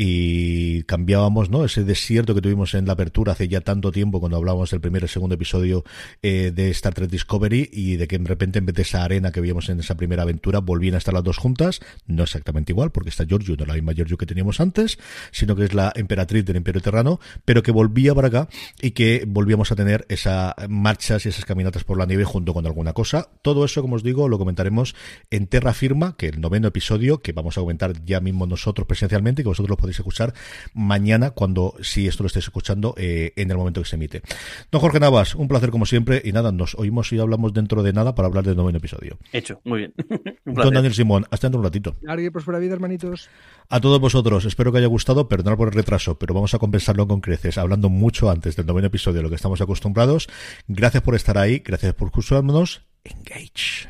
y 0.05 0.83
cambiábamos 0.85 1.51
no 1.51 1.64
ese 1.64 1.85
desierto 1.85 2.35
que 2.35 2.40
tuvimos 2.40 2.75
en 2.75 2.87
la 2.87 2.95
apertura 2.95 3.33
hace 3.33 3.47
ya 3.47 3.61
tanto 3.61 3.92
tiempo 3.92 4.21
cuando 4.21 4.37
hablábamos 4.37 4.71
del 4.71 4.81
primer 4.81 5.05
y 5.05 5.09
segundo 5.09 5.35
episodio 5.35 5.85
eh, 6.23 6.51
de 6.53 6.71
Star 6.71 6.95
Trek 6.95 7.09
Discovery 7.23 7.71
y 7.73 7.97
de 7.97 8.07
que 8.09 8.19
de 8.19 8.29
repente 8.29 8.59
en 8.59 8.67
vez 8.67 8.75
de 8.75 8.83
esa 8.83 9.05
arena 9.05 9.33
que 9.33 9.41
veíamos 9.41 9.69
en 9.69 9.81
esa 9.81 9.97
primera 9.97 10.23
aventura 10.23 10.61
volvían 10.61 10.95
a 10.95 10.99
estar 10.99 11.15
las 11.15 11.25
dos 11.25 11.39
juntas 11.39 11.81
no 12.07 12.23
exactamente 12.23 12.73
igual 12.73 12.91
porque 12.91 13.11
está 13.11 13.25
Giorgio 13.25 13.57
no 13.59 13.65
la 13.65 13.75
misma 13.75 13.93
Giorgio 13.93 14.17
que 14.17 14.27
teníamos 14.27 14.61
antes 14.61 14.99
sino 15.31 15.57
que 15.57 15.65
es 15.65 15.75
la 15.75 15.93
emperatriz 15.95 16.45
del 16.45 16.57
Imperio 16.57 16.81
Terrano 16.81 17.21
pero 17.45 17.63
que 17.63 17.73
volvía 17.73 18.15
para 18.15 18.29
acá 18.29 18.49
y 18.81 18.93
que 18.93 19.25
volvíamos 19.27 19.73
a 19.73 19.77
tener 19.77 20.05
esas 20.09 20.55
marchas 20.69 21.25
y 21.27 21.29
esas 21.29 21.45
caminatas 21.45 21.85
por 21.85 21.99
la 21.99 22.07
nieve 22.07 22.25
junto 22.25 22.55
con 22.55 22.67
alguna 22.67 22.93
cosa 22.93 23.29
todo 23.43 23.65
eso 23.65 23.83
como 23.83 23.97
os 23.97 24.03
digo 24.03 24.29
lo 24.29 24.39
comentaremos 24.39 24.95
en 25.31 25.47
Terra 25.47 25.73
Firma 25.73 26.17
que 26.17 26.29
el 26.29 26.41
noveno 26.41 26.69
episodio 26.69 27.23
que 27.23 27.33
vamos 27.33 27.57
a 27.57 27.61
comentar 27.61 28.05
ya 28.05 28.21
mismo 28.21 28.47
nosotros 28.47 28.87
presencialmente 28.87 29.43
que 29.43 29.49
vosotros 29.49 29.71
lo 29.71 29.77
podéis 29.77 29.99
escuchar 29.99 30.35
mañana, 30.75 31.31
cuando, 31.31 31.75
si 31.83 32.07
esto 32.07 32.23
lo 32.23 32.27
estáis 32.27 32.47
escuchando, 32.47 32.95
eh, 32.97 33.33
en 33.37 33.51
el 33.51 33.57
momento 33.57 33.83
que 33.83 33.89
se 33.89 33.97
emite. 33.97 34.23
Don 34.71 34.81
Jorge 34.81 35.01
Navas, 35.01 35.35
un 35.35 35.49
placer 35.49 35.71
como 35.71 35.87
siempre, 35.87 36.23
y 36.25 36.33
nada, 36.33 36.53
nos 36.53 36.75
oímos 36.75 37.02
y 37.11 37.19
hablamos 37.19 37.53
dentro 37.55 37.83
de 37.83 37.93
nada 37.93 38.15
para 38.15 38.29
hablar 38.29 38.45
del 38.45 38.57
noveno 38.57 38.79
episodio. 38.79 39.19
Hecho, 39.33 39.61
muy 39.65 39.79
bien. 39.79 39.95
Don 40.45 40.75
Daniel 40.75 40.95
Simón, 40.95 41.25
hasta 41.31 41.49
dentro 41.49 41.59
de 41.59 41.62
un 41.62 41.65
ratito. 41.65 41.97
Larga 42.03 42.27
y 42.27 42.31
próspera 42.31 42.59
vida, 42.59 42.75
hermanitos. 42.75 43.31
A 43.69 43.81
todos 43.81 43.99
vosotros, 43.99 44.45
espero 44.45 44.71
que 44.71 44.79
haya 44.79 44.87
gustado, 44.87 45.29
perdonad 45.29 45.57
por 45.57 45.69
el 45.69 45.75
retraso, 45.75 46.19
pero 46.19 46.35
vamos 46.35 46.53
a 46.55 46.59
compensarlo 46.59 47.09
con 47.09 47.21
creces, 47.21 47.57
hablando 47.59 47.88
mucho 47.88 48.31
antes 48.31 48.55
del 48.57 48.67
noveno 48.67 48.88
episodio 48.88 49.19
de 49.19 49.23
lo 49.23 49.29
que 49.31 49.37
estamos 49.37 49.61
acostumbrados. 49.61 50.29
Gracias 50.69 51.03
por 51.03 51.15
estar 51.15 51.38
ahí, 51.38 51.61
gracias 51.61 51.95
por 51.95 52.09
escucharnos. 52.09 52.83
Engage. 53.05 53.88